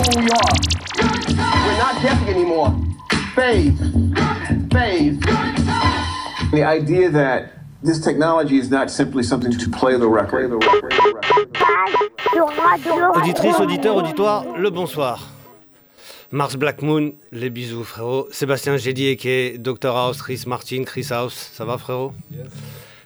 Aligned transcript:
who 0.00 0.20
we 0.20 0.28
are. 0.30 0.54
We're 1.64 1.78
not 1.78 2.28
anymore. 2.28 2.74
Phase. 3.34 3.78
Phase. 4.72 5.18
The 6.52 6.64
idea 6.64 7.10
that 7.10 7.52
this 7.82 8.00
technology 8.00 8.58
is 8.58 8.70
not 8.70 8.90
simply 8.90 9.22
something 9.22 9.52
to 9.52 9.70
play 9.70 9.96
the 9.96 10.08
record. 10.08 10.52
Auditrice, 13.14 13.60
auditeur, 13.60 13.96
auditoire, 13.96 14.44
le 14.56 14.70
bonsoir. 14.70 15.28
Mars 16.32 16.56
Black 16.56 16.82
Moon, 16.82 17.12
les 17.32 17.50
bisous 17.50 17.84
frérot. 17.84 18.28
Sébastien 18.30 18.76
Gédier 18.76 19.16
qui 19.16 19.28
est 19.28 19.58
Dr 19.58 19.96
House, 19.96 20.22
Chris 20.22 20.44
Martin, 20.46 20.84
Chris 20.84 21.08
House, 21.10 21.50
ça 21.52 21.64
va 21.64 21.76
frérot? 21.76 22.12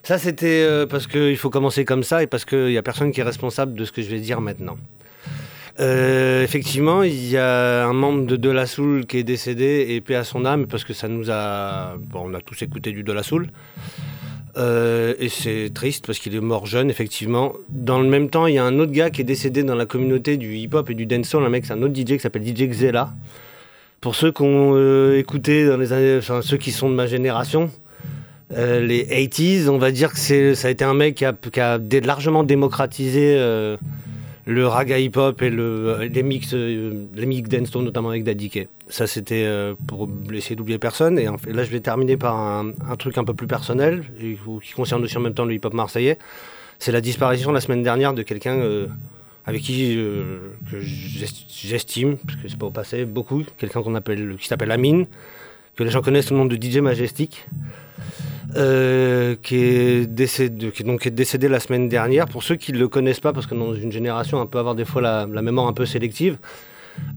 Ça 0.02 0.18
c'était 0.18 0.62
euh, 0.62 0.86
parce 0.86 1.06
qu'il 1.06 1.38
faut 1.38 1.48
commencer 1.48 1.86
comme 1.86 2.02
ça 2.02 2.22
et 2.22 2.26
parce 2.26 2.44
qu'il 2.44 2.66
n'y 2.66 2.76
a 2.76 2.82
personne 2.82 3.10
qui 3.12 3.20
est 3.20 3.24
responsable 3.24 3.74
de 3.74 3.84
ce 3.86 3.92
que 3.92 4.02
je 4.02 4.10
vais 4.10 4.20
dire 4.20 4.42
maintenant. 4.42 4.76
Euh, 5.80 6.44
effectivement, 6.44 7.02
il 7.02 7.28
y 7.28 7.36
a 7.36 7.86
un 7.86 7.92
membre 7.92 8.26
de 8.26 8.36
De 8.36 8.50
La 8.50 8.66
Soul 8.66 9.06
qui 9.06 9.18
est 9.18 9.24
décédé 9.24 9.86
et 9.90 10.00
paix 10.00 10.14
à 10.14 10.24
son 10.24 10.44
âme 10.44 10.66
parce 10.66 10.84
que 10.84 10.92
ça 10.92 11.08
nous 11.08 11.30
a. 11.30 11.96
Bon, 11.98 12.22
on 12.26 12.34
a 12.34 12.40
tous 12.40 12.62
écouté 12.62 12.92
du 12.92 13.02
De 13.02 13.12
La 13.12 13.22
Soul. 13.22 13.48
Euh, 14.56 15.14
et 15.18 15.28
c'est 15.28 15.72
triste 15.74 16.06
parce 16.06 16.20
qu'il 16.20 16.34
est 16.36 16.40
mort 16.40 16.66
jeune, 16.66 16.90
effectivement. 16.90 17.54
Dans 17.70 18.00
le 18.00 18.08
même 18.08 18.30
temps, 18.30 18.46
il 18.46 18.54
y 18.54 18.58
a 18.58 18.64
un 18.64 18.78
autre 18.78 18.92
gars 18.92 19.10
qui 19.10 19.20
est 19.20 19.24
décédé 19.24 19.64
dans 19.64 19.74
la 19.74 19.86
communauté 19.86 20.36
du 20.36 20.54
hip-hop 20.54 20.88
et 20.90 20.94
du 20.94 21.06
dancehall. 21.06 21.44
Un 21.44 21.48
mec, 21.48 21.66
c'est 21.66 21.72
un 21.72 21.82
autre 21.82 21.94
DJ 21.94 22.04
qui 22.04 22.20
s'appelle 22.20 22.46
DJ 22.46 22.68
Xela. 22.68 23.12
Pour 24.00 24.14
ceux 24.14 24.30
qui 24.30 24.42
ont 24.42 24.74
euh, 24.76 25.18
écouté 25.18 25.66
dans 25.66 25.76
les 25.76 25.92
années, 25.92 26.18
enfin, 26.18 26.40
ceux 26.40 26.56
qui 26.56 26.70
sont 26.70 26.88
de 26.88 26.94
ma 26.94 27.06
génération, 27.06 27.70
les 28.50 29.04
80s, 29.06 29.68
on 29.68 29.78
va 29.78 29.90
dire 29.90 30.12
que 30.12 30.54
ça 30.54 30.68
a 30.68 30.70
été 30.70 30.84
un 30.84 30.94
mec 30.94 31.16
qui 31.16 31.24
a, 31.24 31.32
qui 31.32 31.58
a 31.58 31.80
largement 32.04 32.44
démocratisé 32.44 33.36
le 34.46 34.66
raga 34.66 34.98
hip-hop 34.98 35.40
et 35.42 35.50
le, 35.50 36.04
les 36.12 36.22
mix, 36.22 36.52
euh, 36.52 37.06
les 37.14 37.26
mix 37.26 37.48
dancehall, 37.48 37.84
notamment 37.84 38.10
avec 38.10 38.24
Daddy 38.24 38.50
K. 38.50 38.68
Ça, 38.88 39.06
c'était 39.06 39.44
euh, 39.44 39.74
pour 39.86 40.08
essayer 40.32 40.54
d'oublier 40.54 40.78
personne. 40.78 41.18
Et 41.18 41.28
en 41.28 41.38
fait, 41.38 41.50
là, 41.52 41.64
je 41.64 41.70
vais 41.70 41.80
terminer 41.80 42.16
par 42.16 42.36
un, 42.36 42.72
truc 42.98 43.16
un 43.16 43.24
peu 43.24 43.34
plus 43.34 43.46
personnel, 43.46 44.04
qui 44.18 44.72
concerne 44.72 45.02
aussi 45.02 45.16
en 45.16 45.20
même 45.20 45.34
temps 45.34 45.46
le 45.46 45.54
hip-hop 45.54 45.72
marseillais. 45.72 46.18
C'est 46.78 46.92
la 46.92 47.00
disparition 47.00 47.52
la 47.52 47.60
semaine 47.60 47.82
dernière 47.82 48.12
de 48.12 48.22
quelqu'un 48.22 48.56
euh, 48.56 48.88
avec 49.46 49.62
qui 49.62 49.96
euh, 49.96 50.38
j'estime, 50.70 52.16
parce 52.18 52.36
que 52.36 52.48
c'est 52.48 52.58
pas 52.58 52.66
au 52.66 52.70
passé, 52.70 53.04
beaucoup, 53.04 53.44
quelqu'un 53.56 53.82
qui 54.38 54.46
s'appelle 54.46 54.70
Amine, 54.70 55.06
que 55.76 55.84
les 55.84 55.90
gens 55.90 56.02
connaissent 56.02 56.26
sous 56.26 56.34
le 56.34 56.40
nom 56.40 56.46
de 56.46 56.56
DJ 56.56 56.78
Majestic. 56.78 57.46
Euh, 58.56 59.34
qui, 59.42 59.56
est 59.56 60.06
décédé, 60.06 60.72
donc 60.84 61.06
est 61.06 61.10
décédé 61.10 61.48
la 61.48 61.60
semaine 61.60 61.88
dernière. 61.88 62.26
Pour 62.26 62.42
ceux 62.42 62.56
qui 62.56 62.72
ne 62.72 62.78
le 62.78 62.88
connaissent 62.88 63.20
pas, 63.20 63.32
parce 63.32 63.46
que 63.46 63.54
dans 63.54 63.74
une 63.74 63.90
génération, 63.90 64.40
on 64.40 64.46
peut 64.46 64.58
avoir 64.58 64.74
des 64.74 64.84
fois 64.84 65.02
la, 65.02 65.26
mémoire 65.26 65.66
un 65.66 65.72
peu 65.72 65.86
sélective. 65.86 66.38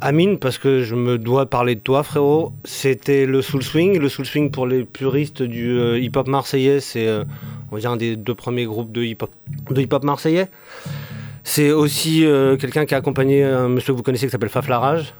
Amine, 0.02 0.40
parce 0.40 0.58
que 0.58 0.82
je 0.82 0.96
me 0.96 1.20
dois 1.20 1.46
parler 1.46 1.76
de 1.76 1.80
toi, 1.80 2.02
frérot, 2.02 2.54
c'était 2.64 3.28
le 3.28 3.44
Soul 3.44 3.62
Swing. 3.62 4.00
Le 4.00 4.10
Soul 4.10 4.26
Swing, 4.26 4.50
pour 4.50 4.66
les 4.66 4.84
puristes 4.84 5.44
du 5.44 5.78
euh, 5.78 6.00
hip-hop 6.00 6.28
marseillais, 6.28 6.80
c'est 6.80 7.08
euh, 7.08 7.24
un 7.72 7.98
des 7.98 8.16
deux 8.16 8.36
premiers 8.36 8.66
groupes 8.66 8.92
de 8.92 9.04
hip-hop 9.04 10.04
marseillais. 10.04 10.48
C'est 11.44 11.72
aussi 11.72 12.26
quelqu'un 12.60 12.86
qui 12.86 12.94
a 12.94 12.98
accompagné 12.98 13.44
un 13.44 13.70
monsieur 13.70 13.94
que 13.94 13.98
vous 13.98 14.04
connaissez 14.04 14.26
qui 14.26 14.32
s'appelle 14.32 14.50
Faf 14.50 14.68
Larage. 14.68 15.14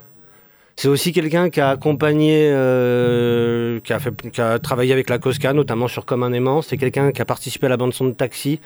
C'est 0.80 0.90
aussi 0.90 1.12
quelqu'un 1.12 1.50
qui 1.50 1.60
a 1.60 1.70
accompagné, 1.70 2.52
euh, 2.52 3.80
qui, 3.80 3.94
a 3.94 4.60
travaillé 4.60 4.94
avec 4.94 5.10
la 5.10 5.18
Cosca, 5.18 5.52
notamment 5.52 5.88
sur 5.88 6.06
Comme 6.06 6.22
un 6.22 6.32
aimant. 6.34 6.62
C'est 6.62 6.78
quelqu'un 6.78 7.12
qui 7.12 7.20
a 7.20 7.26
participé 7.26 7.66
à 7.66 7.70
la 7.70 7.78
bande 7.78 7.96
son 7.96 8.06
de 8.06 8.12
Taxi. 8.12 8.60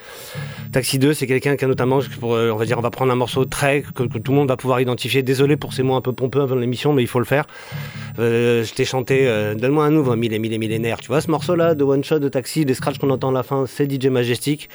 Taxi 0.73 0.99
2, 0.99 1.13
c'est 1.13 1.25
quelqu'un 1.25 1.55
qui 1.55 1.63
a 1.63 1.69
notamment, 1.69 1.99
on 2.21 2.55
va 2.57 2.65
dire, 2.65 2.77
on 2.77 2.81
va 2.81 2.89
prendre 2.89 3.13
un 3.13 3.15
morceau 3.15 3.45
très 3.45 3.81
que, 3.81 4.03
tout 4.03 4.31
le 4.33 4.37
monde 4.37 4.49
va 4.49 4.57
pouvoir 4.57 4.81
identifier. 4.81 5.23
Désolé 5.23 5.55
pour 5.55 5.71
ces 5.71 5.83
mots 5.83 5.95
un 5.95 6.01
peu 6.01 6.11
pompeux 6.11 6.41
avant 6.41 6.55
l'émission, 6.55 6.91
mais 6.91 7.01
il 7.01 7.07
faut 7.07 7.19
le 7.19 7.23
faire. 7.23 7.45
Euh, 8.19 8.65
je 8.65 8.73
t'ai 8.73 8.83
chanté 8.83 9.29
euh, 9.29 9.55
Donne-moi 9.55 9.85
un 9.85 9.91
nouveau, 9.91 10.17
mille 10.17 10.33
et 10.33 10.39
mille 10.39 10.51
et 10.51 10.57
millénaires. 10.57 10.99
Tu 10.99 11.07
vois 11.07 11.21
ce 11.21 11.31
morceau-là 11.31 11.75
de 11.75 11.83
One 11.85 12.03
Shot 12.03 12.19
de 12.19 12.27
Taxi, 12.27 12.65
les 12.65 12.73
scratchs 12.73 12.97
qu'on 12.97 13.11
entend 13.11 13.29
à 13.29 13.33
la 13.33 13.43
fin, 13.43 13.65
c'est 13.67 13.89
DJ 13.89 14.07
Majestic. 14.07 14.67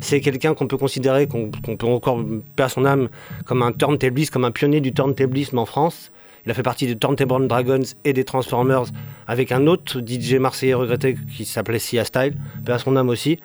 C'est 0.00 0.22
quelqu'un 0.22 0.54
qu'on 0.54 0.66
peut 0.66 0.78
considérer, 0.78 1.26
qu'on 1.26 1.50
peut 1.50 1.86
encore 1.86 2.24
perdre 2.56 2.72
son 2.72 2.86
âme, 2.86 3.10
comme 3.44 3.62
un 3.62 3.72
turntabliste, 3.72 4.32
comme 4.32 4.46
un 4.46 4.52
pionnier 4.52 4.80
du 4.80 4.94
turntablisme 4.94 5.58
en 5.58 5.66
France. 5.66 6.12
Il 6.48 6.50
a 6.52 6.54
fait 6.54 6.62
partie 6.62 6.86
des 6.86 6.96
Turntable 6.96 7.46
Dragons 7.46 7.82
et 8.06 8.14
des 8.14 8.24
Transformers 8.24 8.84
avec 9.26 9.52
un 9.52 9.66
autre 9.66 10.00
DJ 10.00 10.36
marseillais 10.36 10.72
regretté 10.72 11.14
qui 11.36 11.44
s'appelait 11.44 11.78
Sia 11.78 12.06
Style, 12.06 12.32
à 12.66 12.78
son 12.78 12.96
âme 12.96 13.10
aussi. 13.10 13.38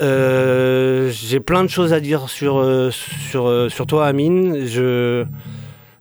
Euh, 0.00 1.10
J'ai 1.12 1.38
plein 1.38 1.62
de 1.62 1.68
choses 1.70 1.92
à 1.92 2.00
dire 2.00 2.28
sur, 2.28 2.56
euh, 2.58 2.90
sur, 2.90 3.46
euh, 3.46 3.68
sur 3.68 3.86
toi, 3.86 4.06
Amine. 4.08 4.66
Je, 4.66 5.24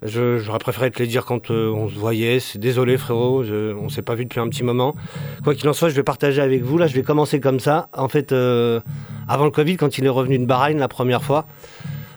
J'aurais 0.04 0.58
préféré 0.58 0.90
te 0.90 0.98
les 0.98 1.06
dire 1.08 1.24
quand 1.24 1.52
on 1.52 1.88
se 1.88 1.94
voyait. 2.00 2.40
C'est 2.40 2.58
désolé, 2.58 2.98
frérot, 2.98 3.44
je- 3.44 3.76
on 3.76 3.88
s'est 3.88 4.02
pas 4.02 4.16
vu 4.16 4.24
depuis 4.26 4.40
un 4.40 4.50
petit 4.50 4.64
moment. 4.64 4.96
Quoi 5.44 5.54
qu'il 5.54 5.70
en 5.70 5.74
soit, 5.74 5.90
je 5.90 5.94
vais 5.94 6.02
partager 6.02 6.42
avec 6.42 6.64
vous. 6.64 6.80
Là, 6.80 6.88
je 6.88 6.96
vais 6.96 7.04
commencer 7.04 7.40
comme 7.40 7.60
ça. 7.60 7.90
En 7.96 8.08
fait, 8.08 8.32
avant 8.32 9.46
le 9.46 9.52
Covid, 9.52 9.78
quand 9.78 10.00
il 10.00 10.06
est 10.06 10.10
revenu 10.10 10.40
de 10.40 10.46
Bahreïn 10.46 10.80
la 10.80 10.88
première 10.88 11.22
fois, 11.22 11.46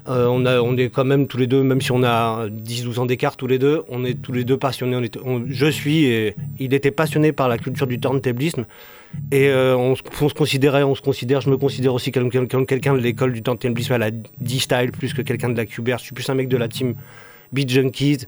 euh, 0.08 0.26
on, 0.26 0.44
a, 0.44 0.60
on 0.60 0.76
est 0.76 0.90
quand 0.90 1.04
même 1.04 1.26
tous 1.26 1.38
les 1.38 1.46
deux, 1.46 1.62
même 1.62 1.80
si 1.80 1.90
on 1.92 2.02
a 2.02 2.46
10-12 2.48 2.98
ans 3.00 3.06
d'écart 3.06 3.36
tous 3.36 3.46
les 3.46 3.58
deux, 3.58 3.82
on 3.88 4.04
est 4.04 4.20
tous 4.20 4.32
les 4.32 4.44
deux 4.44 4.56
passionnés. 4.58 4.96
On 4.96 5.02
est, 5.02 5.16
on- 5.24 5.44
je 5.48 5.66
suis 5.66 6.04
et 6.04 6.34
il 6.58 6.74
était 6.74 6.90
passionné 6.90 7.32
par 7.32 7.48
la 7.48 7.56
culture 7.58 7.86
du 7.86 7.98
turntablisme. 7.98 8.64
Et 9.32 9.48
euh, 9.48 9.76
on, 9.76 9.94
on 10.20 10.28
se 10.28 10.34
considérait, 10.34 10.82
on 10.82 10.94
se 10.94 11.00
considère, 11.02 11.40
je 11.40 11.48
me 11.48 11.56
considère 11.56 11.94
aussi 11.94 12.10
comme, 12.12 12.30
quelqu'un 12.30 12.94
de 12.94 12.98
l'école 13.00 13.32
du 13.32 13.42
turntablisme 13.42 13.92
à 13.92 13.98
la 13.98 14.10
D-Style 14.10 14.90
plus 14.92 15.14
que 15.14 15.22
quelqu'un 15.22 15.48
de 15.48 15.56
la 15.56 15.66
Cubert. 15.66 15.98
Je 15.98 16.04
suis 16.04 16.14
plus 16.14 16.28
un 16.28 16.34
mec 16.34 16.48
de 16.48 16.56
la 16.56 16.68
team 16.68 16.94
Beat 17.52 17.70
Junkies. 17.70 18.26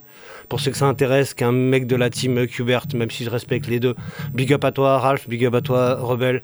Pour 0.49 0.61
ceux 0.61 0.71
que 0.71 0.77
ça 0.77 0.85
intéresse, 0.87 1.33
qu'un 1.33 1.51
mec 1.51 1.85
de 1.87 1.95
la 1.97 2.09
team 2.09 2.47
Qbert, 2.47 2.85
même 2.95 3.11
si 3.11 3.25
je 3.25 3.29
respecte 3.29 3.67
les 3.67 3.81
deux. 3.81 3.95
Big 4.33 4.53
up 4.53 4.63
à 4.63 4.71
toi, 4.71 4.97
Ralph, 4.97 5.27
big 5.27 5.43
up 5.45 5.53
à 5.55 5.61
toi, 5.61 5.95
Rebelle. 5.95 6.41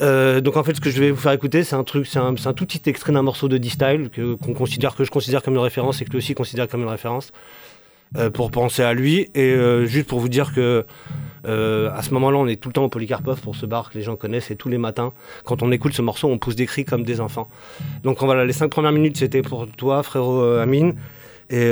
Euh, 0.00 0.40
donc 0.40 0.56
en 0.56 0.64
fait, 0.64 0.74
ce 0.74 0.80
que 0.80 0.90
je 0.90 1.00
vais 1.00 1.10
vous 1.10 1.20
faire 1.20 1.32
écouter, 1.32 1.64
c'est 1.64 1.76
un 1.76 1.84
truc, 1.84 2.06
c'est 2.06 2.18
un, 2.18 2.34
tout 2.34 2.66
petit 2.66 2.82
extrait 2.88 3.12
d'un 3.12 3.22
morceau 3.22 3.48
de 3.48 3.58
D-Style 3.58 4.10
que, 4.10 4.36
je 4.40 5.10
considère 5.10 5.42
comme 5.42 5.54
une 5.54 5.60
référence 5.60 6.00
et 6.00 6.04
que 6.04 6.10
lui 6.10 6.18
aussi 6.18 6.34
considère 6.34 6.68
comme 6.68 6.82
une 6.82 6.88
référence. 6.88 7.32
euh, 8.16 8.28
pour 8.28 8.50
penser 8.50 8.82
à 8.82 8.92
lui 8.92 9.30
et 9.34 9.52
euh, 9.52 9.86
juste 9.86 10.06
pour 10.06 10.20
vous 10.20 10.28
dire 10.28 10.52
que 10.54 10.84
à 11.44 12.02
ce 12.02 12.14
moment-là, 12.14 12.38
on 12.38 12.46
est 12.46 12.54
tout 12.54 12.68
le 12.68 12.72
temps 12.72 12.84
au 12.84 12.88
Polycarpov 12.88 13.40
pour 13.40 13.56
ce 13.56 13.66
bar 13.66 13.90
que 13.90 13.98
les 13.98 14.04
gens 14.04 14.14
connaissent 14.14 14.52
et 14.52 14.56
tous 14.56 14.68
les 14.68 14.78
matins, 14.78 15.12
quand 15.44 15.64
on 15.64 15.72
écoute 15.72 15.92
ce 15.92 16.00
morceau, 16.00 16.28
on 16.28 16.38
pousse 16.38 16.54
des 16.54 16.66
cris 16.66 16.84
comme 16.84 17.02
des 17.02 17.20
enfants. 17.20 17.48
Donc 18.04 18.22
voilà, 18.22 18.44
les 18.44 18.52
cinq 18.52 18.68
premières 18.68 18.92
minutes, 18.92 19.16
c'était 19.16 19.42
pour 19.42 19.66
toi, 19.66 20.04
frérot 20.04 20.40
Amine. 20.58 20.94
Et 21.50 21.66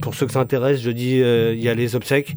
pour 0.00 0.14
ceux 0.14 0.26
que 0.26 0.32
ça 0.32 0.38
intéresse, 0.38 0.80
je 0.80 0.90
dis, 0.90 1.16
il 1.16 1.60
y 1.60 1.68
a 1.68 1.74
les 1.74 1.96
obsèques. 1.96 2.36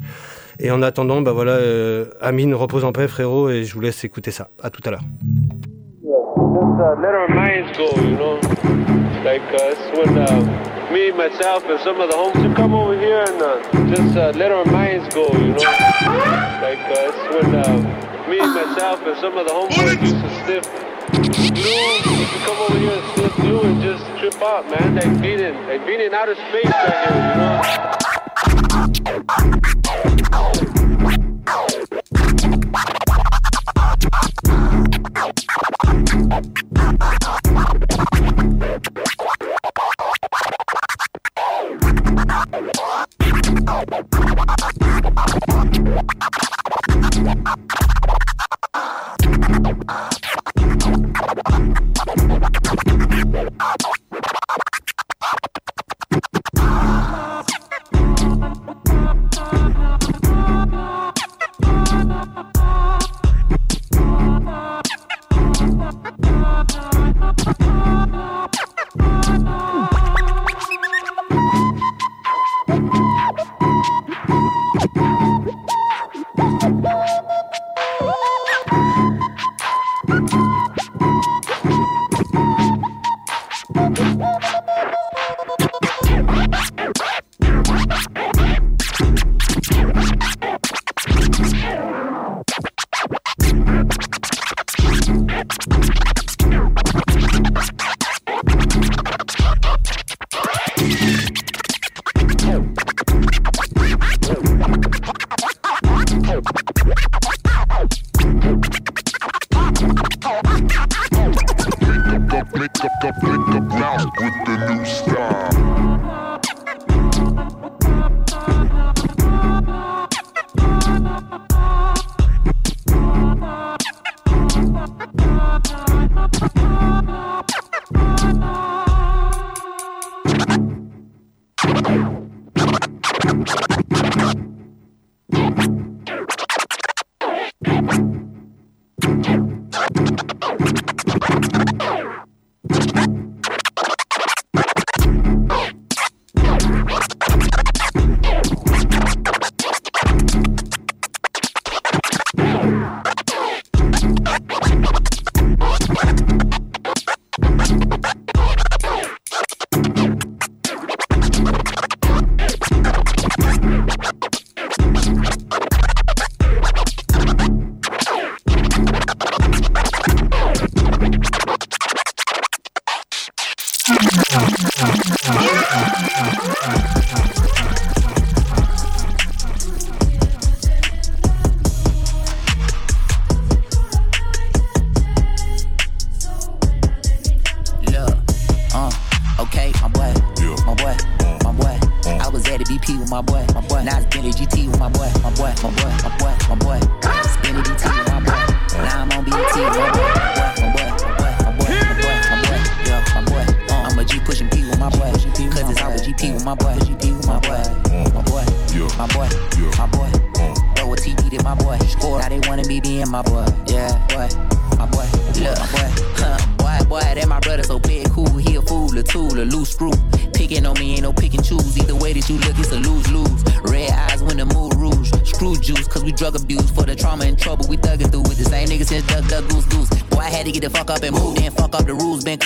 Et 0.60 0.70
en 0.72 0.82
attendant, 0.82 1.20
bah 1.20 1.30
voilà, 1.32 1.52
euh, 1.52 2.06
Amine, 2.20 2.52
repose 2.54 2.84
en 2.84 2.90
paix, 2.92 3.06
frérot, 3.06 3.48
et 3.48 3.62
je 3.64 3.74
vous 3.74 3.80
laisse 3.80 4.02
écouter 4.04 4.32
ça. 4.32 4.48
À 4.62 4.70
tout 4.70 4.82
à 4.84 4.90
l'heure. 4.90 5.02
Uh, 6.78 6.94
you 8.02 8.16
uh, 9.24 9.28
uh, 10.06 10.90
me, 10.92 11.10
myself, 11.12 11.64
and 11.68 11.78
some 11.80 12.00
of 12.00 12.08
the 12.08 12.14
homies 12.16 12.42
who 12.42 12.54
come 12.54 12.74
over 12.74 12.98
here 12.98 13.20
and 13.26 13.42
uh, 13.42 13.60
just 13.94 14.16
uh, 14.16 14.32
let 14.36 14.50
our 14.50 14.64
minds 14.66 15.12
go, 15.14 15.28
you 15.32 15.52
know. 15.52 15.58
Like 16.62 16.78
uh, 16.88 17.08
it's 17.08 17.28
when 17.34 17.54
uh, 17.54 17.78
me, 18.28 18.38
myself, 18.38 19.00
and 19.06 19.16
some 19.18 19.36
of 19.36 19.46
the 19.46 19.52
homeboys 19.52 20.00
used 20.00 20.20
to 20.22 20.30
sniff 20.44 20.64
glue. 21.12 22.16
Used 22.18 22.32
to 22.32 22.38
come 22.46 22.58
over 22.58 22.78
here 22.78 22.92
and 22.92 23.04
sniff 23.14 23.34
glue 23.36 23.60
and 23.62 23.82
just 23.82 24.04
trip 24.18 24.40
out, 24.42 24.64
man. 24.70 24.94
Like 24.94 25.20
being 25.20 25.40
in, 25.40 25.54
like 25.66 25.84
being 25.86 26.00
in 26.00 26.14
outer 26.14 26.34
space 26.34 26.64
right 26.64 27.08
here, 27.08 27.28
you 27.28 27.34
know. 29.52 29.57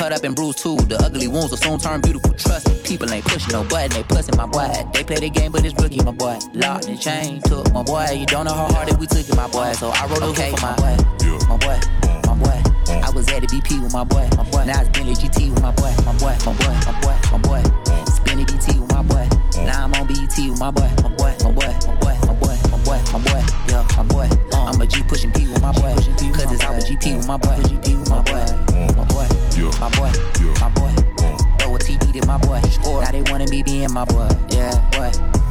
Cut 0.03 0.13
up 0.13 0.25
and 0.25 0.35
bruised 0.35 0.59
too. 0.59 0.75
The 0.91 0.99
ugly 0.99 1.29
wounds 1.29 1.51
will 1.51 1.59
soon 1.59 1.79
turn 1.79 2.01
beautiful. 2.01 2.35
Trust 2.35 2.69
me, 2.69 2.75
people 2.83 3.09
ain't 3.13 3.25
pushing 3.25 3.53
no 3.53 3.63
button, 3.63 3.91
they 3.95 4.03
pussing 4.03 4.37
my 4.37 4.47
boy. 4.47 4.67
They 4.93 5.05
play 5.05 5.21
the 5.23 5.31
game, 5.31 5.53
but 5.53 5.65
it's 5.65 5.79
rookie, 5.81 6.03
my 6.03 6.11
boy. 6.11 6.39
Locked 6.55 6.89
and 6.89 7.01
chain, 7.01 7.41
took 7.43 7.73
my 7.73 7.85
boy. 7.85 8.07
You 8.11 8.27
don't 8.27 8.47
know 8.47 8.53
how 8.53 8.67
hard 8.75 8.89
it 8.89 8.99
we 8.99 9.07
took 9.07 9.23
it, 9.23 9.37
my 9.37 9.47
boy. 9.47 9.71
So 9.79 9.91
I 9.95 10.07
wrote 10.11 10.25
okay 10.35 10.51
for 10.51 10.67
my 10.67 10.75
boy, 10.75 10.97
my 11.47 11.57
boy, 11.57 11.79
my 12.27 12.35
boy. 12.35 12.59
I 12.91 13.11
was 13.15 13.29
at 13.31 13.43
the 13.43 13.47
BP 13.47 13.81
with 13.81 13.93
my 13.93 14.03
boy, 14.03 14.27
my 14.37 14.43
boy. 14.51 14.65
Now 14.67 14.81
it's 14.83 14.91
Bentley 14.91 15.15
GT 15.15 15.55
with 15.55 15.63
my 15.63 15.71
boy, 15.71 15.95
my 16.03 16.15
boy, 16.19 16.35
my 16.43 16.53
boy, 16.59 16.75
my 16.83 16.95
boy, 16.99 17.17
my 17.31 17.39
boy. 17.39 17.63
Spinning 18.11 18.47
BT 18.47 18.81
with 18.83 18.91
my 18.91 19.03
boy. 19.07 19.29
Now 19.63 19.85
I'm 19.87 19.95
on 19.95 20.07
BT 20.09 20.51
with 20.51 20.59
my 20.59 20.73
boy, 20.73 20.91
my 20.99 21.15
boy, 21.15 21.31
my 21.47 21.53
boy, 21.55 21.71
my 21.87 21.95
boy, 22.03 22.17
my 22.27 22.35
boy, 22.43 22.59
my 22.75 22.79
boy, 22.83 22.99
my 23.15 23.19
boy, 23.23 23.43
yeah, 23.71 23.87
my 23.95 24.03
boy. 24.03 24.42
Uh, 24.73 24.75
I'm 24.75 24.81
a 24.81 24.87
G 24.87 25.03
pushing 25.03 25.31
P 25.33 25.47
with 25.49 25.61
my 25.61 25.73
boy, 25.73 25.95
cause 25.95 26.09
it's 26.09 26.65
always 26.65 26.85
GP 26.85 27.17
with 27.17 27.27
my 27.27 27.37
boy, 27.37 27.57
GP 27.69 27.99
with 27.99 28.09
my 28.09 28.23
boy, 28.23 28.45
my 28.97 29.05
boy, 29.05 29.27
my 29.81 29.91
boy, 29.91 30.11
my 30.61 30.69
boy. 30.71 30.93
Throw 31.59 31.75
a 31.75 31.79
TD 31.79 32.21
to 32.21 32.27
my 32.27 32.39
boy. 32.39 32.61
Now 33.01 33.11
they 33.11 33.23
wanna 33.31 33.47
be 33.47 33.63
being 33.63 33.93
my 33.93 34.05
boy, 34.05 34.29
yeah, 34.51 34.73
boy, 34.93 35.11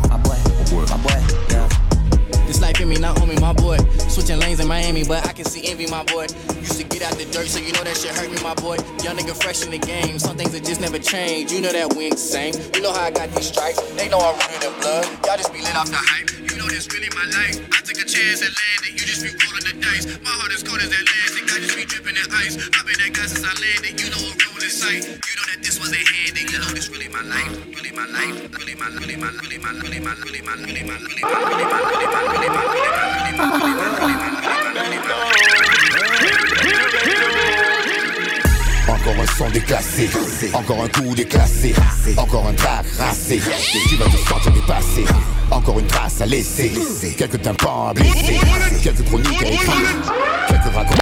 my 0.09 0.17
boy, 0.17 0.37
my 0.89 0.97
boy, 0.97 1.21
yeah. 1.49 1.67
This 2.47 2.61
life 2.61 2.79
in 2.81 2.89
me, 2.89 2.97
not 2.97 3.17
homie, 3.17 3.39
my 3.39 3.53
boy. 3.53 3.77
Switching 4.09 4.39
lanes 4.39 4.59
in 4.59 4.67
Miami, 4.67 5.03
but 5.03 5.25
I 5.27 5.33
can 5.33 5.45
see 5.45 5.69
envy, 5.69 5.87
my 5.87 6.03
boy. 6.03 6.27
Used 6.59 6.77
to 6.77 6.83
get 6.83 7.01
out 7.03 7.13
the 7.17 7.25
dirt, 7.25 7.47
so 7.47 7.59
you 7.59 7.71
know 7.73 7.83
that 7.83 7.95
shit 7.97 8.15
hurt 8.15 8.29
me, 8.29 8.41
my 8.43 8.55
boy. 8.55 8.77
Young 9.03 9.17
nigga 9.17 9.35
fresh 9.41 9.63
in 9.63 9.71
the 9.71 9.77
game, 9.77 10.19
some 10.19 10.35
things 10.35 10.51
that 10.51 10.65
just 10.65 10.81
never 10.81 10.99
change. 10.99 11.51
You 11.51 11.61
know 11.61 11.71
that 11.71 11.93
we 11.95 12.05
ain't 12.05 12.15
the 12.15 12.19
same. 12.19 12.53
You 12.75 12.81
know 12.81 12.91
how 12.91 13.03
I 13.03 13.11
got 13.11 13.29
these 13.31 13.47
stripes, 13.47 13.79
they 13.93 14.09
know 14.09 14.19
I'm 14.19 14.35
rooted 14.35 14.63
in 14.63 14.81
blood. 14.81 15.05
Y'all 15.25 15.37
just 15.37 15.53
be 15.53 15.59
lit 15.59 15.75
off 15.75 15.89
the 15.89 15.97
hype. 15.97 16.40
Know 16.61 16.69
this 16.69 16.85
really 16.93 17.09
my 17.17 17.25
life. 17.25 17.57
I 17.73 17.81
took 17.81 17.97
a 17.97 18.05
chance 18.05 18.45
and 18.45 18.53
landed, 18.53 18.93
you 18.93 19.01
just 19.01 19.25
be 19.25 19.33
rolling 19.33 19.65
the 19.65 19.81
dice. 19.81 20.05
My 20.21 20.29
heart 20.29 20.53
is 20.53 20.61
cold 20.61 20.77
as 20.77 20.93
Atlantic, 20.93 21.49
I 21.49 21.57
just 21.57 21.73
be 21.73 21.85
dripping 21.89 22.13
in 22.13 22.29
ice. 22.37 22.53
I've 22.53 22.85
been 22.85 23.01
that 23.01 23.17
guy 23.17 23.25
since 23.25 23.41
I 23.41 23.49
landed, 23.49 23.97
you 23.97 24.13
know 24.13 24.21
a 24.21 24.29
real 24.29 24.61
in 24.61 24.69
sight. 24.69 25.01
You 25.01 25.33
know 25.41 25.45
that 25.49 25.65
this 25.65 25.81
wasn't 25.81 26.05
handed, 26.05 26.53
you 26.53 26.61
know 26.61 26.69
this 26.69 26.85
really 26.93 27.09
my 27.09 27.25
life, 27.25 27.49
really 27.65 27.89
my 27.97 28.05
life, 28.13 28.45
really 28.53 28.77
my, 28.77 28.93
really 28.93 29.17
my, 29.17 29.33
really 29.41 29.57
my, 29.57 29.73
really 29.73 30.05
my, 30.05 30.13
really 30.21 30.45
my, 30.45 30.53
really 30.53 30.85
my, 30.85 31.01
really 31.01 31.25
my, 31.25 31.41
really 31.41 32.05
my, 32.05 32.29
really 32.29 32.53
my, 32.53 32.53
really 32.53 33.33
my, 33.41 33.57
really 33.57 34.21
my, 34.21 34.85
really 34.85 35.01
my. 35.01 35.50
Encore 38.87 39.13
un 39.21 39.25
son 39.37 39.49
déclassé, 39.49 40.09
encore 40.53 40.83
un 40.83 40.87
coup 40.87 41.15
déclassé, 41.15 41.73
encore 42.17 42.47
un 42.47 42.53
track 42.53 42.85
rassé. 42.97 43.39
Tu 43.89 43.95
vas 43.95 44.05
te 44.05 44.17
sentir 44.17 44.51
dépassé, 44.51 45.05
encore 45.49 45.79
une 45.79 45.87
trace 45.87 46.21
à 46.21 46.25
laisser, 46.25 46.71
quelques 47.17 47.41
tympans 47.41 47.89
à 47.89 47.93
blesser, 47.93 48.39
quelques 48.83 49.03
chroniques 49.05 49.41
à 49.41 49.47
écrire, 49.47 50.13
quelques 50.47 50.73
racontes. 50.73 50.97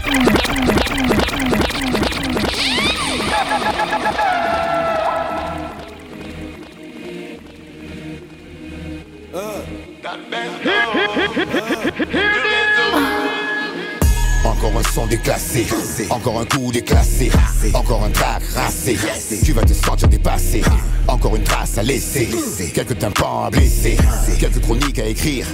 Encore 14.59 14.77
un 14.77 14.83
son 14.83 15.07
déclassé, 15.07 15.67
encore 16.09 16.41
un 16.41 16.43
coup 16.43 16.69
déclassé, 16.69 17.31
encore 17.73 18.03
un 18.03 18.09
track 18.09 18.43
rassé. 18.53 18.97
Tu 19.41 19.53
vas 19.53 19.61
te 19.61 19.71
sentir 19.71 20.09
dépassé, 20.09 20.61
encore 21.07 21.37
une 21.37 21.43
trace 21.43 21.77
à 21.77 21.83
laisser, 21.83 22.27
quelques 22.73 22.99
tympans 22.99 23.45
à 23.45 23.51
blesser, 23.51 23.95
quelques 24.37 24.59
chroniques 24.59 24.99
à 24.99 25.05
écrire, 25.05 25.47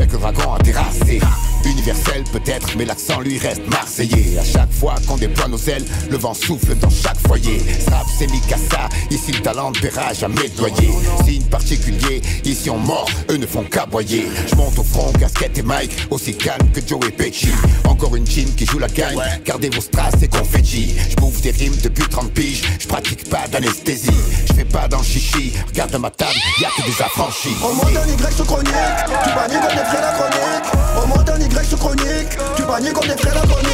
quelques 0.00 0.20
wagons 0.20 0.54
à 0.54 0.58
terrasser. 0.58 1.20
Universel 1.66 2.24
peut-être, 2.32 2.68
mais 2.76 2.86
l'accent 2.86 3.20
lui 3.20 3.38
reste 3.38 3.66
marseillais. 3.68 4.38
À 4.38 4.44
chaque 4.44 4.72
fois 4.72 4.94
qu'on 5.06 5.18
déploie 5.18 5.48
nos 5.48 5.58
ailes, 5.58 5.84
le 6.10 6.16
vent 6.16 6.32
souffle 6.32 6.74
dans 6.76 6.88
chaque 6.88 7.18
foyer. 7.26 7.60
Strap, 7.80 8.06
c'est 8.18 8.30
Mikasa, 8.30 8.88
ici 9.10 9.32
le 9.32 9.40
talent 9.40 9.70
ne 9.70 9.78
paiera 9.78 10.14
jamais 10.14 10.48
doyer. 10.56 10.90
Signe 11.26 11.42
particulier, 11.44 12.22
ici 12.44 12.70
on 12.70 12.78
mord, 12.78 13.10
eux 13.30 13.36
ne 13.36 13.46
font 13.46 13.62
qu'aboyer. 13.64 14.26
Je 14.50 14.54
monte 14.54 14.78
au 14.78 14.84
front, 14.84 15.12
casquette 15.12 15.58
et 15.58 15.62
Mike, 15.62 15.92
aussi 16.10 16.34
calme 16.34 16.70
que 16.72 16.80
Joe 16.86 17.00
et 17.06 17.10
Pesci. 17.10 17.50
Encore 17.86 18.16
une 18.16 18.24
team 18.24 18.48
qui 18.54 18.64
joue 18.64 18.78
la 18.78 18.88
gagne, 18.88 19.20
gardez 19.44 19.68
vos 19.68 19.82
strass 19.82 20.14
et 20.22 20.28
confetti. 20.28 20.94
Je 21.10 21.16
bouffe 21.16 21.42
des 21.42 21.50
rimes 21.50 21.76
depuis 21.82 22.04
30 22.04 22.32
piges, 22.32 22.62
je 22.78 22.88
pratique 22.88 23.28
pas 23.28 23.46
d'anesthésie. 23.48 24.10
Je 24.48 24.54
fais 24.54 24.64
pas 24.64 24.88
dans 24.88 24.98
le 24.98 25.04
chichi, 25.04 25.52
regarde 25.68 25.94
ma 25.96 26.10
table, 26.10 26.38
y'a 26.60 26.68
que 26.70 26.86
des 26.86 27.02
affranchis. 27.02 27.56
Au 27.62 27.74
monde 27.74 27.92
d'un 27.92 28.06
Y 28.06 28.32
sous 28.34 28.44
chronique, 28.44 28.72
tu 29.24 29.30
bannis 29.34 29.60
la 29.94 30.12
chronique. 30.12 30.66
Au 31.02 31.06
monde 31.06 31.24
d'un 31.24 31.38
Y 31.38 31.64
sous 31.64 31.76
chronique, 31.76 32.38
tu 32.56 32.62
comme 32.62 33.06
des 33.06 33.16
frais 33.16 33.34
la 33.34 33.46
chronique. 33.46 33.70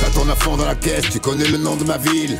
Ça 0.00 0.06
tourne 0.14 0.30
à 0.30 0.36
fond 0.36 0.56
dans 0.56 0.66
la 0.66 0.74
caisse, 0.74 1.04
tu 1.10 1.20
connais 1.20 1.46
le 1.46 1.58
nom 1.58 1.76
de 1.76 1.84
ma 1.84 1.98
ville. 1.98 2.38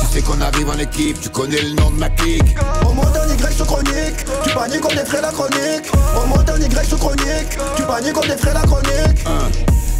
Tu 0.00 0.06
sais 0.06 0.22
qu'on 0.22 0.40
arrive 0.40 0.68
en 0.68 0.78
équipe, 0.78 1.20
tu 1.20 1.28
connais 1.28 1.60
le 1.60 1.74
nom 1.74 1.90
de 1.90 1.98
ma 1.98 2.10
clique. 2.10 2.56
Au 2.86 2.92
monde 2.92 3.12
d'un 3.12 3.26
Y 3.26 3.54
sous 3.54 3.64
chronique, 3.64 4.24
tu 4.44 4.80
comme 4.80 4.94
des 4.94 5.04
frais 5.04 5.20
la 5.20 5.30
chronique. 5.30 5.90
Au 6.16 6.26
monde 6.26 6.44
d'un 6.44 6.58
Y 6.58 6.88
sous 6.88 6.96
chronique, 6.96 7.58
tu 7.76 8.12
comme 8.12 8.26
des 8.26 8.36
frais 8.36 8.54
la 8.54 8.62
chronique. 8.62 9.24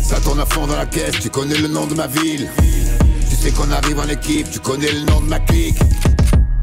Ça 0.03 0.17
tourne 0.21 0.41
à 0.41 0.47
fond 0.47 0.67
dans 0.67 0.77
la 0.77 0.87
caisse, 0.87 1.21
tu 1.21 1.31
connais 1.31 1.57
le 1.57 1.69
nom 1.69 1.87
de 1.87 1.95
ma 1.95 2.07
ville. 2.07 2.49
Tu 3.29 3.37
sais 3.37 3.53
qu'on 3.53 3.71
arrive 3.71 3.99
en 3.99 4.09
équipe, 4.09 4.51
tu 4.51 4.59
connais 4.59 4.91
le 4.91 5.01
nom 5.03 5.21
de 5.21 5.29
ma 5.29 5.39
clique. 5.39 5.79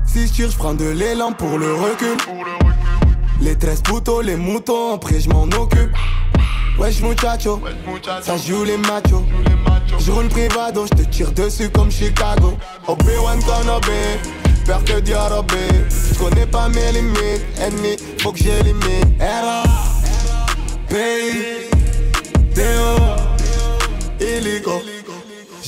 Si 0.06 0.28
je 0.28 0.34
tire, 0.34 0.52
je 0.52 0.58
prends 0.58 0.74
de 0.74 0.86
l'élan 0.86 1.32
pour 1.32 1.58
le 1.58 1.74
recul. 1.74 2.18
Les 3.41 3.56
13 3.56 3.82
poteaux, 3.84 4.22
les 4.22 4.36
moutons, 4.36 4.96
après 4.96 5.20
je 5.20 5.29
m'en 5.29 5.44
occupe. 5.44 5.91
Wesh 6.79 7.01
muchacho, 7.01 7.60
ça 8.22 8.38
joue 8.38 8.63
les 8.63 8.77
machos. 8.77 9.24
Je 10.00 10.12
roule 10.12 10.27
privado, 10.27 10.86
je 10.86 11.03
te 11.03 11.10
tire 11.10 11.32
dessus 11.32 11.70
comme 11.70 11.89
Chicago. 11.91 12.58
Obi-Wan 12.88 13.39
Kenobi, 13.39 13.89
peur 14.65 14.84
que 14.84 15.00
Diarobé. 15.00 15.56
Je 16.12 16.17
connais 16.20 16.46
pas 16.46 16.70
mes 16.70 16.91
limites, 16.91 17.46
ennemi, 17.60 17.98
faut 18.22 18.32
que 18.32 18.39
j'élimine. 18.39 19.15
Era, 19.20 19.63
P, 20.88 21.70
Théo, 22.53 22.96
illico. 24.20 24.82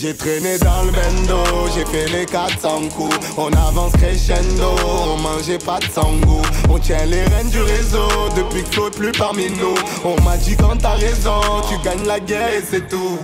J'ai 0.02 0.16
traîné 0.16 0.58
dans 0.60 0.84
le 0.84 0.92
bendo, 0.92 1.44
j'ai 1.76 1.84
fait 1.84 2.08
les 2.08 2.26
400 2.26 2.88
coups. 2.96 3.18
On 3.38 3.52
avance 3.52 3.92
crescendo, 3.92 4.76
on 5.06 5.18
mangeait 5.18 5.58
pas 5.58 5.80
de 5.80 5.92
sangou 5.92 6.42
On 6.70 6.80
tient 6.80 7.04
les 7.06 7.26
rênes 7.26 7.50
du 7.50 7.62
réseau, 7.62 8.08
depuis 8.34 8.64
que 8.64 8.72
Flo 8.72 8.88
est 8.88 8.92
plus 8.92 9.12
parmi 9.12 9.50
nous. 9.50 9.76
On 10.06 10.16
m'a 10.22 10.38
dit 10.38 10.56
quand 10.56 10.78
t'as 10.78 10.94
raison, 10.94 11.42
tu 11.68 11.78
gagnes 11.84 12.06
la 12.06 12.22
guerre 12.22 12.54
et 12.54 12.64
c'est 12.64 12.88
tout. 12.88 13.18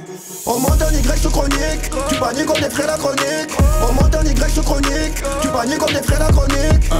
On 0.46 0.60
monte 0.60 0.82
un 0.82 0.92
Y 0.92 1.18
sous 1.18 1.30
chronique, 1.30 1.90
tu 2.10 2.20
bannis 2.20 2.46
comme 2.46 2.60
des 2.60 2.70
frais 2.70 2.88
la 2.88 2.98
chronique. 2.98 3.52
On 3.82 3.94
monte 3.94 4.14
un 4.14 4.26
Y 4.26 4.52
sous 4.54 4.62
chronique, 4.62 5.24
tu 5.42 5.48
bannis 5.48 5.78
comme 5.78 5.94
des 5.94 6.04
frais 6.04 6.20
la 6.20 6.30
chronique 6.30 6.92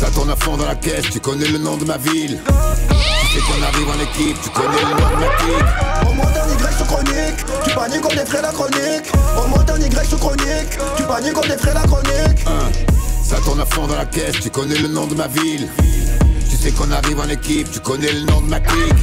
Ça 0.00 0.10
tourne 0.12 0.30
à 0.30 0.36
fond 0.36 0.56
dans 0.56 0.64
la 0.64 0.76
caisse, 0.76 1.10
tu 1.12 1.20
connais 1.20 1.46
le 1.46 1.58
nom 1.58 1.76
de 1.76 1.84
ma 1.84 1.98
ville. 1.98 2.40
Tu 2.40 3.34
sais 3.34 3.40
qu'on 3.40 3.62
arrive 3.62 3.86
en 3.86 4.02
équipe, 4.02 4.36
tu 4.42 4.48
connais 4.48 4.80
le 4.80 4.98
nom 4.98 5.10
de 5.10 5.20
ma 5.20 5.28
clique. 5.36 6.08
On 6.08 6.14
monte 6.14 6.36
un 6.38 6.48
Y 6.48 6.78
sous 6.78 6.84
chronique, 6.86 7.92
tu 7.92 8.00
comme 8.00 8.16
des 8.16 8.24
frais 8.24 8.40
la 8.40 8.48
chronique 8.48 9.12
On 9.36 9.48
monte 9.48 9.70
un 9.70 9.78
Y 9.78 10.06
sous 10.08 10.16
chronique, 10.16 10.78
tu 10.96 11.32
comme 11.34 11.48
des 11.48 11.58
frais 11.58 11.74
la 11.74 11.82
chronique 11.82 12.46
Ça 13.22 13.36
tourne 13.44 13.60
à 13.60 13.66
fond 13.66 13.86
dans 13.86 13.96
la 13.96 14.06
caisse, 14.06 14.40
tu 14.40 14.48
connais 14.48 14.78
le 14.78 14.88
nom 14.88 15.06
de 15.06 15.14
ma 15.14 15.26
ville. 15.26 15.68
Tu 16.48 16.56
sais 16.56 16.70
qu'on 16.70 16.90
arrive 16.90 17.20
en 17.20 17.28
équipe, 17.28 17.70
tu 17.70 17.80
connais 17.80 18.10
le 18.10 18.22
nom 18.22 18.40
de 18.40 18.48
ma 18.48 18.60
clique. 18.60 18.94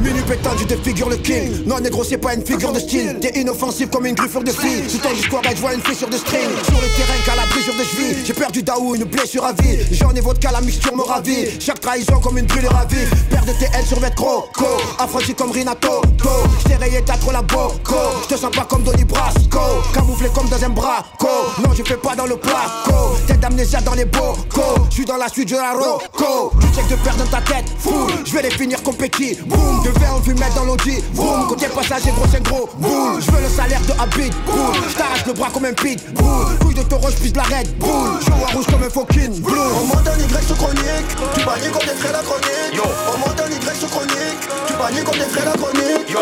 Minute 0.00 0.24
pétant, 0.26 0.50
tu 0.56 0.64
défigures 0.64 1.08
le 1.08 1.16
king. 1.16 1.64
Non, 1.66 1.78
négro, 1.78 2.04
c'est 2.04 2.18
pas 2.18 2.34
une 2.34 2.44
figure 2.44 2.72
de 2.72 2.78
style. 2.78 3.18
T'es 3.20 3.40
inoffensif 3.40 3.90
comme 3.90 4.06
une 4.06 4.14
griffure 4.14 4.42
de 4.42 4.50
fille. 4.50 4.88
Sous 4.88 4.98
ton 4.98 5.12
discours, 5.12 5.42
je 5.44 5.60
vois 5.60 5.74
une 5.74 5.82
fissure 5.82 6.08
de 6.08 6.16
string. 6.16 6.48
Sur 6.64 6.80
le 6.80 6.88
terrain, 6.96 7.20
qu'à 7.26 7.36
la 7.36 7.46
brisure 7.46 7.74
de 7.74 7.84
cheville. 7.84 8.16
J'ai 8.24 8.32
perdu 8.32 8.62
Daou, 8.62 8.94
une 8.94 9.04
blessure 9.04 9.44
à 9.44 9.52
vie. 9.52 9.78
J'en 9.92 10.10
ai 10.14 10.20
vodka, 10.20 10.50
la 10.52 10.60
mixture 10.60 10.96
me 10.96 11.02
ravit. 11.02 11.60
Chaque 11.60 11.80
trahison 11.80 12.18
comme 12.20 12.38
une 12.38 12.46
brûlure 12.46 12.74
à 12.76 12.86
vie. 12.86 13.06
Père 13.28 13.44
de 13.44 13.52
TL 13.52 13.86
sur 13.86 14.00
Vetro, 14.00 14.46
co. 14.54 14.66
Affranchi 14.98 15.34
comme 15.34 15.50
Rinato, 15.50 16.00
go. 16.22 16.30
J't'ai 16.60 16.76
rayé, 16.76 17.02
t'as 17.04 17.16
trop 17.16 17.32
la 17.32 17.42
boco. 17.42 17.96
J'te 18.24 18.36
sens 18.36 18.50
pas 18.54 18.64
comme 18.64 18.82
Donny 18.82 19.04
Brasco. 19.04 19.60
Camouflé 19.92 20.28
comme 20.34 20.48
dans 20.48 20.64
un 20.64 20.70
braco. 20.70 21.28
Non, 21.62 21.70
je 21.76 21.82
fais 21.82 21.96
pas 21.96 22.16
dans 22.16 22.26
le 22.26 22.36
placo. 22.36 23.16
Tête 23.26 23.40
d'amnésia 23.40 23.80
dans 23.80 23.94
les 23.94 24.06
bocaux. 24.06 24.86
J'suis 24.90 25.04
dans 25.04 25.16
la 25.16 25.28
suite 25.28 25.50
de 25.50 25.56
la 25.56 25.72
roco. 25.72 26.52
Tu 26.60 26.66
check 26.74 26.88
de 26.88 26.96
perdre 26.96 27.24
dans 27.24 27.30
ta 27.30 27.42
tête, 27.42 27.66
fou. 27.78 28.06
J'vais 28.24 28.42
les 28.42 28.50
finir 28.50 28.82
comme 28.82 28.94
Petit. 28.94 29.38
Boum, 29.46 29.82
de 29.92 29.98
verre 29.98 30.14
on 30.14 30.38
mettre 30.38 30.54
dans 30.54 30.64
l'audi. 30.64 31.02
Boum, 31.14 31.46
côté 31.48 31.66
passager, 31.68 32.10
gros, 32.12 32.26
c'est 32.30 32.42
gros. 32.42 32.68
Boum, 32.78 33.20
j'veux 33.20 33.40
le 33.40 33.48
salaire 33.48 33.80
de 33.82 33.92
Habit. 34.00 34.30
Boum, 34.46 34.74
j't'arrache 34.90 35.26
le 35.26 35.32
bras 35.32 35.50
comme 35.52 35.64
un 35.64 35.72
pit. 35.72 35.98
Boum, 36.14 36.58
couille 36.58 36.74
de 36.74 36.82
taureau, 36.82 37.10
de 37.10 37.36
la 37.36 37.42
Red 37.44 37.78
Boum, 37.78 38.20
joue 38.20 38.44
à 38.46 38.52
rouge 38.52 38.66
comme 38.66 38.82
un 38.82 38.90
fucking 38.90 39.40
blue. 39.40 39.54
On 39.54 39.86
monte 39.86 40.08
un 40.08 40.18
Y 40.18 40.46
sur 40.46 40.56
chronique. 40.56 41.10
Tu 41.34 41.44
bannis 41.44 41.70
qu'on 41.72 41.80
est 41.80 42.12
la 42.12 42.22
chronique. 42.22 42.74
Yo. 42.74 42.82
On 43.14 43.18
monte 43.18 43.40
un 43.40 43.48
Y 43.48 43.78
sur 43.78 43.90
chronique. 43.90 44.42
Tu 44.66 44.72
bannis 44.74 45.02
qu'on 45.04 45.12
est 45.12 45.44
la 45.44 45.52
chronique. 45.52 46.10
Yo. 46.10 46.20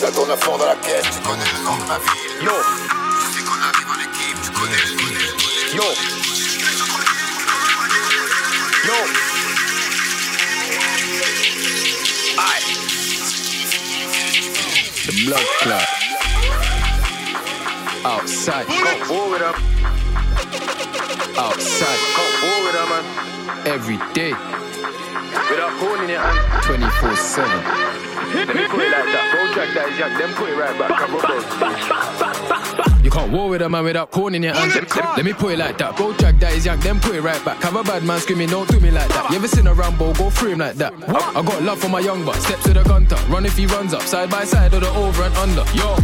Ça 0.00 0.10
tourne 0.10 0.30
à 0.30 0.36
fond 0.36 0.56
dans 0.56 0.64
la 0.64 0.76
caisse, 0.76 1.04
tu 1.12 1.20
connais 1.28 1.44
le 1.44 1.64
nom 1.64 1.76
de 1.76 1.86
ma 1.88 1.98
ville. 1.98 2.44
Yo. 2.44 2.52
Tu 3.20 3.38
sais 3.38 3.44
qu'on 3.44 3.60
arrive 3.60 3.90
en 3.90 4.00
équipe, 4.00 4.38
tu 4.42 4.50
connais 4.50 4.80
le 4.86 4.92
nom 4.96 5.08
de 5.10 5.76
Yo. 5.76 5.84
Yo. 8.86 9.19
The 15.10 15.26
blood 15.26 15.46
clot. 15.58 15.88
Outside. 18.04 18.66
Go 18.68 18.74
war 19.10 19.30
with 19.30 19.40
them. 19.40 19.54
Outside. 21.36 21.98
Go 22.14 22.22
war 22.46 22.58
with 22.62 22.74
them, 22.78 22.88
man. 22.90 23.04
Every 23.66 23.98
day. 24.14 24.30
Without 25.50 25.74
calling 25.80 26.10
it, 26.10 26.20
and 26.20 26.62
24 26.62 27.16
7. 27.16 27.50
let 28.46 28.54
me 28.54 28.68
put 28.68 28.82
it 28.82 28.92
like 28.92 29.10
that. 29.10 29.26
Go 29.34 29.52
track 29.52 29.74
that 29.74 29.90
jack, 29.98 30.16
then 30.16 30.32
put 30.34 30.48
it 30.48 30.54
right 30.54 30.78
back. 30.78 30.90
Come 31.00 31.16
on, 31.16 31.22
bro. 32.76 32.79
You 33.10 33.16
can't 33.16 33.32
war 33.32 33.48
with 33.48 33.60
a 33.62 33.68
man 33.68 33.82
without 33.82 34.12
corn 34.12 34.36
in 34.36 34.42
your 34.44 34.54
hand. 34.54 34.72
Let, 35.16 35.24
me 35.24 35.32
put 35.32 35.54
it 35.54 35.58
like 35.58 35.78
that. 35.78 35.96
Go 35.96 36.12
drag 36.12 36.38
that 36.38 36.52
is 36.52 36.64
yank, 36.64 36.80
then 36.84 37.00
put 37.00 37.16
it 37.16 37.22
right 37.22 37.44
back. 37.44 37.60
Have 37.60 37.74
a 37.74 37.82
bad 37.82 38.04
man 38.04 38.20
screaming, 38.20 38.50
don't 38.50 38.68
do 38.68 38.78
me 38.78 38.92
like 38.92 39.08
that. 39.08 39.30
You 39.30 39.36
ever 39.38 39.48
seen 39.48 39.66
a 39.66 39.74
Rambo 39.74 40.14
go 40.14 40.30
through 40.30 40.50
him 40.50 40.60
like 40.60 40.76
that? 40.76 40.92
I, 41.08 41.40
I 41.40 41.42
got 41.42 41.60
love 41.60 41.80
for 41.80 41.88
my 41.88 41.98
young 41.98 42.24
buck. 42.24 42.36
Steps 42.36 42.62
to 42.66 42.72
the 42.72 42.84
gunter. 42.84 43.16
Run 43.28 43.46
if 43.46 43.56
he 43.56 43.66
runs 43.66 43.94
up. 43.94 44.02
Side 44.02 44.30
by 44.30 44.44
side 44.44 44.74
or 44.74 44.78
the 44.78 44.90
over 44.90 45.24
and 45.24 45.34
under. 45.38 45.64
Yo. 45.74 45.96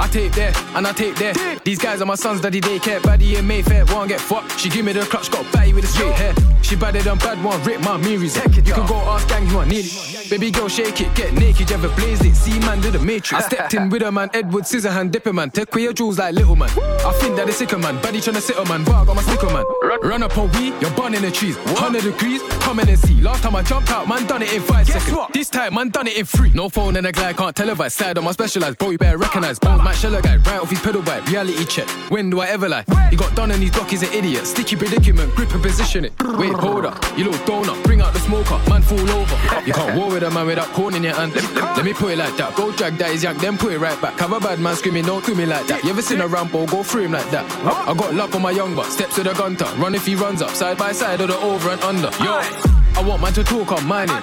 I 0.00 0.08
take 0.08 0.32
there 0.32 0.52
and 0.74 0.86
I 0.86 0.92
take 0.92 1.14
there. 1.16 1.34
These 1.64 1.78
guys 1.78 2.00
are 2.00 2.06
my 2.06 2.14
sons, 2.14 2.40
daddy 2.40 2.60
daycare. 2.60 3.00
Baddie 3.00 3.38
in 3.38 3.46
Mayfair, 3.46 3.84
won't 3.86 4.08
get 4.08 4.20
fucked. 4.20 4.58
She 4.58 4.68
give 4.68 4.84
me 4.84 4.92
the 4.92 5.02
clutch, 5.02 5.30
got 5.30 5.50
batty 5.52 5.72
with 5.72 5.84
a 5.84 5.86
straight 5.86 6.14
hair. 6.14 6.34
She 6.62 6.76
better 6.76 7.02
than 7.02 7.18
bad 7.18 7.42
one, 7.44 7.62
rip 7.64 7.80
my 7.80 7.96
mirrors. 7.96 8.36
You 8.36 8.42
can 8.72 8.86
go 8.86 8.96
ask 8.96 9.28
gang 9.28 9.46
who 9.46 9.58
I 9.58 9.68
need 9.68 9.84
it. 9.86 10.30
Baby 10.30 10.50
girl, 10.50 10.68
shake 10.68 11.00
it, 11.00 11.14
get 11.14 11.34
naked, 11.34 11.68
you 11.70 11.76
ever 11.76 11.88
blazed 11.96 12.24
it. 12.24 12.34
See 12.34 12.58
man, 12.60 12.80
did 12.80 12.94
the 12.94 12.98
matrix. 12.98 13.44
I 13.44 13.48
stepped 13.48 13.74
in 13.74 13.90
with 13.90 14.02
a 14.02 14.10
man, 14.10 14.30
Edward 14.32 14.64
Scissorhand, 14.64 15.10
dipper 15.10 15.32
man. 15.32 15.50
Take 15.50 15.72
away 15.74 15.82
your 15.82 15.92
jewels 15.92 16.18
like 16.18 16.34
little 16.34 16.56
man. 16.56 16.70
I 17.04 17.12
think 17.20 17.36
that 17.36 17.48
it's 17.48 17.58
sicker 17.58 17.78
man. 17.78 17.98
Baddie 17.98 18.22
tryna 18.22 18.40
sit 18.40 18.56
a 18.56 18.64
man, 18.64 18.84
but 18.84 18.94
I 18.94 19.04
got 19.04 19.16
my 19.16 19.22
sticker 19.22 19.46
man. 19.52 19.64
Run 20.02 20.22
up 20.22 20.36
on 20.38 20.50
we, 20.52 20.72
you're 20.80 20.90
burning 20.92 21.22
the 21.22 21.30
trees. 21.30 21.56
100 21.58 22.02
degrees, 22.02 22.40
come 22.60 22.80
in 22.80 22.88
and 22.88 22.98
see. 22.98 23.20
Last 23.20 23.42
time 23.42 23.54
I 23.54 23.62
jumped 23.62 23.90
out, 23.90 24.08
man, 24.08 24.26
done 24.26 24.42
it 24.42 24.52
in 24.52 24.62
five 24.62 24.86
seconds. 24.86 25.18
This 25.32 25.48
time, 25.50 25.74
man, 25.74 25.90
done 25.90 26.06
it 26.06 26.16
in 26.16 26.24
three. 26.24 26.50
No 26.50 26.68
phone 26.68 26.96
and 26.96 27.06
a 27.06 27.12
glide, 27.12 27.36
can't 27.36 27.54
televise. 27.54 27.92
Slide 27.92 28.16
on 28.18 28.24
my 28.24 28.32
specialized, 28.32 28.78
bro, 28.78 28.90
you 28.90 28.98
better 28.98 29.18
recognize. 29.18 29.58
Bones, 29.82 29.84
Matt 29.84 29.96
Sheller 29.96 30.22
guy, 30.22 30.36
right 30.36 30.60
off 30.60 30.70
his 30.70 30.80
pedal 30.80 31.02
bike. 31.02 31.26
Reality 31.26 31.64
check. 31.64 31.88
When 32.10 32.30
do 32.30 32.40
I 32.40 32.48
ever 32.48 32.68
lie? 32.68 32.84
He 33.10 33.16
got 33.16 33.34
done 33.34 33.50
and 33.50 33.62
his 33.62 33.70
block, 33.70 33.90
he's 33.90 34.02
an 34.02 34.12
idiot. 34.12 34.46
Sticky 34.46 34.76
predicament, 34.76 35.34
grip 35.34 35.52
and 35.52 35.62
position 35.62 36.04
it. 36.04 36.12
Wait, 36.20 36.52
hold 36.52 36.86
up, 36.86 37.02
you 37.16 37.24
little 37.24 37.40
donut. 37.46 37.82
Bring 37.84 38.00
out 38.00 38.12
the 38.12 38.20
smoker, 38.20 38.58
man, 38.68 38.82
fall 38.82 39.10
over. 39.10 39.36
You 39.66 39.72
can't 39.72 39.96
war 39.96 40.08
with 40.08 40.22
a 40.22 40.30
man 40.30 40.46
without 40.46 40.68
corn 40.68 40.94
in 40.94 41.02
your 41.02 41.14
hand. 41.14 41.34
Let, 41.34 41.84
me 41.84 41.92
put 41.92 42.12
it 42.12 42.18
like 42.18 42.36
that. 42.36 42.54
Go 42.56 42.72
drag 42.72 42.96
that 42.98 43.10
is 43.10 43.22
yank, 43.22 43.38
then 43.38 43.58
put 43.58 43.72
it 43.72 43.78
right 43.78 44.00
back. 44.00 44.18
Have 44.18 44.32
a 44.32 44.40
bad 44.40 44.60
man 44.60 44.76
screaming, 44.76 45.04
don't 45.04 45.24
do 45.24 45.34
me 45.34 45.46
like 45.46 45.66
that. 45.66 45.84
You 45.84 45.90
ever 45.90 46.02
seen 46.02 46.20
a 46.20 46.26
Rambo 46.26 46.66
go 46.66 46.82
through 46.82 47.02
him 47.02 47.12
like 47.12 47.30
that? 47.30 47.44
I 47.88 47.94
got 47.94 48.14
love 48.14 48.30
for 48.30 48.40
my 48.40 48.50
young 48.50 48.74
buck. 48.74 48.86
Steps 48.86 49.16
to 49.16 49.22
the 49.22 49.32
gunter. 49.34 49.66
Run 49.76 49.94
if 49.94 50.06
he 50.06 50.14
runs 50.14 50.42
up. 50.42 50.50
Side 50.50 50.78
by 50.78 50.92
side 50.92 51.20
or 51.20 51.26
the 51.26 51.36
over 51.38 51.70
and 51.70 51.82
under. 51.82 52.10
Yo, 52.22 52.40
I 52.96 53.02
want 53.06 53.22
man 53.22 53.32
to 53.34 53.44
talk 53.44 53.72
on 53.72 53.86
mining. 53.86 54.14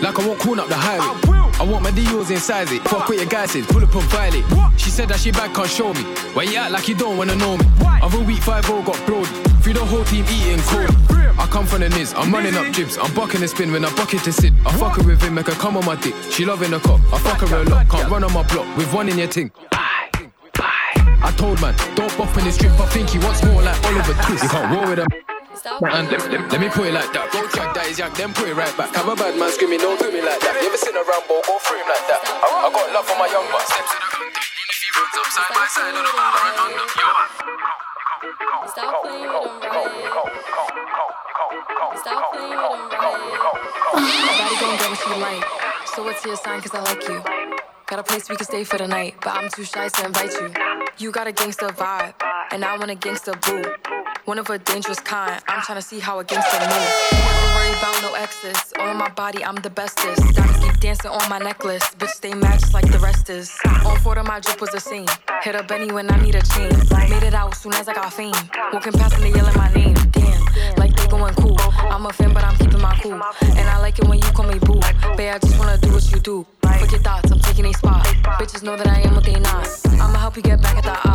Like 0.00 0.18
I 0.18 0.26
won't 0.26 0.40
corn 0.40 0.58
up 0.58 0.68
the 0.68 0.76
highway. 0.76 1.42
I 1.60 1.64
want 1.64 1.84
my 1.84 1.90
deals 1.90 2.30
inside 2.30 2.70
it. 2.72 2.82
Fuck 2.82 3.08
with 3.08 3.20
your 3.20 3.28
guy 3.28 3.46
says, 3.46 3.66
pull 3.66 3.82
up 3.84 3.94
and 3.94 4.02
violate. 4.04 4.44
She 4.76 4.90
said 4.90 5.08
that 5.08 5.20
she 5.20 5.30
back 5.30 5.54
can't 5.54 5.68
show 5.68 5.92
me. 5.92 6.02
Why 6.34 6.44
you 6.44 6.56
act 6.56 6.72
like 6.72 6.88
you 6.88 6.94
don't 6.94 7.16
wanna 7.16 7.36
know 7.36 7.56
me? 7.56 7.64
Other 8.02 8.20
week 8.20 8.42
5 8.42 8.66
got 8.66 9.06
blowed. 9.06 9.26
Through 9.62 9.74
the 9.74 9.84
whole 9.84 10.04
team 10.04 10.24
eating 10.28 10.60
cold. 10.66 10.90
I 11.38 11.46
come 11.46 11.66
from 11.66 11.80
the 11.80 11.88
niz, 11.88 12.14
I'm 12.16 12.32
running 12.32 12.54
up 12.56 12.72
jibs. 12.72 12.98
I'm 12.98 13.12
bucking 13.14 13.40
the 13.40 13.48
spin 13.48 13.70
when 13.70 13.84
I 13.84 13.94
bucket 13.94 14.22
to 14.24 14.32
sit. 14.32 14.52
I 14.66 14.72
fuck 14.76 14.96
her 14.96 15.06
with 15.06 15.22
him, 15.22 15.34
make 15.34 15.46
her 15.46 15.54
come 15.54 15.76
on 15.76 15.84
my 15.84 15.96
dick. 15.96 16.14
She 16.30 16.44
loving 16.44 16.70
the 16.70 16.80
cop, 16.80 17.00
I 17.12 17.18
fuck 17.18 17.48
her 17.48 17.56
a 17.56 17.64
lot. 17.64 17.88
Can't 17.88 18.10
run 18.10 18.24
on 18.24 18.32
my 18.32 18.42
block 18.48 18.66
with 18.76 18.92
one 18.92 19.08
in 19.08 19.18
your 19.18 19.28
ting. 19.28 19.50
I 21.24 21.32
told 21.36 21.60
man, 21.60 21.74
don't 21.94 22.16
bop 22.18 22.36
in 22.36 22.44
this 22.44 22.56
strip. 22.56 22.72
I 22.80 22.86
think 22.86 23.10
he 23.10 23.18
wants 23.18 23.44
more 23.44 23.62
like 23.62 23.82
Oliver 23.84 24.14
Twist. 24.24 24.42
You 24.42 24.48
can't 24.50 24.74
roll 24.74 24.90
with 24.90 24.98
him. 24.98 25.31
And 25.52 26.08
let, 26.10 26.30
let- 26.32 26.48
let 26.52 26.60
me 26.60 26.68
put 26.72 26.86
it 26.88 26.94
like 26.96 27.12
that. 27.12 27.28
Go 27.32 27.44
track 27.52 27.74
that 27.76 27.86
is 27.86 27.98
yank, 27.98 28.16
then 28.16 28.32
put 28.32 28.48
it 28.48 28.56
right 28.56 28.72
back. 28.76 28.88
Have 28.96 29.08
a 29.08 29.14
bad 29.14 29.36
man 29.38 29.50
screaming, 29.52 29.78
don't 29.84 30.00
do 30.00 30.08
me 30.10 30.22
like 30.24 30.40
that. 30.40 30.56
You 30.60 30.68
ever 30.72 30.80
seen 30.80 30.96
a 30.96 31.04
Rambo 31.04 31.44
go 31.44 31.54
through 31.60 31.76
him 31.84 31.88
like 31.92 32.06
that? 32.08 32.20
I, 32.24 32.48
I 32.48 32.68
got 32.72 32.88
love 32.92 33.04
for 33.04 33.16
my 33.20 33.28
young 33.28 33.44
buck. 33.52 33.60
Steps 33.68 33.92
to 33.92 33.98
the 34.00 34.08
gun, 34.16 34.32
if 34.32 34.80
he 34.80 34.88
runs 34.96 35.16
up 35.20 35.28
side 35.28 35.52
by 35.52 35.66
side 35.68 35.92
on 35.92 36.04
the 36.08 36.12
over 36.12 36.44
and 36.48 36.56
under. 36.56 36.86
Yo. 36.88 37.08
Stop 38.72 38.96
playing 39.04 39.28
with 39.28 39.60
them, 39.60 39.60
right? 39.60 39.92
Stop 42.00 42.20
playing 42.32 42.48
with 42.48 42.72
them, 42.72 42.96
right? 42.96 43.20
Nobody 43.92 44.56
gon' 44.56 44.76
get 44.80 44.88
what 44.88 45.02
you 45.04 45.16
like. 45.20 45.44
So 45.92 45.98
what's 46.04 46.24
your 46.24 46.36
sign? 46.40 46.60
Cause 46.64 46.72
I 46.74 46.80
like 46.80 47.04
you. 47.08 47.20
Got 47.92 47.98
a 47.98 48.04
place 48.04 48.30
we 48.30 48.36
can 48.36 48.46
stay 48.46 48.64
for 48.64 48.78
the 48.78 48.88
night, 48.88 49.16
but 49.20 49.34
I'm 49.34 49.50
too 49.50 49.64
shy 49.64 49.86
to 49.86 50.06
invite 50.06 50.32
you. 50.40 50.50
You 50.96 51.12
got 51.12 51.26
a 51.26 51.32
gangster 51.32 51.68
vibe, 51.68 52.14
and 52.50 52.64
I 52.64 52.78
want 52.78 52.90
a 52.90 52.94
gangster 52.94 53.34
boo. 53.44 53.62
One 54.24 54.38
of 54.38 54.48
a 54.48 54.56
dangerous 54.56 54.98
kind. 54.98 55.42
I'm 55.46 55.60
tryna 55.60 55.82
see 55.82 56.00
how 56.00 56.18
a 56.18 56.24
gangster 56.24 56.58
move. 56.58 56.88
Never 57.12 57.54
worry 57.54 57.68
about 57.76 58.00
no 58.00 58.14
exes. 58.14 58.72
On 58.80 58.96
my 58.96 59.10
body, 59.10 59.44
I'm 59.44 59.56
the 59.56 59.68
bestest. 59.68 60.22
Diamonds 60.34 60.64
keep 60.64 60.80
dancing 60.80 61.10
on 61.10 61.28
my 61.28 61.38
necklace. 61.38 61.84
Bitch, 61.98 62.08
stay 62.08 62.32
matched 62.32 62.72
like 62.72 62.90
the 62.90 62.98
rest 62.98 63.28
is. 63.28 63.54
On 63.84 63.98
four 63.98 64.18
of 64.18 64.26
my 64.26 64.40
drip 64.40 64.62
was 64.62 64.70
the 64.70 64.80
same. 64.80 65.08
Hit 65.42 65.54
up 65.54 65.68
Benny 65.68 65.92
when 65.92 66.10
I 66.10 66.18
need 66.22 66.34
a 66.34 66.40
chain. 66.40 66.72
Made 67.10 67.24
it 67.24 67.34
out 67.34 67.54
soon 67.54 67.74
as 67.74 67.88
I 67.88 67.92
got 67.92 68.10
fame. 68.10 68.32
Walking 68.72 68.94
past 68.94 69.16
and 69.16 69.24
they 69.24 69.32
yelling 69.36 69.58
my 69.58 69.70
name. 69.74 69.92
Damn, 70.12 70.42
like 70.76 70.96
they 70.96 71.06
going 71.08 71.34
cool. 71.34 71.58
I'm 71.60 72.06
a 72.06 72.12
fan, 72.14 72.32
but 72.32 72.42
I'm 72.42 72.56
keeping 72.56 72.80
my 72.80 72.98
cool. 73.02 73.20
And 73.42 73.68
I 73.68 73.78
like 73.80 73.98
it 73.98 74.08
when 74.08 74.16
you 74.16 74.30
call 74.32 74.46
me 74.46 74.58
boo. 74.60 74.80
Babe, 75.14 75.34
I 75.34 75.38
just 75.38 75.58
wanna 75.58 75.76
do 75.76 75.92
what 75.92 76.10
you 76.10 76.20
do. 76.20 76.46
Taking 77.52 77.70
a 77.70 77.74
spot. 77.74 78.06
Bitches 78.40 78.62
know 78.62 78.76
that 78.76 78.86
I 78.86 79.00
am 79.00 79.14
what 79.14 79.24
they 79.24 79.38
not. 79.38 79.68
I'ma 80.00 80.18
help 80.18 80.36
you 80.36 80.42
get 80.42 80.62
back 80.62 80.76
at 80.76 80.84
the 80.84 81.11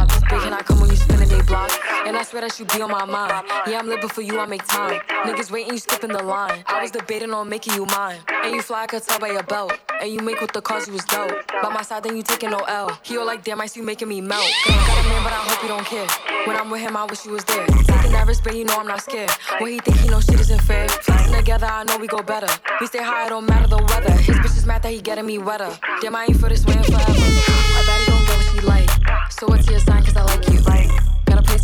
swear 2.38 2.50
that 2.50 2.60
you 2.60 2.65
be 2.65 2.82
on 2.84 2.91
my 2.91 3.06
mind. 3.06 3.46
Yeah, 3.67 3.79
I'm 3.79 3.88
living 3.88 4.10
for 4.10 4.22
you, 4.22 4.39
I 4.39 4.46
make 4.46 4.65
time. 4.67 5.01
Niggas 5.25 5.50
waiting, 5.51 5.74
you 5.74 5.79
skipping 5.79 6.12
the 6.12 6.22
line. 6.22 6.63
I 6.67 6.82
was 6.84 6.91
debating 6.91 7.32
on 7.32 7.50
making 7.50 7.74
you 7.74 7.86
mine. 7.88 8.20
And 8.44 8.53
you 8.53 8.62
fly, 8.62 8.84
I 8.84 8.88
could 8.88 9.01
tell 9.01 9.20
by 9.20 9.29
your 9.29 9.44
belt. 9.44 9.74
And 10.01 10.12
you 10.12 10.20
make 10.20 10.39
with 10.39 10.51
the 10.51 10.62
cause 10.62 10.88
you 10.88 10.94
was 10.94 11.03
dope. 11.06 11.32
By 11.63 11.70
my 11.70 11.82
side, 11.82 12.03
then 12.03 12.15
you 12.15 12.22
taking 12.22 12.51
no 12.51 12.60
L. 12.60 12.96
He 13.01 13.17
all 13.17 13.25
like, 13.25 13.44
damn, 13.44 13.60
I 13.60 13.65
see 13.65 13.79
you 13.79 13.86
making 13.86 14.10
me 14.10 14.22
melt. 14.22 14.46
Girl, 14.65 14.75
I 14.77 14.88
got 14.88 15.06
a 15.06 15.10
man, 15.10 15.24
but 15.24 15.34
I 15.34 15.41
hope 15.50 15.63
you 15.63 15.70
don't 15.70 15.86
care. 15.86 16.08
When 16.46 16.56
I'm 16.56 16.70
with 16.70 16.82
him, 16.82 16.96
I 16.96 17.06
wish 17.06 17.25
you 17.25 17.32
was 17.32 17.44
there. 17.46 17.65
Taking 17.65 18.12
that 18.12 18.25
risk, 18.27 18.44
but 18.44 18.56
you 18.56 18.65
know 18.65 18.77
I'm 18.77 18.88
not 18.88 19.01
scared. 19.01 19.32
When 19.60 19.72
he 19.72 19.79
think 19.79 19.98
he 19.98 20.10
know 20.10 20.20
shit 20.20 20.39
isn't 20.39 20.62
fair. 20.62 20.88
Flexing 20.88 21.34
together, 21.34 21.65
I 21.65 21.86
know 21.86 21.98
we 21.98 22.08
go 22.08 22.22
better. 22.22 22.51
We 22.79 22.86
stay 22.86 23.01
high, 23.01 23.25
it 23.25 23.29
don't 23.29 23.48
matter 23.48 23.67
the 23.67 23.77
weather. 23.77 24.12
His 24.12 24.36
bitch 24.36 24.58
is 24.58 24.65
mad 24.65 24.84
that 24.84 24.91
he 24.91 25.01
getting 25.01 25.25
me 25.25 25.39
wetter. 25.39 25.75
Damn, 26.01 26.15
I 26.15 26.25
ain't 26.25 26.38
for 26.38 26.50
this 26.50 26.63
way 26.65 26.74
forever. 26.74 27.01
I 27.01 27.84
bet 27.88 28.08
don't 28.08 28.25
get 28.27 28.38
what 28.38 28.46
she 28.53 28.60
like. 28.62 29.32
So 29.32 29.48
what's 29.48 29.67
your 29.67 29.79
sign? 29.79 30.03
Cause 30.03 30.15
I 30.15 30.24
like 30.24 30.48
you. 30.50 30.62
Place 30.62 31.17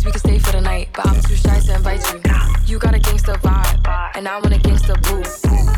we 0.04 0.10
can 0.10 0.20
stay 0.20 0.38
for 0.38 0.52
the 0.52 0.60
night, 0.60 0.88
but 0.92 1.06
I'm 1.06 1.20
too 1.22 1.34
shy 1.34 1.58
to 1.60 1.74
invite 1.74 2.04
you. 2.12 2.20
You 2.66 2.78
got 2.78 2.94
a 2.94 2.98
gangster 2.98 3.34
vibe, 3.34 4.16
and 4.16 4.28
I 4.28 4.38
want 4.38 4.54
a 4.54 4.58
gangster 4.58 4.94
boo. 5.02 5.22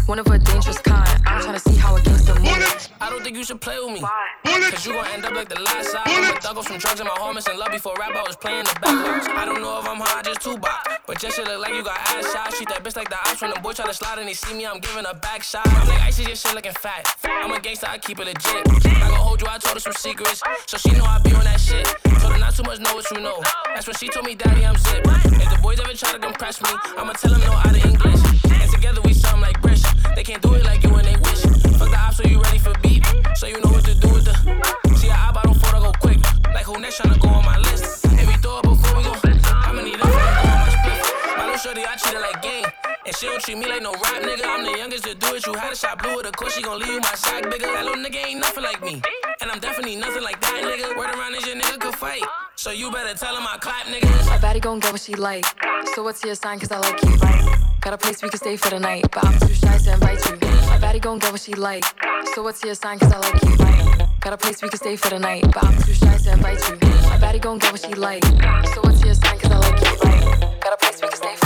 One 0.07 0.19
of 0.19 0.27
a 0.27 0.39
dangerous 0.39 0.79
kind. 0.79 1.09
I'm 1.27 1.43
tryna 1.43 1.61
see 1.61 1.77
how 1.77 1.97
a 1.97 2.03
gangster 2.03 2.35
moves. 2.35 2.89
I 3.01 3.11
don't 3.11 3.23
think 3.23 3.37
you 3.37 3.45
should 3.45 3.61
play 3.61 3.79
with 3.79 3.95
me. 3.95 4.01
Cause 4.71 4.87
you 4.87 4.93
gon' 4.93 5.07
end 5.09 5.25
up 5.25 5.35
like 5.35 5.49
the 5.49 5.61
last 5.61 5.91
side. 5.91 6.03
I'm 6.07 6.37
a 6.37 6.41
thug 6.41 6.57
off 6.57 6.67
some 6.67 6.79
drugs 6.79 7.01
in 7.01 7.07
my 7.07 7.13
home 7.15 7.37
and 7.37 7.59
love 7.59 7.71
before 7.71 7.95
rap. 7.99 8.15
I 8.15 8.23
was 8.23 8.37
playing 8.37 8.65
the 8.65 8.79
backwards. 8.81 9.27
I 9.29 9.45
don't 9.45 9.61
know 9.61 9.79
if 9.79 9.89
I'm 9.89 9.99
high, 9.99 10.23
just 10.23 10.41
two 10.41 10.57
box. 10.59 10.89
But 11.07 11.19
just 11.21 11.37
shit 11.37 11.47
look 11.47 11.61
like 11.61 11.75
you 11.75 11.85
got 11.85 11.99
ass 11.99 12.33
shots. 12.33 12.57
Treat 12.57 12.69
that 12.71 12.83
bitch 12.83 12.97
like 12.97 13.09
the 13.09 13.17
ops 13.17 13.43
when 13.43 13.51
the 13.53 13.61
boy 13.61 13.73
try 13.73 13.87
to 13.87 13.95
slide 13.95 14.19
and 14.19 14.29
they 14.29 14.35
see 14.35 14.55
me, 14.55 14.67
I'm 14.67 14.81
giving 14.81 15.05
a 15.07 15.15
back 15.15 15.43
shot. 15.43 15.67
I'm 15.67 15.89
like, 15.89 16.01
I 16.01 16.09
is 16.09 16.19
your 16.19 16.35
shit 16.35 16.55
looking 16.55 16.73
fat. 16.73 17.07
I'm 17.25 17.53
a 17.53 17.61
gangster, 17.61 17.87
I 17.89 17.99
keep 17.99 18.19
it 18.19 18.27
legit. 18.27 18.67
I 18.87 19.09
gon' 19.09 19.21
hold 19.21 19.41
you, 19.41 19.49
I 19.49 19.59
told 19.59 19.75
her 19.75 19.81
some 19.81 19.93
secrets. 19.93 20.43
So 20.67 20.79
she 20.79 20.93
know 20.93 21.05
I 21.05 21.21
be 21.21 21.33
on 21.33 21.45
that 21.45 21.61
shit. 21.61 21.87
Told 22.21 22.33
her 22.33 22.39
not 22.39 22.55
too 22.55 22.63
much, 22.63 22.81
know 22.81 22.95
what 22.95 23.11
you 23.11 23.21
know. 23.21 23.43
That's 23.75 23.87
when 23.87 23.97
she 23.97 24.09
told 24.17 24.27
me, 24.27 24.35
Daddy, 24.35 24.65
I'm 24.65 24.77
zip. 24.79 25.05
If 25.05 25.51
the 25.51 25.59
boys 25.63 25.79
ever 25.79 25.93
try 25.93 26.13
to 26.13 26.19
compress 26.19 26.63
me, 26.63 26.71
I'ma 26.97 27.13
tell 27.13 27.33
them 27.33 27.41
no 27.43 27.53
out 27.53 27.77
of 27.77 27.85
English. 27.85 28.23
And 28.63 28.71
together 28.73 29.03
we 29.03 29.13
sound 29.13 29.43
like 29.43 29.61
British. 29.61 29.85
They 30.15 30.25
can't 30.25 30.41
do 30.41 30.55
it 30.55 30.65
like 30.65 30.83
you 30.83 30.95
and 30.95 31.07
they 31.07 31.17
wish. 31.17 31.43
Fuck 31.77 31.91
the 31.91 31.99
ops 31.99 32.17
so 32.17 32.23
you 32.25 32.41
ready 32.41 32.59
for 32.59 32.73
beat. 32.83 33.05
So 33.35 33.47
you 33.47 33.61
know 33.61 33.71
what 33.71 33.85
to 33.85 33.95
do 33.95 34.09
with 34.09 34.25
the. 34.25 34.35
See, 34.97 35.11
I 35.11 35.33
bought 35.33 35.47
on 35.47 35.55
photo 35.55 35.81
go 35.81 35.93
quick. 36.01 36.21
Like 36.55 36.65
who 36.65 36.81
next 36.81 36.99
tryna 36.99 37.21
go 37.21 37.29
on 37.29 37.45
my 37.45 37.59
list? 37.59 38.07
If 38.07 38.27
we 38.27 38.37
throw 38.41 38.59
it 38.61 38.63
before 38.63 38.97
we 38.97 39.03
go, 39.05 39.13
I'ma 39.67 39.83
need 39.83 40.01
for 40.01 40.09
go 40.09 40.17
on 40.17 41.37
my 41.37 41.45
little 41.45 41.59
shorty, 41.59 41.83
I 41.85 41.97
treat 41.97 42.15
her 42.15 42.21
like 42.21 42.41
game. 42.41 42.56
And 43.07 43.15
she 43.15 43.27
don't 43.27 43.41
treat 43.41 43.57
me 43.57 43.67
like 43.67 43.83
no 43.83 43.93
rap 43.93 44.21
nigga. 44.23 44.45
I'm 44.45 44.65
the 44.65 44.77
youngest 44.77 45.05
to 45.05 45.15
do 45.15 45.35
it. 45.37 45.47
You 45.47 45.55
had 45.55 45.73
a 45.73 45.77
shot 45.77 46.03
blue 46.03 46.17
with 46.17 46.27
a 46.27 46.33
course, 46.33 46.57
she 46.57 46.63
gon' 46.63 46.81
leave 46.81 46.89
you 46.89 47.01
my 47.01 47.15
sock 47.15 47.43
bigger. 47.45 47.67
That 47.67 47.85
little 47.85 48.03
nigga 48.03 48.27
ain't 48.27 48.41
nothing 48.41 48.65
like 48.65 48.83
me. 48.83 49.01
And 49.41 49.49
I'm 49.49 49.61
definitely 49.61 49.95
nothing 49.95 50.25
like 50.25 50.41
that 50.41 50.61
nigga. 50.65 50.97
Word 50.97 51.15
around 51.15 51.37
is 51.37 51.47
your 51.47 51.55
nigga 51.55 51.79
could 51.79 51.95
fight. 51.95 52.25
So 52.57 52.73
you 52.73 52.91
better 52.91 53.17
tell 53.17 53.37
him 53.37 53.47
I 53.47 53.59
clap 53.59 53.87
niggas. 53.87 54.27
My 54.27 54.39
baddie 54.39 54.61
gon' 54.61 54.81
get 54.81 54.91
what 54.91 55.01
she 55.01 55.15
like. 55.15 55.45
So 55.95 56.03
what's 56.03 56.25
your 56.25 56.35
sign? 56.35 56.59
Cause 56.59 56.73
I 56.73 56.81
like 56.81 57.01
you. 57.05 57.17
Got 57.81 57.95
a 57.95 57.99
place 57.99 58.21
we 58.23 58.29
can 58.29 58.39
stay 58.39 58.57
for 58.57 58.71
the 58.71 58.81
night. 58.81 59.05
But 59.13 59.25
I'm 59.25 59.39
too 59.39 59.55
shy 59.55 59.79
to 59.79 59.93
invite 59.93 60.27
you. 60.29 60.37
My 60.67 60.79
baddie 60.79 61.01
gon' 61.01 61.21
get 61.21 61.31
what 61.31 61.41
she 61.41 61.55
like. 61.55 61.85
So 62.35 62.43
what's 62.43 62.65
your 62.65 62.75
sign? 62.75 62.99
Cause 62.99 63.13
I 63.13 63.19
like 63.21 63.41
you. 63.41 63.57
Got 64.21 64.33
a 64.33 64.37
place 64.37 64.61
we 64.63 64.69
can 64.69 64.79
stay 64.79 64.97
for 64.97 65.11
the 65.11 65.21
night. 65.21 65.43
But 65.55 65.63
I'm 65.63 65.81
too 65.81 65.95
shy 65.95 66.17
to 66.17 66.33
invite 66.33 66.59
you. 66.69 66.75
My 67.09 67.19
baddie 67.19 67.41
gon' 67.41 67.59
get 67.59 67.71
what 67.71 67.83
she 67.83 67.95
like. 67.95 68.25
So 68.75 68.81
what's 68.83 69.05
your 69.05 69.15
sign? 69.15 69.39
Cause 69.39 69.53
I 69.53 69.59
like 69.59 69.81
you. 69.81 70.59
Got 70.59 70.73
a 70.73 70.77
place 70.79 71.01
we 71.01 71.07
can 71.07 71.17
stay 71.17 71.37
for 71.37 71.46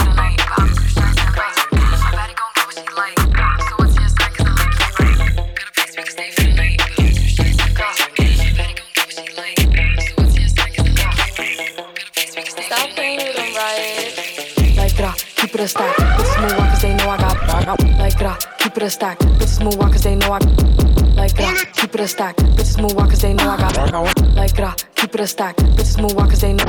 it 15.61 15.65
a 15.65 15.67
stack. 15.67 15.95
Bitches 15.95 16.41
move 16.41 16.59
on 16.59 16.69
cause 16.69 16.81
they 16.81 16.95
know 16.95 17.09
I 17.09 17.17
got 17.17 17.83
Like 17.99 18.17
that, 18.17 18.57
keep 18.57 18.77
it 18.77 18.83
a 18.83 18.89
stack. 18.89 19.19
Bitches 19.19 19.63
move 19.63 19.79
on 19.79 19.91
cause 19.91 20.03
they 20.03 20.15
know 20.15 20.31
I 20.31 20.39
Like 21.13 21.35
that, 21.35 21.67
keep 21.73 21.93
it 21.93 21.99
a 21.99 22.07
stack. 22.07 22.35
Bitches 22.37 22.81
move 22.81 22.97
on 22.97 23.09
cause 23.09 23.21
they 23.21 23.33
know 23.33 23.49
I 23.49 23.57
got 23.57 24.35
Like 24.35 24.55
that, 24.55 24.85
keep 24.95 25.13
it 25.13 25.21
a 25.21 25.27
stack. 25.27 25.55
Bitches 25.57 26.01
move 26.01 26.17
on 26.17 26.29
cause 26.29 26.41
they 26.41 26.53
know 26.53 26.65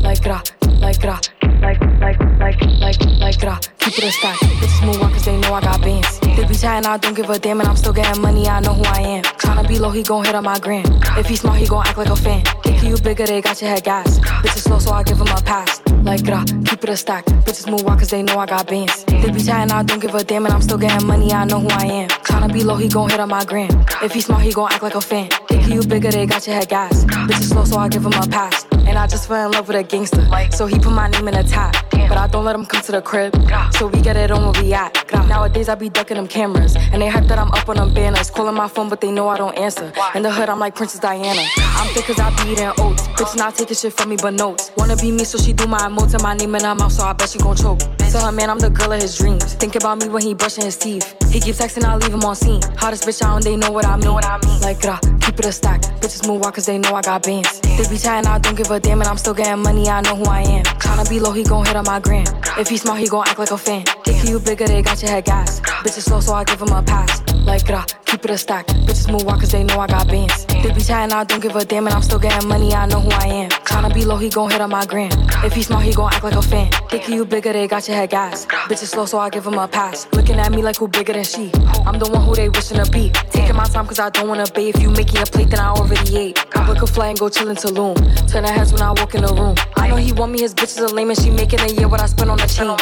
Like 0.00 0.22
that, 0.22 0.52
like 0.80 1.00
that, 1.00 1.30
like, 1.60 1.80
like, 2.00 2.18
like, 2.38 2.60
like, 2.80 3.00
like 3.18 3.38
that. 3.40 3.68
Keep 3.78 3.98
it 3.98 4.04
a 4.04 4.12
stack. 4.12 4.36
Bitches 4.38 4.86
move 4.86 5.02
on 5.02 5.12
cause 5.12 5.24
they 5.24 5.36
know 5.40 5.52
I 5.52 5.60
got 5.60 5.80
bands. 5.82 6.18
They 6.20 6.46
be 6.46 6.54
chatting, 6.54 6.88
I 6.88 6.96
don't 6.96 7.14
give 7.14 7.28
a 7.28 7.38
damn, 7.38 7.60
and 7.60 7.68
I'm 7.68 7.76
still 7.76 7.92
getting 7.92 8.22
money, 8.22 8.48
I 8.48 8.60
know 8.60 8.72
who 8.72 8.84
I 8.84 9.00
am. 9.00 9.24
Tryna 9.24 9.68
be 9.68 9.78
low, 9.78 9.90
he 9.90 10.02
gon' 10.02 10.24
hit 10.24 10.34
on 10.34 10.44
my 10.44 10.58
gram. 10.58 10.86
If 11.18 11.26
he 11.26 11.36
smart, 11.36 11.58
he 11.58 11.66
gon' 11.66 11.86
act 11.86 11.98
like 11.98 12.08
a 12.08 12.16
fan. 12.16 12.42
Think 12.62 12.82
you 12.82 12.96
bigger, 12.96 13.26
they 13.26 13.42
got 13.42 13.60
your 13.60 13.70
head 13.70 13.84
gas. 13.84 14.18
Bitches 14.18 14.64
slow, 14.64 14.78
so 14.78 14.92
I 14.92 15.02
give 15.02 15.18
him 15.18 15.28
a 15.28 15.42
pass. 15.42 15.82
Like 16.02 16.22
that, 16.24 16.46
keep 16.64 16.82
it 16.84 16.90
a 16.90 16.96
stack. 16.96 17.24
Bitches 17.44 17.70
move 17.70 17.86
on 17.86 17.98
cause 17.98 18.10
they 18.10 18.22
know 18.22 18.38
I 18.38 18.46
got 18.46 18.66
bands. 18.66 19.04
They 19.04 19.30
be 19.30 19.42
chatting, 19.42 19.72
I 19.72 19.82
don't 19.82 20.00
give 20.00 20.14
a 20.14 20.24
damn, 20.24 20.46
and 20.46 20.54
I'm 20.54 20.62
still 20.62 20.78
getting 20.78 21.06
money, 21.06 21.32
I 21.32 21.44
know 21.44 21.60
who 21.60 21.68
I 21.68 21.84
am. 21.84 22.08
Tryna 22.08 22.52
be 22.52 22.62
low, 22.62 22.76
he 22.76 22.88
gon' 22.88 23.10
hit 23.10 23.20
on 23.20 23.28
my 23.28 23.44
gram. 23.44 23.70
If 24.02 24.12
he 24.12 24.20
smart, 24.20 24.42
he 24.42 24.52
gon' 24.52 24.72
act 24.72 24.82
like 24.82 24.94
a 24.94 25.00
fan. 25.00 25.30
Think 25.48 25.68
you 25.68 25.82
bigger, 25.82 26.10
they 26.10 26.26
got 26.26 26.46
your 26.46 26.56
head 26.56 26.68
gas. 26.68 27.04
Bitches 27.04 27.50
slow, 27.50 27.64
so 27.64 27.78
I 27.78 27.88
give 27.88 28.04
him 28.04 28.12
a 28.12 28.26
pass. 28.26 28.64
And 28.88 28.98
I 28.98 29.06
just 29.06 29.28
fell 29.28 29.46
in 29.46 29.52
love 29.52 29.68
with 29.68 29.76
a 29.76 29.82
gangster. 29.82 30.26
So 30.50 30.66
he 30.66 30.78
put 30.78 30.92
my 30.92 31.08
name 31.08 31.28
in 31.28 31.34
a 31.34 31.44
top. 31.44 31.74
But 31.90 32.16
I 32.16 32.26
don't 32.26 32.44
let 32.44 32.54
him 32.54 32.64
come 32.64 32.80
to 32.82 32.92
the 32.92 33.02
crib. 33.02 33.36
So 33.74 33.86
we 33.86 34.00
get 34.00 34.16
it 34.16 34.30
on 34.30 34.50
where 34.50 34.62
we 34.62 34.72
at. 34.72 34.92
Nowadays 35.28 35.68
I 35.68 35.74
be 35.74 35.90
ducking 35.90 36.16
them 36.16 36.26
cameras. 36.26 36.74
And 36.74 37.02
they 37.02 37.08
hype 37.08 37.24
that 37.24 37.38
I'm 37.38 37.52
up 37.52 37.68
on 37.68 37.76
them 37.76 37.92
banners. 37.92 38.30
Calling 38.30 38.54
my 38.54 38.66
phone, 38.66 38.88
but 38.88 39.00
they 39.00 39.10
know 39.10 39.28
I 39.28 39.36
don't 39.36 39.56
answer. 39.58 39.92
In 40.14 40.22
the 40.22 40.32
hood, 40.32 40.48
I'm 40.48 40.58
like 40.58 40.74
Princess 40.74 41.00
Diana. 41.00 41.42
I'm 41.58 41.86
thick 41.94 42.06
cause 42.06 42.18
I 42.18 42.30
be 42.42 42.52
eating 42.52 42.72
oats. 42.78 43.06
Bitch 43.08 43.36
not 43.36 43.54
taking 43.54 43.76
shit 43.76 43.92
from 43.92 44.08
me 44.08 44.16
but 44.16 44.32
notes. 44.32 44.72
Wanna 44.76 44.96
be 44.96 45.12
me, 45.12 45.24
so 45.24 45.38
she 45.38 45.52
do 45.52 45.66
my 45.66 45.78
emotes 45.80 46.14
and 46.14 46.22
my 46.22 46.34
name 46.34 46.54
in 46.54 46.64
her 46.64 46.74
mouth, 46.74 46.92
so 46.92 47.04
I 47.04 47.12
bet 47.12 47.28
she 47.28 47.38
gon' 47.38 47.56
choke. 47.56 47.80
Tell 48.10 48.24
her 48.24 48.32
man 48.32 48.48
I'm 48.48 48.58
the 48.58 48.70
girl 48.70 48.92
of 48.92 49.02
his 49.02 49.18
dreams. 49.18 49.54
Think 49.54 49.76
about 49.76 49.98
me 49.98 50.08
when 50.08 50.22
he 50.22 50.32
brushing 50.32 50.64
his 50.64 50.78
teeth. 50.78 51.14
He 51.30 51.40
keep 51.40 51.54
texting, 51.56 51.84
I 51.84 51.94
leave 51.96 52.14
him 52.14 52.24
on 52.24 52.34
scene. 52.34 52.62
Hottest 52.76 53.04
bitch 53.04 53.20
out 53.22 53.36
and 53.36 53.44
they 53.44 53.56
know 53.56 53.70
what 53.70 53.84
I 53.84 53.96
mean. 53.98 54.60
Like 54.62 54.80
grah, 54.80 54.98
keep 55.20 55.38
it 55.38 55.44
a 55.44 55.52
stack. 55.52 55.82
Bitches 56.00 56.26
move 56.26 56.42
on 56.42 56.52
cause 56.52 56.64
they 56.66 56.78
know 56.78 56.94
I 56.94 57.02
got 57.02 57.22
bands. 57.22 57.60
They 57.60 57.86
be 57.88 57.98
chatting, 57.98 58.26
I 58.26 58.38
don't 58.38 58.56
give 58.56 58.70
a 58.70 58.77
damn, 58.80 59.00
and 59.00 59.08
I'm 59.08 59.18
still 59.18 59.34
getting 59.34 59.62
money, 59.62 59.88
I 59.88 60.00
know 60.00 60.16
who 60.16 60.24
I 60.24 60.42
am. 60.42 60.64
Tryna 60.64 61.08
be 61.08 61.20
low, 61.20 61.32
he 61.32 61.44
gon' 61.44 61.64
hit 61.64 61.76
on 61.76 61.84
my 61.84 62.00
gram. 62.00 62.26
If 62.58 62.68
he 62.68 62.76
smart, 62.76 63.00
he 63.00 63.08
gon' 63.08 63.26
act 63.26 63.38
like 63.38 63.50
a 63.50 63.58
fan. 63.58 63.84
Think 64.04 64.28
you 64.28 64.38
bigger, 64.38 64.66
they 64.66 64.82
got 64.82 65.00
your 65.02 65.10
head 65.10 65.24
gas. 65.24 65.60
Bitches 65.60 66.02
slow, 66.02 66.20
so 66.20 66.34
I 66.34 66.44
give 66.44 66.60
him 66.60 66.68
a 66.68 66.82
pass. 66.82 67.27
Like 67.48 67.64
grah, 67.64 67.86
keep 68.04 68.22
it 68.26 68.30
a 68.30 68.36
stack. 68.36 68.66
Bitches 68.66 69.10
move 69.10 69.26
on 69.26 69.40
cause 69.40 69.52
they 69.52 69.64
know 69.64 69.80
I 69.80 69.86
got 69.86 70.06
bands. 70.06 70.44
They 70.44 70.70
be 70.70 70.82
chatting, 70.82 71.14
I 71.14 71.24
don't 71.24 71.40
give 71.40 71.56
a 71.56 71.64
damn, 71.64 71.86
and 71.86 71.94
I'm 71.96 72.02
still 72.02 72.18
getting 72.18 72.46
money, 72.46 72.74
I 72.74 72.84
know 72.84 73.00
who 73.00 73.08
I 73.08 73.26
am. 73.26 73.48
Tryna 73.48 73.94
be 73.94 74.04
low, 74.04 74.18
he 74.18 74.28
gon' 74.28 74.50
hit 74.50 74.60
on 74.60 74.68
my 74.68 74.84
gram. 74.84 75.10
If 75.42 75.54
he 75.54 75.62
smart, 75.62 75.84
he 75.84 75.94
gon' 75.94 76.12
act 76.12 76.22
like 76.22 76.34
a 76.34 76.42
fan. 76.42 76.70
Think 76.90 77.08
you 77.08 77.24
bigger, 77.24 77.54
they 77.54 77.66
got 77.66 77.88
your 77.88 77.96
head 77.96 78.10
gas. 78.10 78.44
Bitches 78.68 78.88
slow, 78.88 79.06
so 79.06 79.18
I 79.18 79.30
give 79.30 79.46
him 79.46 79.54
a 79.54 79.66
pass. 79.66 80.06
Looking 80.12 80.38
at 80.38 80.52
me 80.52 80.60
like 80.60 80.76
who 80.76 80.88
bigger 80.88 81.14
than 81.14 81.24
she. 81.24 81.50
I'm 81.86 81.98
the 81.98 82.10
one 82.12 82.22
who 82.22 82.34
they 82.34 82.50
wishing 82.50 82.84
to 82.84 82.90
be. 82.90 83.08
Taking 83.30 83.56
my 83.56 83.64
time 83.64 83.86
cause 83.86 83.98
I 83.98 84.10
don't 84.10 84.28
wanna 84.28 84.44
be. 84.54 84.68
If 84.68 84.82
you 84.82 84.90
making 84.90 85.22
a 85.22 85.24
plate, 85.24 85.48
then 85.48 85.60
I 85.60 85.70
already 85.70 86.18
ate. 86.18 86.44
I 86.54 86.66
book 86.66 86.82
a 86.82 86.86
flight 86.86 87.08
and 87.08 87.18
go 87.18 87.30
chill 87.30 87.48
in 87.48 87.56
Tulum. 87.56 87.96
Turn 88.30 88.44
her 88.44 88.52
heads 88.52 88.74
when 88.74 88.82
I 88.82 88.90
walk 88.90 89.14
in 89.14 89.22
the 89.22 89.32
room. 89.32 89.56
I 89.76 89.88
know 89.88 89.96
he 89.96 90.12
want 90.12 90.32
me, 90.32 90.40
his 90.40 90.54
bitches 90.54 90.80
are 90.80 90.92
lame 90.92 91.08
and 91.08 91.18
she 91.18 91.30
making 91.30 91.60
a 91.60 91.68
year 91.68 91.88
what 91.88 92.02
I 92.02 92.06
spend 92.06 92.30
on 92.30 92.36
the 92.36 92.46
chain. 92.46 92.76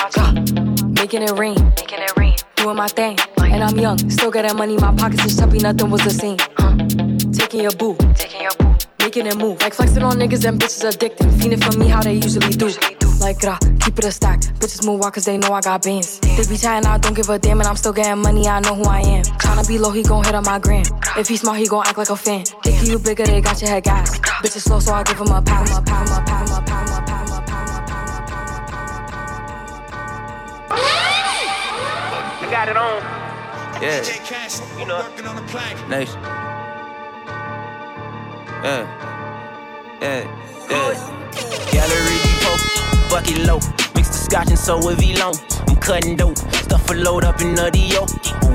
Making 0.95 1.23
it 1.23 1.39
rain. 1.39 1.55
Making 1.77 2.01
it 2.01 2.17
rain. 2.17 2.35
Doing 2.57 2.77
my 2.77 2.89
thing. 2.89 3.17
And 3.57 3.65
I'm 3.65 3.79
young, 3.79 3.97
still 4.11 4.31
got 4.31 4.43
that 4.43 4.55
money. 4.55 4.77
My 4.77 4.95
pockets 4.95 5.25
is 5.25 5.39
chubby, 5.39 5.57
nothing 5.61 5.89
was 5.89 6.05
the 6.05 6.11
same. 6.11 6.37
Taking 7.33 7.63
your 7.63 7.73
boo. 7.73 7.97
Taking 8.15 8.43
your 8.43 8.53
boo. 8.59 8.77
Making 8.99 9.27
it 9.29 9.37
move. 9.39 9.59
Like 9.63 9.73
flexing 9.73 10.03
on 10.03 10.19
niggas 10.19 10.45
and 10.47 10.61
bitches 10.61 10.85
addicted. 10.87 11.27
Fiending 11.41 11.65
for 11.65 11.79
me 11.79 11.89
how 11.89 12.03
they 12.03 12.17
usually 12.17 12.53
do. 12.53 12.69
Like 13.19 13.39
grah, 13.39 13.59
keep 13.81 13.99
it 13.99 14.05
a 14.05 14.13
stack. 14.13 14.41
Bitches 14.61 14.85
move 14.85 15.01
on 15.01 15.11
cause 15.11 15.25
they 15.25 15.39
know 15.39 15.55
I 15.55 15.63
got 15.63 15.83
bands. 15.85 16.21
They 16.21 16.45
be 16.47 16.59
chatting, 16.59 16.87
I 16.87 16.99
don't 16.99 17.15
give 17.17 17.31
a 17.31 17.39
damn, 17.39 17.59
and 17.61 17.67
I'm 17.67 17.77
still 17.77 17.95
getting 17.95 18.21
money, 18.21 18.47
I 18.47 18.61
know 18.61 18.75
who 18.75 18.85
I 18.85 19.01
am. 19.01 19.25
Tryna 19.25 19.67
be 19.67 19.79
low, 19.79 19.91
he 19.91 20.03
gon' 20.03 20.23
hit 20.23 20.35
on 20.35 20.45
my 20.45 20.59
gram. 20.59 20.85
If 21.17 21.29
he 21.29 21.39
smart, 21.39 21.57
he 21.57 21.67
gon' 21.67 21.87
act 21.87 21.97
like 21.97 22.11
a 22.11 22.17
fan. 22.17 22.45
Think 22.63 22.87
you 22.87 22.99
bigger, 22.99 23.25
they 23.25 23.41
got 23.41 23.59
your 23.63 23.71
head 23.71 23.85
gas. 23.85 24.19
Bitches 24.45 24.69
slow, 24.69 24.81
so 24.81 24.93
I 24.93 25.03
give 25.03 25.19
him 25.19 25.29
a 25.29 25.41
pound, 25.41 25.71
a 25.71 25.81
pound, 25.81 26.11
a 26.11 26.21
pound, 26.27 26.51
a 26.51 26.61
pound, 26.61 26.91
a 26.91 27.01
pound, 27.07 27.31
a 27.31 27.41
pound. 27.41 27.73
I 32.43 32.49
got 32.51 32.69
it 32.69 32.77
on. 32.77 33.26
Yeah. 33.81 34.03
You 34.79 34.87
know. 34.87 35.03
Nice. 35.89 36.15
Yeah. 38.65 38.87
Yeah. 40.01 40.25
Yeah. 40.71 40.95
Gallery 41.73 42.17
depot. 42.25 42.57
Bucket 43.11 43.39
low. 43.47 43.61
Mix 43.95 44.09
the 44.09 44.15
scotch 44.15 44.49
and 44.49 44.59
so 44.59 44.79
with 44.79 44.99
V 44.99 45.17
long. 45.19 45.35
I'm 45.69 45.77
cutting 45.77 46.17
dope. 46.17 46.39
Stuff 46.39 46.91
a 46.91 46.95
load 46.95 47.25
up 47.25 47.41
in 47.43 47.55
the 47.55 47.71
Dio. 47.71 48.07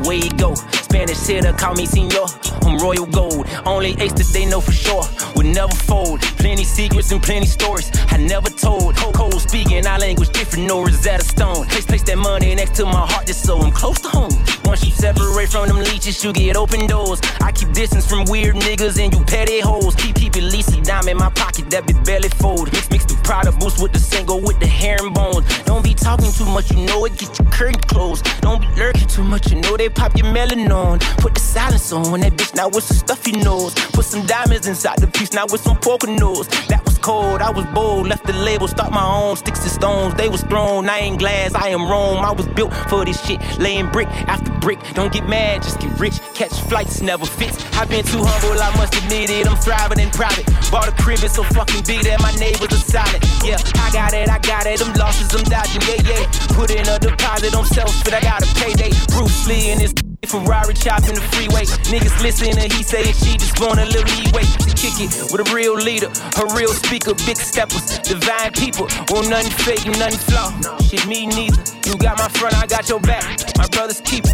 Away 0.01 0.17
you 0.17 0.31
go. 0.31 0.55
Spanish 0.91 1.25
hitter, 1.25 1.53
call 1.53 1.73
me 1.75 1.85
senor. 1.85 2.27
I'm 2.63 2.77
royal 2.77 3.05
gold. 3.05 3.47
Only 3.65 3.95
ace 4.01 4.11
that 4.11 4.27
they 4.33 4.45
know 4.45 4.59
for 4.59 4.73
sure. 4.73 5.05
Would 5.37 5.45
never 5.45 5.73
fold. 5.73 6.19
Plenty 6.35 6.65
secrets 6.65 7.13
and 7.13 7.23
plenty 7.23 7.45
stories 7.45 7.89
I 8.09 8.17
never 8.17 8.49
told. 8.49 8.97
Cold 8.97 9.39
speaking, 9.39 9.87
our 9.87 9.99
language 9.99 10.31
different, 10.31 10.67
no 10.67 10.83
Rosetta 10.83 11.23
Stone. 11.23 11.65
Place, 11.67 11.85
place 11.85 12.03
that 12.03 12.17
money 12.17 12.53
next 12.55 12.75
to 12.75 12.83
my 12.83 13.07
heart 13.07 13.25
just 13.25 13.45
so 13.45 13.57
I'm 13.59 13.71
close 13.71 14.01
to 14.01 14.09
home. 14.09 14.35
Once 14.65 14.83
you 14.83 14.91
separate 14.91 15.47
from 15.47 15.69
them 15.69 15.79
leeches, 15.79 16.21
you 16.25 16.33
get 16.33 16.57
open 16.57 16.87
doors. 16.87 17.21
I 17.39 17.53
keep 17.53 17.71
distance 17.71 18.05
from 18.05 18.25
weird 18.25 18.55
niggas 18.55 18.99
and 19.01 19.13
you 19.13 19.23
petty 19.23 19.61
hoes. 19.61 19.95
Keep, 19.95 20.15
keep 20.15 20.35
it 20.35 20.43
leasy, 20.43 20.83
dime 20.83 21.07
in 21.07 21.15
my 21.15 21.29
pocket, 21.29 21.69
that 21.69 21.87
be 21.87 21.93
belly 22.03 22.27
fold. 22.27 22.69
Mix, 22.73 22.91
mix 22.91 23.05
the 23.05 23.15
Prada 23.23 23.53
boost 23.53 23.81
with 23.81 23.93
the 23.93 23.99
single 23.99 24.41
with 24.41 24.59
the 24.59 24.67
herringbones. 24.67 25.47
Don't 25.63 25.85
be 25.85 25.93
talking 25.93 26.33
too 26.33 26.45
much, 26.51 26.69
you 26.69 26.85
know 26.85 27.05
it, 27.05 27.17
get 27.17 27.39
your 27.39 27.49
curtain 27.49 27.79
closed. 27.79 28.27
Don't 28.41 28.59
be 28.59 28.67
lurking 28.75 29.07
too 29.07 29.23
much, 29.23 29.51
you 29.51 29.61
know 29.61 29.77
they 29.77 29.87
pop 29.87 30.17
your 30.17 30.29
melon 30.33 30.69
on. 30.69 30.80
Put 31.17 31.35
the 31.35 31.39
silence 31.39 31.91
on 31.91 32.19
that 32.21 32.33
bitch 32.33 32.55
now 32.55 32.67
with 32.67 32.83
some 32.83 32.97
stuffy 32.97 33.33
nose. 33.33 33.73
Put 33.93 34.05
some 34.05 34.25
diamonds 34.25 34.67
inside 34.67 34.99
the 34.99 35.07
piece, 35.07 35.33
now 35.33 35.45
with 35.51 35.61
some 35.61 35.77
poker 35.77 36.07
nose. 36.07 36.47
That 36.69 36.83
was 36.85 36.97
cold, 36.97 37.41
I 37.41 37.51
was 37.51 37.65
bold, 37.67 38.07
left 38.07 38.25
the 38.25 38.33
label, 38.33 38.67
start 38.67 38.91
my 38.91 39.05
own 39.05 39.35
sticks 39.35 39.61
and 39.61 39.71
stones. 39.71 40.15
They 40.15 40.29
was 40.29 40.41
thrown, 40.43 40.89
I 40.89 40.99
ain't 40.99 41.19
glass, 41.19 41.53
I 41.53 41.69
am 41.69 41.83
Rome. 41.89 42.25
I 42.25 42.31
was 42.31 42.47
built 42.47 42.73
for 42.89 43.05
this 43.05 43.23
shit, 43.25 43.39
laying 43.59 43.89
brick 43.89 44.07
after 44.27 44.51
brick. 44.59 44.79
Don't 44.93 45.13
get 45.13 45.27
mad, 45.27 45.61
just 45.63 45.79
get 45.79 45.91
rich. 45.99 46.19
Catch 46.33 46.53
flights 46.69 47.01
never 47.01 47.25
fits. 47.25 47.57
I've 47.77 47.89
been 47.89 48.03
too 48.03 48.23
humble, 48.23 48.61
I 48.61 48.75
must 48.77 48.95
admit 48.95 49.29
it. 49.29 49.47
I'm 49.47 49.57
thriving 49.57 49.99
in 49.99 50.09
private. 50.09 50.45
Bought 50.71 50.87
a 50.87 50.93
crib, 51.03 51.19
it's 51.21 51.35
so 51.35 51.43
fucking 51.43 51.83
big 51.85 52.03
that 52.05 52.21
my 52.21 52.33
neighbors 52.35 52.73
are 52.73 52.85
silent. 52.89 53.23
Yeah, 53.43 53.57
I 53.75 53.91
got 53.91 54.13
it, 54.13 54.29
I 54.29 54.39
got 54.39 54.65
it. 54.65 54.79
Them 54.79 54.93
losses, 54.93 55.33
I'm 55.33 55.43
dodging. 55.45 55.81
Yeah, 55.85 56.01
yeah. 56.09 56.25
Put 56.57 56.71
in 56.71 56.87
a 56.87 56.97
deposit 56.97 57.55
on 57.55 57.65
self, 57.65 57.93
but 58.03 58.13
I 58.13 58.21
got 58.21 58.43
a 58.43 58.49
payday. 58.55 58.91
Bruce 59.13 59.47
Lee 59.47 59.71
and 59.71 59.81
his 59.81 59.93
Ferrari 60.27 60.75
chopping 60.75 61.15
the 61.15 61.21
freeway. 61.33 61.65
Niggas 61.89 62.21
listen 62.21 62.53
and 62.53 62.71
he 62.71 62.83
saying 62.83 63.13
she 63.17 63.37
just 63.37 63.59
want 63.59 63.79
a 63.79 63.85
little 63.85 64.05
leeway 64.21 64.45
to 64.45 64.69
kick 64.77 65.01
it 65.01 65.09
with 65.33 65.41
a 65.41 65.47
real 65.53 65.73
leader, 65.73 66.13
a 66.37 66.45
real 66.53 66.69
speaker, 66.69 67.15
big 67.25 67.37
steppers, 67.37 67.97
divine 67.99 68.51
people. 68.53 68.85
Want 69.09 69.29
nothing 69.29 69.51
fake, 69.65 69.85
nothing 69.97 70.21
flaw. 70.29 70.53
Shit, 70.77 71.07
me 71.07 71.25
neither. 71.25 71.57
You 71.89 71.97
got 71.97 72.19
my 72.19 72.29
front, 72.29 72.55
I 72.55 72.67
got 72.67 72.87
your 72.87 72.99
back. 72.99 73.25
My 73.57 73.65
brother's 73.67 74.01
keeper. 74.01 74.29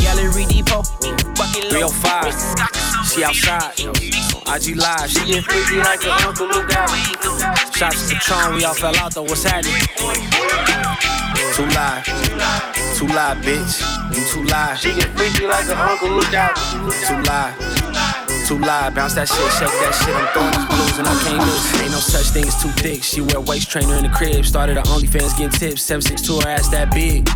Gallery 0.00 0.44
uh, 0.44 0.48
Depot, 0.48 0.82
bucket 1.36 1.68
low. 1.76 1.92
305, 1.92 3.12
she 3.12 3.22
outside. 3.22 3.76
IG 3.76 4.74
Live, 4.74 5.10
she 5.10 5.20
get 5.26 5.44
freaky 5.44 5.76
like 5.84 6.02
her 6.02 6.16
Uncle 6.26 6.48
Luke. 6.48 6.72
Shots 7.76 8.08
to 8.08 8.16
Tron, 8.16 8.56
we 8.56 8.64
all 8.64 8.74
fell 8.74 8.96
out 8.96 9.14
though, 9.14 9.22
what's 9.22 9.44
happening? 9.44 10.79
Too 11.54 11.66
live, 11.66 12.04
too 12.96 13.06
live, 13.08 13.38
bitch. 13.38 13.82
You 14.14 14.24
too 14.24 14.44
live. 14.44 14.78
She 14.78 14.94
get 14.94 15.08
freaky 15.16 15.46
like 15.46 15.66
an 15.66 15.78
uncle, 15.78 16.10
look 16.10 16.32
out. 16.32 16.56
Too 16.56 17.22
live. 17.22 18.19
Too 18.50 18.58
live. 18.58 18.96
Bounce 18.96 19.14
that 19.14 19.28
shit, 19.28 19.38
shake 19.62 19.70
that 19.70 19.94
shit. 19.94 20.10
I'm 20.10 20.26
throwing 20.34 20.50
these 20.50 20.66
blues 20.66 20.98
and 20.98 21.06
I 21.06 21.14
can't 21.22 21.38
lose. 21.38 21.70
Ain't 21.86 21.94
no 21.94 22.02
such 22.02 22.34
thing 22.34 22.50
as 22.50 22.58
too 22.58 22.74
thick. 22.82 23.04
She 23.04 23.20
wear 23.22 23.38
waist 23.38 23.70
trainer 23.70 23.94
in 23.94 24.02
the 24.02 24.10
crib. 24.10 24.44
Started 24.44 24.74
her 24.74 24.82
OnlyFans 24.90 25.38
getting 25.38 25.54
tips. 25.54 25.86
762 25.86 26.42
her 26.42 26.58
ass 26.58 26.66
that 26.74 26.90
big. 26.90 27.30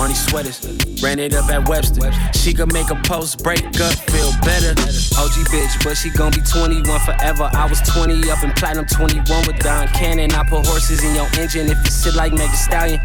Money 0.00 0.16
sweaters. 0.16 0.56
Ran 1.04 1.20
it 1.20 1.36
up 1.36 1.52
at 1.52 1.68
Webster. 1.68 2.08
She 2.32 2.56
could 2.56 2.72
make 2.72 2.88
a 2.88 2.96
post 3.04 3.44
break 3.44 3.60
up, 3.60 3.92
feel 4.08 4.32
better. 4.40 4.72
OG 5.20 5.52
bitch, 5.52 5.84
but 5.84 6.00
she 6.00 6.08
gon' 6.16 6.32
be 6.32 6.40
21 6.40 6.80
forever. 7.04 7.52
I 7.52 7.68
was 7.68 7.84
20 7.84 8.32
up 8.32 8.40
in 8.40 8.48
platinum 8.56 8.88
21 8.88 9.28
with 9.44 9.60
Don 9.60 9.84
Cannon. 9.92 10.32
I 10.32 10.48
put 10.48 10.64
horses 10.64 11.04
in 11.04 11.12
your 11.12 11.28
engine 11.36 11.68
if 11.68 11.76
you 11.76 11.92
sit 11.92 12.16
like 12.16 12.32
Meg 12.32 12.48
Thee 12.48 12.56
Stallion. 12.56 13.00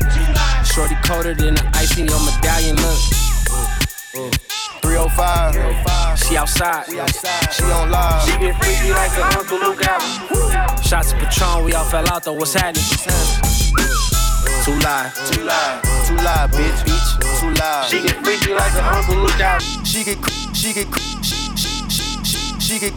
Shorty 0.64 0.96
colder 1.04 1.36
than 1.36 1.60
the 1.60 1.68
ice 1.76 1.92
in 2.00 2.08
your 2.08 2.24
medallion. 2.24 2.80
Look. 2.80 3.04
Uh, 3.52 4.32
uh. 4.32 4.53
305. 4.84 6.20
She 6.20 6.36
outside. 6.36 6.86
She 6.86 7.64
on 7.64 7.90
live. 7.90 8.22
She 8.28 8.38
get 8.38 8.56
freaky 8.62 8.92
like 8.92 9.16
an 9.16 9.24
uncle, 9.40 9.58
look 9.58 9.82
out. 9.88 10.04
Shots 10.84 11.14
of 11.14 11.20
Patron, 11.20 11.64
we 11.64 11.74
all 11.74 11.86
fell 11.86 12.06
out 12.12 12.24
though. 12.24 12.34
What's 12.34 12.54
happening? 12.54 12.84
Too 14.64 14.76
live. 14.84 15.16
Too 15.32 15.44
live. 15.44 15.82
Too 16.06 16.16
live, 16.16 16.52
bitch. 16.52 16.84
Bitch. 16.84 17.40
Too 17.40 17.52
live. 17.56 17.88
She 17.88 18.02
get 18.04 18.24
freaky 18.26 18.54
like 18.54 18.74
an 18.74 18.84
uncle, 18.84 19.16
look 19.16 19.40
out. 19.40 19.62
She 19.86 20.04
get. 20.04 20.18
She 20.54 20.74
get. 20.74 20.88
She, 21.24 21.36
she, 21.56 21.72
she, 22.60 22.80
get. 22.80 22.94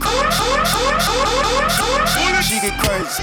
She 2.43 2.61
get 2.61 2.79
crazy. 2.83 3.23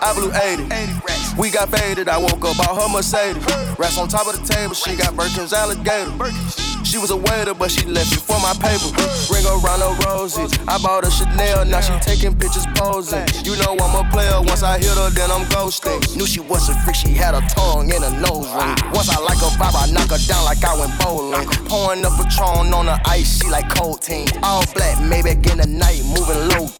I 0.00 0.12
blew 0.14 0.30
80. 0.30 1.40
We 1.40 1.50
got 1.50 1.70
faded. 1.70 2.08
I 2.08 2.18
woke 2.18 2.44
up 2.44 2.60
out 2.68 2.76
her 2.82 2.88
Mercedes. 2.92 3.42
Rats 3.78 3.98
on 3.98 4.08
top 4.08 4.26
of 4.26 4.38
the 4.38 4.46
table. 4.46 4.74
She 4.74 4.94
got 4.94 5.16
Birkin's 5.16 5.54
alligator. 5.54 6.63
She 6.94 7.00
was 7.00 7.10
a 7.10 7.16
waiter, 7.16 7.54
but 7.54 7.72
she 7.72 7.84
left 7.86 8.12
it 8.12 8.22
for 8.22 8.38
my 8.38 8.54
paper. 8.62 8.86
Ring 9.26 9.42
around 9.50 9.82
her 9.82 9.98
roses. 10.06 10.54
I 10.68 10.78
bought 10.78 11.02
her 11.02 11.10
Chanel, 11.10 11.64
now 11.64 11.80
she 11.80 11.90
taking 11.98 12.38
pictures 12.38 12.68
posing. 12.76 13.26
You 13.42 13.58
know 13.58 13.74
I'm 13.82 13.98
a 13.98 14.08
player, 14.12 14.38
once 14.38 14.62
I 14.62 14.78
hit 14.78 14.94
her, 14.94 15.10
then 15.10 15.28
I'm 15.28 15.42
ghosting. 15.50 15.98
Knew 16.14 16.24
she 16.24 16.38
was 16.38 16.68
a 16.68 16.74
freak, 16.86 16.94
she 16.94 17.08
had 17.08 17.34
a 17.34 17.40
tongue 17.50 17.90
and 17.90 18.04
a 18.04 18.12
nose 18.22 18.46
ring. 18.46 18.78
Once 18.94 19.10
I 19.10 19.18
like 19.26 19.42
her 19.42 19.50
vibe, 19.58 19.74
I 19.74 19.90
knock 19.90 20.14
her 20.14 20.22
down 20.30 20.44
like 20.44 20.62
I 20.62 20.78
went 20.78 20.94
bowling. 21.02 21.48
Pouring 21.66 22.00
the 22.00 22.14
Patron 22.14 22.72
on 22.72 22.86
the 22.86 23.00
ice, 23.06 23.42
she 23.42 23.50
like 23.50 23.68
cold 23.74 24.00
team. 24.00 24.28
All 24.44 24.62
black, 24.72 25.02
maybe 25.02 25.30
in 25.50 25.58
the 25.58 25.66
night, 25.66 25.98
moving 26.14 26.46
low. 26.54 26.70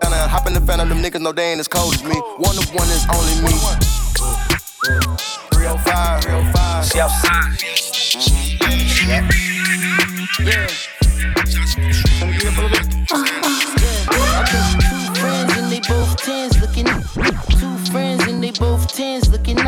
And 0.00 0.08
I 0.08 0.26
hop 0.26 0.46
in 0.46 0.54
the 0.54 0.62
fan 0.62 0.80
of 0.80 0.88
them 0.88 1.02
niggas, 1.02 1.20
know 1.20 1.32
they 1.32 1.52
ain't 1.52 1.60
as 1.60 1.68
cold 1.68 1.92
as 1.92 2.02
me. 2.02 2.16
One 2.40 2.56
of 2.56 2.64
one 2.72 2.88
is 2.88 3.04
only 3.12 3.44
me. 3.44 3.52
305, 5.52 6.24
305. 6.24 6.84
She 6.88 6.98
outside. 6.98 7.93
Two 9.04 9.10
friends 15.20 15.52
and 15.58 15.70
they 15.70 15.80
both 15.80 16.16
tens 16.16 16.58
looking 16.58 16.86
Two 17.60 17.76
friends 17.92 18.26
and 18.26 18.42
they 18.42 18.50
both 18.52 18.88
tens 18.94 19.28
looking 19.30 19.58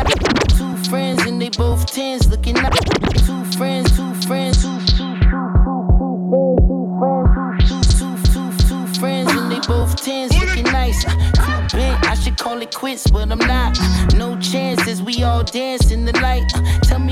Two 0.57 0.75
friends 0.89 1.23
and 1.27 1.39
they 1.39 1.49
both 1.49 1.85
tens 1.85 2.27
looking 2.31 2.55
Two 2.55 3.43
friends, 3.57 3.95
two 3.95 4.13
friends, 4.27 4.63
two, 4.63 4.77
both 9.67 10.01
tens 10.01 10.33
looking 10.39 10.63
nice. 10.63 11.03
Too 11.03 11.77
bent, 11.77 12.07
I 12.07 12.15
should 12.15 12.37
call 12.37 12.61
it 12.61 12.73
quits, 12.73 13.09
but 13.09 13.29
I'm 13.31 13.39
not. 13.39 13.77
No 14.15 14.37
chances, 14.39 15.01
we 15.01 15.23
all 15.23 15.43
dance 15.43 15.91
in 15.91 16.05
the 16.05 16.13
light. 16.19 16.49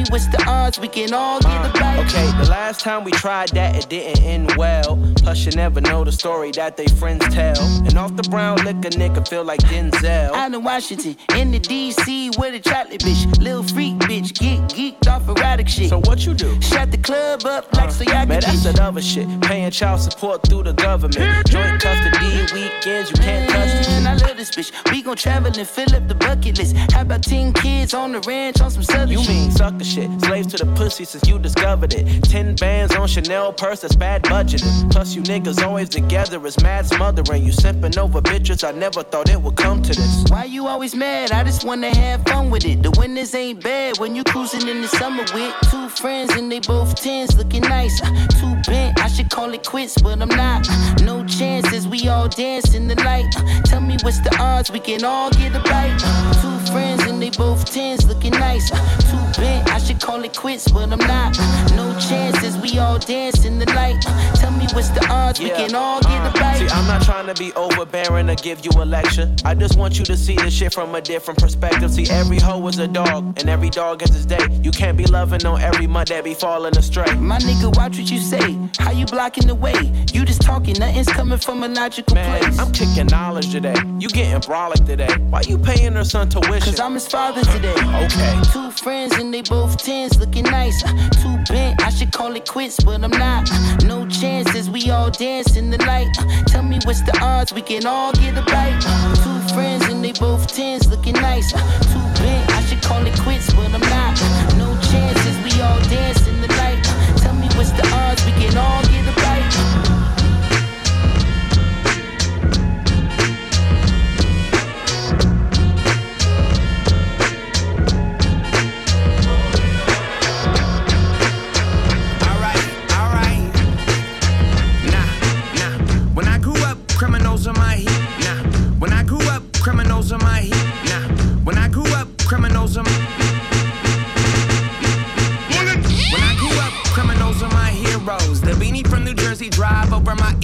Tell 0.06 0.12
what's 0.12 0.28
the 0.28 0.44
odds 0.48 0.80
we 0.80 0.88
can 0.88 1.14
all 1.14 1.40
get 1.40 1.66
a 1.66 1.74
bite. 1.80 2.00
Okay, 2.06 2.26
the 2.44 2.50
last 2.50 2.82
time 2.82 3.04
we 3.04 3.12
tried 3.12 3.50
that, 3.50 3.76
it 3.76 3.90
didn't 3.90 4.24
end 4.24 4.54
well. 4.58 4.98
Plus, 5.18 5.46
you 5.46 5.52
never 5.54 5.82
know 5.82 6.04
the 6.04 6.12
story 6.12 6.52
that 6.52 6.78
they 6.78 6.88
friends 6.88 7.26
tell. 7.34 7.60
And 7.86 7.98
off 7.98 8.16
the 8.16 8.24
brown 8.24 8.58
liquor, 8.58 8.90
nigga 8.90 9.28
feel 9.28 9.44
like 9.44 9.60
Denzel. 9.62 10.32
Out 10.34 10.54
in 10.54 10.64
Washington, 10.64 11.16
in 11.36 11.52
the 11.52 11.60
DC 11.60 12.38
with 12.38 12.54
a 12.54 12.60
chocolate 12.60 13.02
bitch. 13.02 13.42
Lil 13.42 13.64
freak 13.64 13.96
bitch, 14.00 14.34
get 14.38 14.60
geeked 14.70 15.08
off 15.08 15.28
erotic 15.28 15.68
shit. 15.68 15.90
So 15.90 16.00
what 16.02 16.26
you 16.26 16.34
do? 16.34 16.60
Shut 16.62 16.92
the 16.92 16.98
club 16.98 17.46
up 17.46 17.66
uh, 17.74 17.78
like 17.82 17.92
so 17.92 18.04
y'all 18.04 18.26
Man, 18.26 18.42
can 18.42 18.56
that's 18.56 18.66
another 18.66 19.02
shit. 19.02 19.28
Paying 19.42 19.72
child 19.72 20.02
support 20.02 20.44
through 20.48 20.64
the 20.64 20.74
government. 20.74 21.48
Joint 21.48 21.82
custody 21.82 22.46
weekends, 22.54 23.10
you 23.12 23.18
can't 23.18 23.50
touch 23.50 23.86
the 23.86 23.92
And 23.94 24.08
I 24.08 24.14
love 24.16 24.38
this 24.38 24.52
bitch. 24.52 24.72
We 24.92 25.02
gon' 25.02 25.16
travel 25.16 25.52
and 25.58 25.68
fill 25.68 25.94
up 25.96 26.08
the 26.08 26.16
bucket 26.16 26.58
list. 26.58 26.76
How 26.94 27.02
about 27.02 27.24
10 27.24 27.54
kids 27.54 27.94
on 27.94 28.12
the 28.12 28.20
ranch 28.22 28.62
on 28.62 28.70
some 28.72 28.84
southern 28.84 29.10
You 29.10 29.20
shit? 29.20 29.30
mean 29.30 29.52
sucker 29.52 29.84
shit. 29.84 29.95
Slaves 29.96 30.48
to 30.48 30.58
the 30.66 30.72
pussy 30.76 31.06
since 31.06 31.28
you 31.28 31.40
discovered 31.40 31.94
it. 31.94 32.06
Ten 32.24 32.56
bands 32.56 32.96
on 32.96 33.08
Chanel 33.08 33.54
purse, 33.54 33.82
that's 33.82 33.96
bad 33.96 34.24
budgeting. 34.24 34.92
Plus, 34.92 35.16
you 35.16 35.22
niggas 35.22 35.66
always 35.66 35.90
together 35.90 36.46
as 36.46 36.62
mad 36.62 36.86
smothering. 36.86 37.44
You 37.44 37.52
simping 37.52 37.98
over 37.98 38.22
bitches, 38.22 38.68
I 38.68 38.72
never 38.78 39.04
thought 39.04 39.30
it 39.30 39.42
would 39.42 39.56
come 39.56 39.82
to 39.84 39.94
this. 39.94 40.26
Why 40.30 40.44
you 40.46 40.68
always 40.68 40.96
mad? 40.96 41.32
I 41.32 41.44
just 41.44 41.64
wanna 41.66 41.96
have 41.96 42.24
fun 42.24 42.50
with 42.50 42.66
it. 42.66 42.84
The 42.84 42.92
winters 42.92 43.34
ain't 43.36 43.64
bad 43.64 43.98
when 43.98 44.16
you 44.16 44.24
cruising 44.24 44.68
in 44.68 44.82
the 44.82 44.88
summer 44.88 45.24
with 45.34 45.54
two 45.72 45.88
friends 45.90 46.34
and 46.34 46.52
they 46.52 46.60
both 46.60 46.96
tens 46.96 47.38
looking 47.38 47.62
nice. 47.62 48.02
Uh, 48.02 48.12
Too 48.40 48.56
bent, 48.70 49.00
I 49.00 49.08
should 49.08 49.30
call 49.30 49.54
it 49.54 49.66
quits, 49.66 50.02
but 50.02 50.22
I'm 50.22 50.30
not. 50.30 50.68
Uh, 50.70 50.96
No 51.04 51.24
chances, 51.26 51.88
we 51.88 52.08
all 52.08 52.28
dance 52.28 52.74
in 52.74 52.88
the 52.88 52.96
light. 53.04 53.34
Uh, 53.38 53.62
Tell 53.64 53.82
me 53.82 53.96
what's 54.04 54.20
the 54.20 54.36
odds 54.40 54.72
we 54.72 54.80
can 54.80 55.04
all 55.06 55.30
get 55.32 55.56
a 55.56 55.60
bite. 55.60 55.98
Uh, 56.04 56.34
Two 56.42 56.72
friends 56.72 57.05
and 57.16 57.24
they 57.24 57.30
both 57.30 57.64
tens 57.64 58.06
looking 58.06 58.32
nice. 58.32 58.70
Uh, 58.74 58.78
Too 59.00 59.42
bent, 59.42 59.72
I 59.72 59.78
should 59.78 60.02
call 60.02 60.24
it 60.26 60.36
quits, 60.36 60.70
but 60.70 60.92
I'm 60.92 61.00
not. 61.00 61.38
No 61.72 61.98
chances, 61.98 62.58
we 62.58 62.78
all 62.78 63.00
dance 63.00 63.46
in 63.46 63.58
the 63.58 63.66
light. 63.68 64.04
Uh, 64.06 64.36
Tell 64.36 64.52
me 64.66 64.76
what's 64.76 64.90
the 64.90 65.06
odds 65.10 65.40
we 65.40 65.50
can 65.50 65.74
all 65.76 66.02
get 66.02 66.28
a 66.28 66.40
bite. 66.40 66.58
See, 66.58 66.68
I'm 66.68 66.88
not 66.88 67.02
trying 67.04 67.28
to 67.28 67.34
be 67.36 67.54
overbearing 67.54 68.30
or 68.30 68.36
give 68.36 68.66
you 68.66 68.72
a 68.76 68.86
lecture. 68.86 69.34
I 69.44 69.54
just 69.54 69.78
want 69.78 69.98
you 70.00 70.06
to 70.06 70.18
see 70.18 70.36
the 70.36 70.50
shit 70.50 70.74
from 70.74 70.94
a 70.96 71.02
different 71.02 71.40
perspective. 71.40 71.92
See, 71.92 72.08
every 72.10 72.40
hoe 72.40 72.66
is 72.68 72.80
a 72.80 72.88
dog, 72.88 73.40
and 73.40 73.50
every 73.50 73.70
dog 73.70 74.02
has 74.02 74.12
his 74.12 74.26
day. 74.26 74.46
You 74.62 74.72
can't 74.72 74.98
be 74.98 75.06
loving 75.06 75.46
on 75.46 75.62
every 75.62 75.88
mud 75.88 76.08
that 76.08 76.24
be 76.24 76.34
falling 76.34 76.78
astray. 76.78 77.14
My 77.16 77.38
nigga, 77.40 77.76
watch 77.76 77.98
what 77.98 78.10
you 78.10 78.20
say. 78.20 78.58
How 78.78 78.92
you 78.92 79.06
blocking 79.06 79.48
the 79.48 79.56
way? 79.56 79.76
You 80.14 80.26
just 80.26 80.42
talking, 80.42 80.78
nothing's 80.80 81.08
coming 81.08 81.38
from 81.38 81.64
a 81.64 81.68
logical 81.68 82.16
Man, 82.16 82.42
place. 82.42 82.60
I'm 82.60 82.72
kicking 82.72 83.08
knowledge 83.08 83.52
today. 83.52 83.76
You 84.00 84.08
getting 84.10 84.42
brolic 84.42 84.86
today. 84.86 85.14
Why 85.30 85.42
you 85.42 85.58
paying 85.58 85.94
her 85.94 86.04
son 86.04 86.30
tuition? 86.30 86.62
Cause 86.62 86.80
I'm 86.80 86.94
his 86.94 87.08
father 87.08 87.44
today. 87.52 87.76
Okay. 88.06 88.42
Two 88.52 88.72
friends 88.72 89.14
and 89.16 89.34
they 89.34 89.42
both 89.42 89.78
tens 89.78 90.20
looking 90.20 90.44
nice. 90.44 90.82
Too 91.22 91.38
bent, 91.50 91.82
I 91.82 91.90
should 91.90 92.12
call 92.12 92.36
it 92.36 92.48
quits, 92.48 92.80
but 92.84 93.04
I'm 93.04 93.12
not. 93.12 93.50
No 93.84 94.06
chances, 94.56 94.70
we 94.70 94.90
all 94.90 95.12
dance 95.12 95.56
in 95.58 95.70
the 95.70 95.78
light. 95.86 96.10
Uh, 96.20 96.44
Tell 96.46 96.64
me 96.64 96.80
what's 96.86 97.02
the 97.02 97.18
odds 97.22 97.54
we 97.54 97.62
can 97.62 97.86
all 97.86 98.12
get 98.14 98.38
a 98.38 98.42
bite. 98.42 98.82
Uh, 98.86 99.16
Two 99.16 99.54
friends 99.54 99.84
and 99.86 100.04
they 100.04 100.14
both 100.14 100.48
tens 100.48 100.88
looking 100.90 101.14
nice. 101.14 101.54
Uh, 101.54 101.60
Too 101.92 102.24
bent, 102.24 102.50
I 102.52 102.62
should 102.66 102.82
call 102.82 103.06
it 103.06 103.18
quits, 103.20 103.54
but 103.54 103.74
I'm 103.74 103.82
not. 103.82 104.16
No 104.58 104.70
chances, 104.92 105.36
we 105.44 105.62
all 105.62 105.80
dance 105.90 106.28
in 106.28 106.42
the 106.42 106.48
light. 106.60 106.84
Uh, 106.88 107.18
Tell 107.18 107.34
me 107.36 107.48
what's 107.56 107.72
the 107.72 107.86
odds 107.94 108.26
we 108.26 108.32
can 108.32 108.58
all 108.58 108.85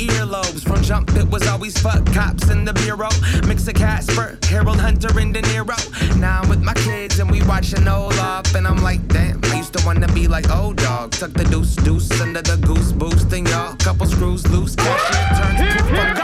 earlobes. 0.07 0.63
From 0.63 0.81
jump, 0.81 1.11
it 1.15 1.29
was 1.29 1.47
always 1.47 1.77
fuck 1.79 2.05
cops 2.13 2.49
in 2.49 2.65
the 2.65 2.73
bureau. 2.73 3.09
Mix 3.47 3.67
of 3.67 3.75
Casper, 3.75 4.37
Harold 4.43 4.79
Hunter, 4.79 5.17
and 5.19 5.33
De 5.33 5.41
Niro. 5.41 5.77
Now 6.19 6.41
I'm 6.41 6.49
with 6.49 6.61
my 6.61 6.73
kids 6.73 7.19
and 7.19 7.29
we 7.29 7.41
watching 7.43 7.87
Olaf, 7.87 8.53
and 8.55 8.67
I'm 8.67 8.81
like, 8.81 9.05
damn. 9.07 9.39
I 9.45 9.57
used 9.57 9.73
to 9.73 9.85
wanna 9.85 10.07
be 10.13 10.27
like 10.27 10.49
old 10.49 10.77
dog. 10.77 11.11
Tuck 11.11 11.31
the 11.33 11.43
deuce 11.45 11.75
deuce 11.75 12.09
under 12.21 12.41
the 12.41 12.57
goose 12.57 12.91
boost, 12.91 13.31
and 13.33 13.47
y'all 13.47 13.75
couple 13.77 14.05
screws 14.05 14.47
loose. 14.49 14.75
Cashier 14.75 15.27
turns 15.37 15.75
proof 15.75 15.99
on 15.99 16.15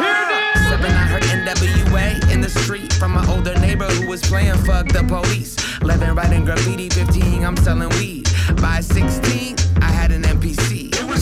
Seven, 0.70 0.92
I 0.92 1.06
heard 1.08 1.24
NWA 1.24 2.32
in 2.32 2.42
the 2.42 2.50
street 2.50 2.92
from 2.94 3.14
my 3.14 3.26
older 3.34 3.58
neighbor 3.60 3.86
who 3.86 4.10
was 4.10 4.22
playing 4.22 4.58
fuck 4.66 4.88
the 4.90 5.04
police. 5.04 5.56
11, 5.82 6.16
writing 6.16 6.44
graffiti. 6.44 6.90
15, 6.90 7.46
I'm 7.46 7.56
selling 7.58 7.90
weed. 7.90 8.28
By 8.62 8.82
16, 8.82 8.98
I 9.18 9.42
had 9.42 9.62
an 9.62 9.67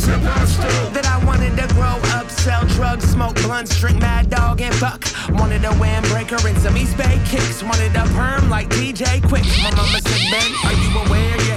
That 0.06 1.06
I 1.06 1.24
wanted 1.26 1.58
to 1.58 1.68
grow 1.74 1.98
up, 2.14 2.30
sell 2.30 2.64
drugs, 2.68 3.06
smoke 3.06 3.36
blunts, 3.42 3.80
drink 3.80 4.00
mad 4.00 4.30
dog, 4.30 4.62
and 4.62 4.74
fuck. 4.76 5.04
Wanted 5.30 5.66
a 5.66 5.74
windbreaker 5.82 6.44
and 6.48 6.58
some 6.60 6.78
East 6.78 6.96
Bay 6.96 7.20
kicks. 7.26 7.64
Wanted 7.64 7.96
a 7.96 8.04
perm 8.14 8.50
like 8.50 8.70
DJ 8.70 9.20
Quik. 9.22 9.46
My 9.64 9.72
mama 9.76 10.00
said, 10.02 10.22
Ben, 10.30 10.52
are 10.64 10.74
you 10.74 10.90
aware 11.06 11.42
your 11.50 11.55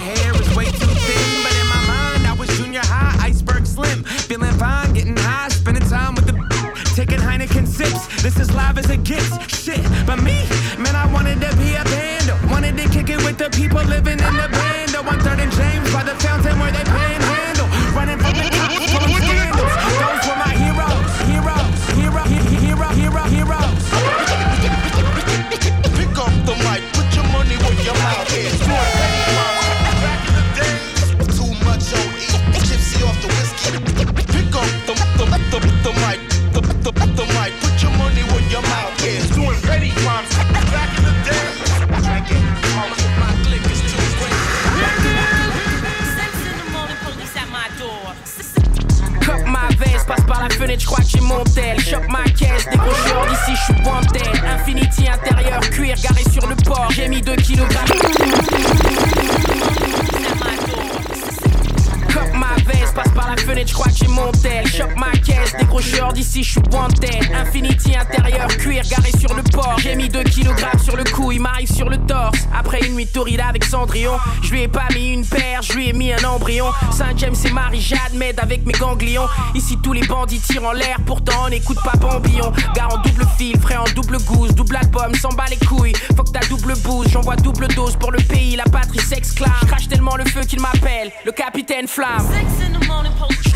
Avec 73.19 73.65
Cendrillon, 73.65 74.17
je 74.43 74.51
lui 74.53 74.63
ai 74.63 74.69
pas 74.69 74.87
mis 74.95 75.13
une 75.13 75.27
paire, 75.27 75.61
je 75.63 75.73
lui 75.73 75.89
ai 75.89 75.93
mis 75.93 76.13
un 76.13 76.23
embryon. 76.23 76.67
Saint-James 76.93 77.35
et 77.45 77.51
Marie, 77.51 77.81
j'admets 77.81 78.39
avec 78.39 78.65
mes 78.65 78.73
ganglions. 78.73 79.27
Ici 79.57 79.77
tous 79.83 79.93
les 79.93 80.07
bandits 80.07 80.39
tirent 80.39 80.65
en 80.65 80.73
l'air, 80.73 80.99
pourtant 81.05 81.47
on 81.47 81.49
n'écoute 81.49 81.79
pas 81.83 81.97
Bambillon. 81.97 82.53
Gars 82.77 82.87
en 82.93 82.99
double 82.99 83.27
fil, 83.37 83.59
frais 83.59 83.77
en 83.77 83.93
double 83.97 84.19
gousse, 84.23 84.55
double 84.55 84.77
album, 84.77 85.13
s'en 85.17 85.31
bat 85.31 85.47
les 85.51 85.67
couilles. 85.67 85.95
Faut 86.17 86.23
que 86.23 86.31
ta 86.31 86.47
double 86.47 86.75
bouse, 86.85 87.09
j'envoie 87.11 87.35
double 87.35 87.67
dose 87.75 87.97
pour 87.97 88.13
le 88.13 88.21
pays, 88.21 88.55
la 88.55 88.65
patrie 88.65 89.01
s'exclame. 89.01 89.51
Crache 89.67 89.89
tellement 89.89 90.15
le 90.15 90.25
feu 90.25 90.43
qu'il 90.43 90.61
m'appelle, 90.61 91.11
le 91.25 91.33
capitaine 91.33 91.89
Flamme. 91.89 92.25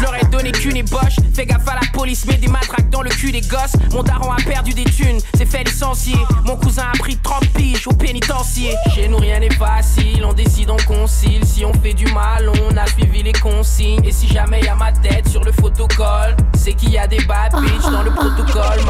Je 0.02 0.06
leur 0.06 0.16
ai 0.16 0.24
donné 0.24 0.50
qu'une 0.50 0.76
ébauche. 0.76 1.14
Fais 1.32 1.46
gaffe 1.46 1.68
à 1.68 1.74
la 1.74 1.88
police, 1.92 2.26
mets 2.26 2.36
des 2.36 2.48
matraques 2.48 2.90
dans 2.90 3.02
le 3.02 3.10
cul 3.10 3.30
des 3.30 3.40
gosses. 3.40 3.76
Mon 3.92 4.02
daron 4.02 4.32
a 4.32 4.42
perdu 4.42 4.74
des 4.74 4.82
thunes, 4.82 5.20
s'est 5.34 5.46
fait 5.46 5.62
licencier. 5.62 6.16
Mon 6.44 6.56
cousin 6.56 6.86
a 6.92 6.98
pris 6.98 7.16
30 7.16 7.46
piges 7.50 7.86
au 7.86 7.92
pénitencier. 7.92 8.74
Chez 8.92 9.06
nous, 9.06 9.18
rien 9.18 9.38
n'est 9.38 9.54
facile, 9.54 10.24
on 10.24 10.32
décide, 10.32 10.70
on 10.70 10.92
concile. 10.92 11.44
Si 11.46 11.64
on 11.64 11.72
fait 11.72 11.94
du 11.94 12.06
mal, 12.06 12.50
on 12.68 12.76
a 12.76 12.86
suivi 12.88 13.22
les 13.22 13.32
consignes. 13.32 14.04
Et 14.04 14.10
si 14.10 14.26
jamais 14.26 14.62
y 14.62 14.68
a 14.68 14.74
ma 14.74 14.90
tête 14.90 15.28
sur 15.28 15.44
le 15.44 15.52
photocall, 15.52 16.36
c'est 16.54 16.72
qu'il 16.72 16.90
y 16.90 16.98
a 16.98 17.06
des 17.06 17.22
bad 17.22 17.52
bitch 17.60 17.88
dans 17.88 18.02
le 18.02 18.10
protocole. 18.10 18.80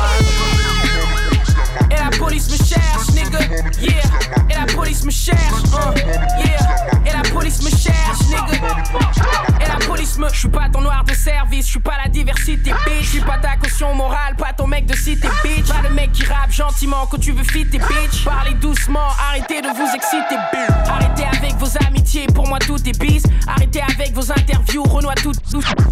Me. 10.48 10.48
J'suis 10.48 10.50
pas 10.50 10.68
ton 10.68 10.80
noir 10.80 11.04
de 11.04 11.14
service, 11.14 11.66
j'suis 11.66 11.80
pas 11.80 11.96
la 12.02 12.08
diversité, 12.08 12.72
bitch. 12.84 13.02
J'suis 13.02 13.20
pas 13.20 13.38
ta 13.38 13.56
caution 13.56 13.94
morale, 13.94 14.34
pas 14.36 14.52
ton 14.52 14.66
mec 14.66 14.86
de 14.86 14.96
cité, 14.96 15.28
bitch. 15.44 15.68
Pas 15.68 15.88
le 15.88 15.94
mec 15.94 16.10
qui 16.12 16.24
rappe 16.24 16.50
gentiment 16.50 17.06
quand 17.08 17.18
tu 17.18 17.32
veux 17.32 17.44
fitter, 17.44 17.78
bitch. 17.78 18.24
Parlez 18.24 18.54
doucement, 18.54 19.08
arrêtez 19.28 19.62
de 19.62 19.68
vous 19.68 19.88
exciter, 19.94 20.36
bitch. 20.52 20.88
Arrêtez 20.88 21.24
avec 21.24 21.54
vos 21.58 21.68
amitiés, 21.86 22.26
pour 22.34 22.48
moi 22.48 22.58
tout 22.58 22.76
est 22.88 22.98
bis. 22.98 23.22
Arrêtez 23.46 23.82
avec 23.82 24.12
vos 24.14 24.32
interviews, 24.32 24.82
Renoir 24.82 25.14
tout. 25.14 25.32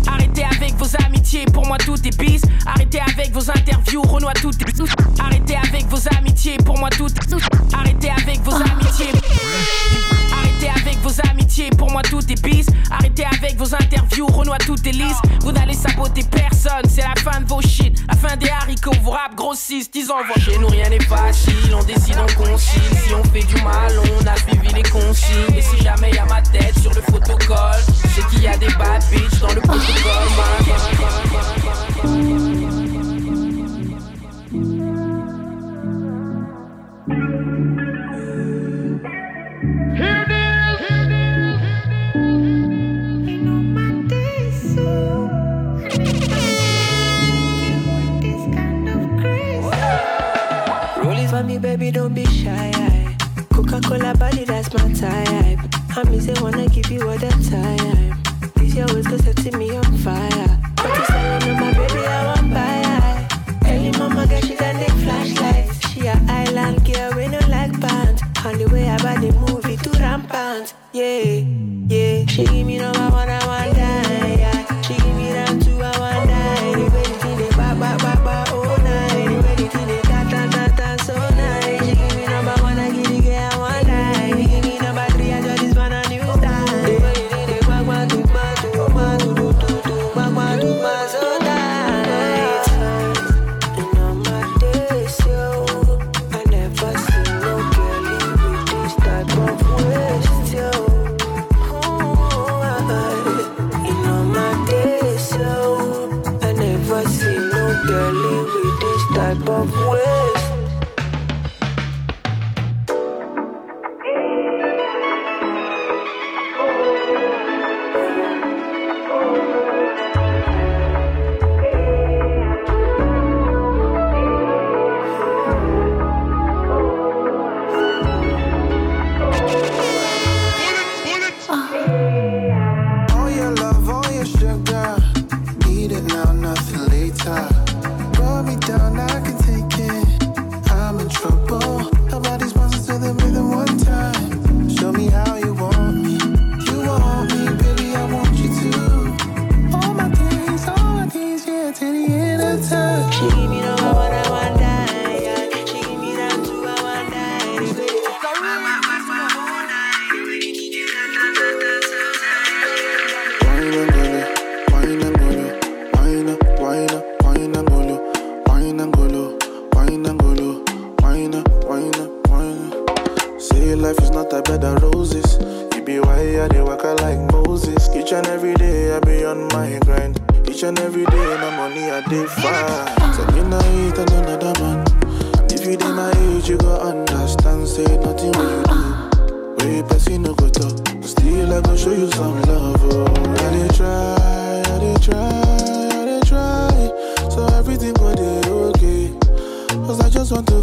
Arrêtez 0.09 0.45
avec 0.45 0.75
vos 0.75 0.97
amitiés, 1.05 1.45
pour 1.53 1.67
moi 1.67 1.79
tout 1.79 1.97
est 2.05 2.19
bis. 2.19 2.43
Arrêtez 2.67 3.01
avec 3.01 3.33
vos 3.33 3.51
interviews, 3.51 4.03
Renoir 4.03 4.35
tout 4.35 4.51
tout. 4.51 4.89
Arrêtez 5.21 5.57
avec 5.57 5.87
vos 5.87 6.09
amitiés, 6.19 6.57
pour 6.65 6.77
moi 6.79 6.91
tout 6.91 7.09
tout. 7.09 7.41
Arrêtez 7.73 8.11
avec 8.11 8.41
vos 8.43 8.55
amitiés. 8.55 9.13
Arrêtez 10.33 10.71
avec 10.71 10.99
vos 11.03 11.31
amitiés, 11.31 11.71
pour 11.79 11.91
moi 11.91 12.03
tout 12.03 12.21
est 12.31 12.43
bis. 12.43 12.67
Tout 14.59 14.77
est. 14.87 14.93
Vous 15.43 15.53
n'allez 15.53 15.75
saboter 15.75 16.23
personne, 16.31 16.85
c'est 16.89 17.03
la 17.03 17.15
fin 17.21 17.41
de 17.41 17.47
vos 17.47 17.61
shit. 17.61 18.03
La 18.09 18.17
fin 18.17 18.37
des 18.37 18.49
haricots, 18.49 18.93
vos 19.03 19.13
rap 19.13 19.35
grossissent, 19.35 19.91
ils 19.95 20.11
envoient. 20.11 20.39
Chez 20.39 20.59
nous 20.59 20.69
rien 20.69 20.89
n'est 20.89 21.03
facile, 21.05 21.75
on 21.75 21.83
décide, 21.85 22.17
on 22.19 22.43
concile. 22.43 22.83
Si 23.07 23.15
on 23.15 23.25
fait 23.25 23.45
du 23.45 23.55
mal, 23.63 23.93
on 23.99 24.27
a 24.27 24.37
suivi 24.37 24.73
les 24.75 24.83
consignes. 24.83 25.55
Et 25.57 25.63
si 25.63 25.83
jamais 25.83 26.11
y 26.11 26.19
a 26.19 26.25
ma 26.27 26.43
tête 26.43 26.79
sur 26.79 26.93
le 26.93 27.01
photocall, 27.03 27.81
c'est 28.15 28.27
qu'il 28.29 28.43
y 28.43 28.49
a 28.49 28.57
des 28.57 28.69
bad 28.75 29.03
bitch 29.11 29.41
dans 29.41 29.55
le 29.55 29.61
protocole, 29.61 30.29
That's 54.61 54.75
my 54.75 54.93
type. 54.93 55.59
I'm 55.97 56.21
say, 56.21 56.35
wanna 56.43 56.69
give 56.69 56.91
you 56.91 57.09
all 57.09 57.17
the 57.17 57.31
time. 57.49 58.23
This 58.57 58.75
your 58.75 58.87
ways, 58.89 59.07
cause 59.07 59.25
setting 59.25 59.57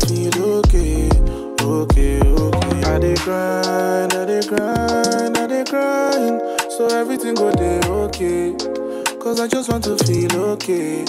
feel 0.07 0.43
okay, 0.59 1.09
okay, 1.61 2.19
okay. 2.21 2.83
I 2.83 2.99
dey 2.99 3.15
grind, 3.15 4.13
I 4.13 4.25
dey 4.25 4.41
grind, 4.47 5.37
I 5.37 5.47
dey 5.47 5.63
grind. 5.63 6.41
So 6.71 6.87
everything 6.87 7.35
go 7.35 7.51
dey 7.51 7.79
okay. 7.87 8.55
Cause 9.19 9.39
I 9.39 9.47
just 9.47 9.69
want 9.69 9.83
to 9.85 9.97
feel 10.05 10.33
okay, 10.53 11.03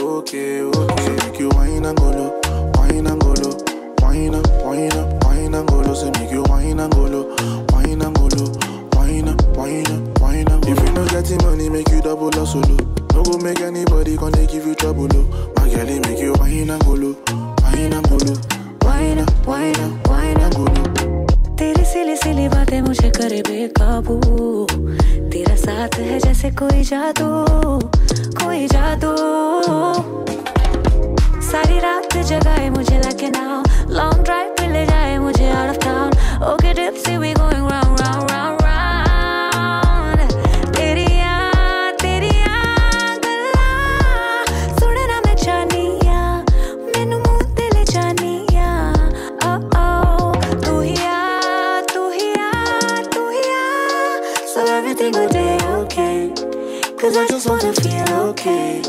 okay, 0.00 0.62
okay. 0.62 1.04
So 1.04 1.12
Make 1.26 1.38
you 1.38 1.48
wine 1.50 1.84
and 1.84 1.96
go 1.98 2.10
low, 2.10 2.40
wine 2.74 3.06
and 3.06 3.20
go 3.20 3.32
low, 3.34 3.56
wine 4.00 4.34
up, 4.34 4.46
wine 4.64 4.92
up, 4.92 5.24
wine 5.24 5.54
and 5.54 5.68
go 5.68 5.76
low. 5.80 5.94
Say 5.94 6.10
make 6.18 6.30
you 6.32 6.42
wine 6.48 6.80
and 6.80 6.92
go 6.92 7.02
low, 7.04 7.34
wine 7.70 8.02
and 8.02 8.14
go 8.16 8.24
low, 8.34 8.50
wine 8.94 9.28
up, 9.28 9.42
wine 9.56 9.86
up, 9.86 10.20
wine 10.20 10.44
low. 10.46 10.60
If 10.64 10.78
you 10.84 10.92
no 10.92 11.06
getting 11.06 11.38
money, 11.46 11.68
make 11.68 11.88
you 11.90 12.00
double 12.02 12.26
or 12.26 12.40
oh. 12.40 12.44
solo. 12.44 12.76
No 13.14 13.22
go 13.22 13.38
make 13.38 13.60
anybody 13.60 14.16
gonna 14.16 14.46
give 14.46 14.66
you 14.66 14.74
trouble, 14.74 15.08
oh. 15.12 15.52
My 15.56 15.68
girl, 15.68 15.86
make 16.00 16.18
you 16.18 16.32
wine 16.38 16.70
and 16.70 16.82
go 16.84 16.92
low, 16.94 17.49
ना 17.88 18.00
गुनू 18.08 18.34
वाइना 18.84 19.24
वाइना 19.46 19.86
वाइना 20.08 20.48
गुनू 20.56 20.82
तेरी 21.56 21.84
सिली 21.84 22.16
सिली 22.16 22.48
बातें 22.48 22.80
मुझे 22.82 23.10
करे 23.10 23.40
बेकाबू। 23.48 24.16
तेरा 25.32 25.54
साथ 25.56 25.98
है 25.98 26.18
जैसे 26.20 26.50
कोई 26.60 26.82
जादू 26.82 27.28
कोई 28.40 28.66
जादू। 28.68 29.12
सारी 31.50 31.78
रात 31.80 32.16
जगाए 32.30 32.68
मुझे 32.70 32.98
लगे 32.98 33.28
ना 33.30 33.62
लॉन्ग 33.90 34.22
ड्राइव 34.24 34.54
पे 34.58 34.66
ले 34.72 34.84
जाए 34.86 35.18
मुझे 35.18 35.50
out 35.50 35.68
of 35.68 35.78
town 35.84 36.10
okay 36.52 36.72
Dipsy 36.74 37.16
we 37.16 37.32
going 37.34 37.68
round 37.70 37.79
cause 57.40 57.64
I 57.64 57.70
just 57.70 57.86
wanna 57.86 58.06
feel 58.06 58.16
okay 58.30 58.82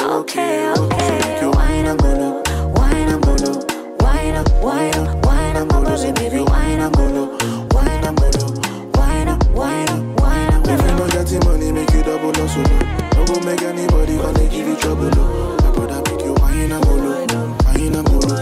okay 0.00 0.72
okay 0.72 1.46
wine 1.46 1.86
and 1.86 1.98
go 2.00 2.14
low 2.14 2.42
wine 2.72 3.08
and 3.08 3.22
go 3.22 3.32
low 3.34 3.66
wine 4.00 4.34
up 4.34 4.48
wine 4.62 4.94
up 4.94 5.26
wine 5.26 5.56
and 5.56 5.68
go 5.70 5.80
low 5.80 5.96
say 5.96 6.12
baby 6.12 6.40
wine 6.40 6.80
and 6.80 6.94
go 6.96 7.04
low 7.06 7.36
wine 7.72 8.04
and 8.04 8.16
go 8.18 8.30
low 8.38 8.90
wine 8.94 9.28
up 9.28 9.44
wine 9.50 9.88
up 9.90 10.20
wine 10.20 10.52
and 10.54 10.64
go 10.64 10.72
If 10.72 10.80
you 10.80 10.86
low 10.88 10.96
no 10.96 11.08
getting 11.08 11.44
money, 11.44 11.72
make 11.72 11.90
you 11.92 12.02
double 12.02 12.28
or 12.30 12.48
solo. 12.48 12.78
No 13.14 13.26
go 13.26 13.40
make 13.44 13.62
anybody 13.62 14.16
gonna 14.16 14.48
give 14.48 14.66
you 14.66 14.76
trouble, 14.76 15.10
oh. 15.12 15.58
My 15.62 15.70
brother 15.72 16.00
make 16.10 16.24
you 16.24 16.32
wine 16.34 16.72
and 16.72 16.84
go 16.84 16.94
low, 16.94 17.26
wine 17.66 17.94
and 17.94 18.06
go 18.06 18.18
low. 18.24 18.36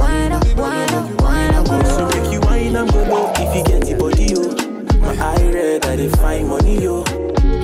wine 0.00 0.32
up 0.32 0.44
wine 0.56 0.94
up 0.94 1.20
wine 1.22 1.54
up 1.54 1.66
go 1.66 1.76
low 1.76 1.84
So 1.84 2.08
make 2.08 2.32
you 2.32 2.40
wine 2.40 2.74
and 2.76 2.90
go 2.90 3.02
low 3.04 3.32
if 3.36 3.54
you 3.56 3.64
get 3.64 3.84
the 3.84 3.96
body, 3.98 4.32
yo. 4.32 4.69
My 5.10 5.34
eye 5.34 5.50
red, 5.52 5.84
I 5.86 5.96
dey 5.96 6.08
find 6.08 6.46
money, 6.48 6.82
yo. 6.84 7.02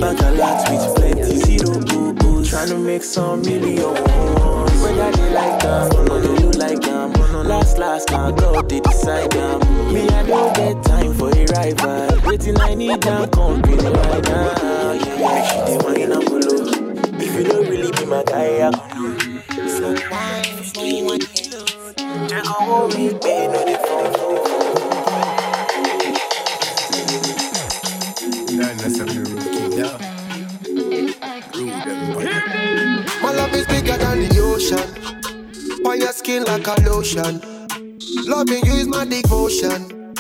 Bank 0.01 0.21
a 0.21 0.31
lot 0.33 0.69
with 0.69 0.97
plenty 0.97 1.37
zero, 1.37 1.79
boo 1.79 2.13
boo. 2.13 2.43
Tryna 2.43 2.85
make 2.85 3.05
some 3.05 3.41
million. 3.43 3.95
Whether 4.83 5.13
they 5.13 5.33
like 5.33 5.61
them, 5.63 6.11
or 6.11 6.21
do 6.23 6.33
you 6.43 6.51
like 6.59 6.81
them? 6.81 7.13
Last, 7.47 7.79
last, 7.79 8.11
now 8.11 8.33
God 8.33 8.69
they 8.69 8.81
decide 8.81 9.31
them. 9.31 9.61
Me, 9.95 10.09
I 10.09 10.27
don't 10.27 10.57
get 10.57 10.83
time 10.83 11.15
for 11.15 11.31
a 11.31 11.45
rival. 11.55 12.21
Waiting, 12.29 12.59
I 12.59 12.75
need 12.75 13.01
them 13.01 13.31
company 13.31 13.77
right 13.77 14.25
now. 14.25 14.93
Yeah, 14.95 15.36
lotion. 37.17 37.41
Loving 38.27 38.65
you 38.67 38.75
is 38.75 38.89
my 38.89 39.05
devotion. 39.05 40.15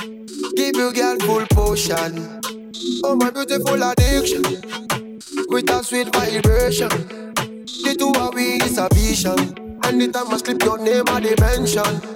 Give 0.56 0.76
you 0.76 0.92
girl 0.92 1.18
full 1.20 1.46
potion. 1.50 2.40
Oh 3.04 3.16
my 3.16 3.30
beautiful 3.30 3.82
addiction. 3.82 4.42
With 5.48 5.70
a 5.70 5.84
sweet 5.84 6.14
vibration. 6.14 6.88
The 6.88 7.94
two 7.98 8.12
of 8.20 8.34
we 8.34 8.56
is 8.62 8.78
a 8.78 8.88
vision. 8.94 9.78
Anytime 9.84 10.32
I 10.32 10.36
slip 10.38 10.62
your 10.62 10.78
name 10.78 11.04
I 11.08 11.20
dimension. 11.20 12.15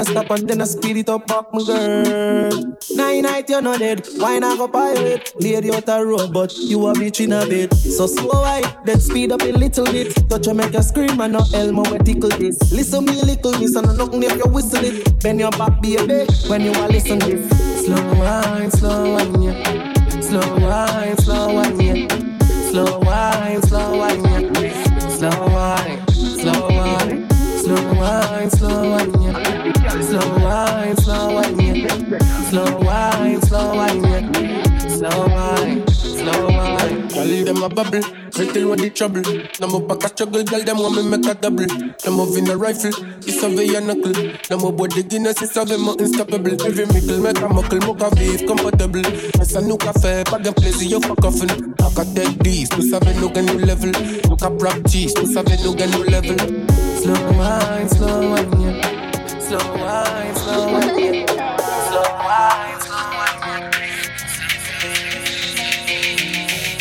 I 0.00 0.02
stop 0.04 0.30
and 0.30 0.48
then 0.48 0.62
I 0.62 0.64
speed 0.64 0.96
it 0.96 1.10
up, 1.10 1.26
back 1.26 1.52
my 1.52 1.62
girl. 1.62 2.76
Nine 2.94 3.22
night 3.22 3.50
you're 3.50 3.60
not 3.60 3.80
dead, 3.80 4.06
wine 4.16 4.42
I 4.42 4.56
go 4.56 4.66
pirate. 4.66 5.30
Lady 5.38 5.70
out 5.70 5.88
a 5.88 6.04
road, 6.04 6.32
but 6.32 6.56
you 6.56 6.86
a 6.86 6.94
bitch 6.94 7.20
in 7.22 7.32
a 7.32 7.46
bed. 7.46 7.74
So 7.74 8.06
slow 8.06 8.42
I 8.42 8.62
then 8.86 8.98
speed 8.98 9.30
up 9.30 9.42
a 9.42 9.52
little 9.52 9.84
bit. 9.84 10.14
Touch 10.30 10.46
you 10.46 10.54
make 10.54 10.72
you 10.72 10.82
scream 10.82 11.20
and 11.20 11.34
no 11.34 11.44
elmo 11.52 11.82
we 11.90 11.98
tickle 11.98 12.30
this. 12.30 12.72
Listen 12.72 13.04
me 13.04 13.20
little 13.20 13.52
miss 13.58 13.76
and 13.76 13.98
nothing 13.98 14.22
if 14.22 14.36
you 14.36 14.50
whistle 14.50 14.82
it. 14.82 15.22
Bend 15.22 15.38
your 15.38 15.50
back 15.50 15.82
baby 15.82 16.24
when 16.48 16.62
you 16.62 16.72
a 16.72 16.88
listen 16.88 17.18
this. 17.18 17.84
Slow 17.84 18.14
wine, 18.14 18.70
slow 18.70 19.12
wine, 19.16 19.42
yeah. 19.42 20.20
Slow 20.20 20.58
wine, 20.60 21.16
slow 21.18 21.54
wine, 21.54 21.80
yeah. 21.80 22.08
Slow 22.70 22.98
wine, 23.00 23.62
slow 23.62 23.98
wine, 23.98 24.24
yeah. 24.24 25.08
Slow 25.10 25.46
wine, 25.48 26.08
slow 26.08 26.68
wine. 26.68 27.28
Slow 27.60 27.94
wine, 27.94 28.50
slow 28.50 28.90
wine, 28.92 29.22
yeah. 29.22 29.39
Slow 30.02 30.38
wine, 30.38 30.96
slow 30.96 31.34
wine, 31.34 31.60
yeah. 31.60 32.18
Slow 32.48 32.78
wine, 32.80 33.42
slow 33.42 33.74
wine, 33.74 34.02
yeah. 34.02 34.78
Slow 34.88 35.28
wine, 35.28 35.86
slow 35.88 36.48
wine. 36.48 37.08
Girl, 37.08 37.44
them 37.44 37.62
a 37.62 37.68
bubble, 37.68 38.00
little 38.38 38.68
what 38.70 38.78
the 38.78 38.90
trouble. 38.90 39.22
No 39.60 39.66
more 39.68 39.86
back 39.86 40.04
a 40.04 40.08
struggle, 40.08 40.42
girl, 40.42 40.62
them 40.62 40.78
want 40.78 40.96
me 40.96 41.02
make 41.04 41.26
a 41.26 41.34
double. 41.34 41.66
No 42.06 42.12
more 42.12 42.38
in 42.38 42.48
a 42.48 42.56
rifle, 42.56 42.92
it's 43.20 43.42
a 43.42 43.48
vein 43.50 43.86
knuckle. 43.86 44.16
No 44.50 44.56
more 44.56 44.72
body 44.72 45.02
Guinness, 45.02 45.42
it's 45.42 45.56
a 45.56 45.64
them 45.66 45.86
unstoppable. 45.86 46.56
Every 46.64 46.86
mickle 46.86 47.20
make 47.20 47.38
a 47.38 47.48
muckle, 47.48 47.80
mocha 47.80 48.10
beef 48.16 48.46
comfortable. 48.46 49.04
It's 49.04 49.54
a 49.54 49.60
new 49.60 49.76
cafe, 49.76 50.24
bag 50.24 50.46
and 50.46 50.56
place 50.56 50.82
you 50.82 51.00
for 51.00 51.14
coffin. 51.16 51.74
I 51.78 51.92
can 51.92 52.14
take 52.14 52.38
these, 52.40 52.70
to 52.70 52.80
sabe 52.80 53.12
no 53.20 53.28
new 53.28 53.58
level. 53.66 53.92
Look 54.30 54.42
a 54.42 54.50
practice, 54.50 55.12
to 55.12 55.26
sabe 55.26 55.60
no 55.60 55.74
new 55.76 56.04
level. 56.08 56.38
Slow 56.96 57.32
wine, 57.36 57.88
slow 57.88 58.30
wine, 58.30 58.60
yeah. 58.62 58.89
Slow 59.50 59.58
wine, 59.58 60.34
slow 60.36 60.72
wine. 60.72 61.26
Slow 61.26 62.06
wine, 62.22 62.80
slow 62.86 63.10
wine. 63.18 63.72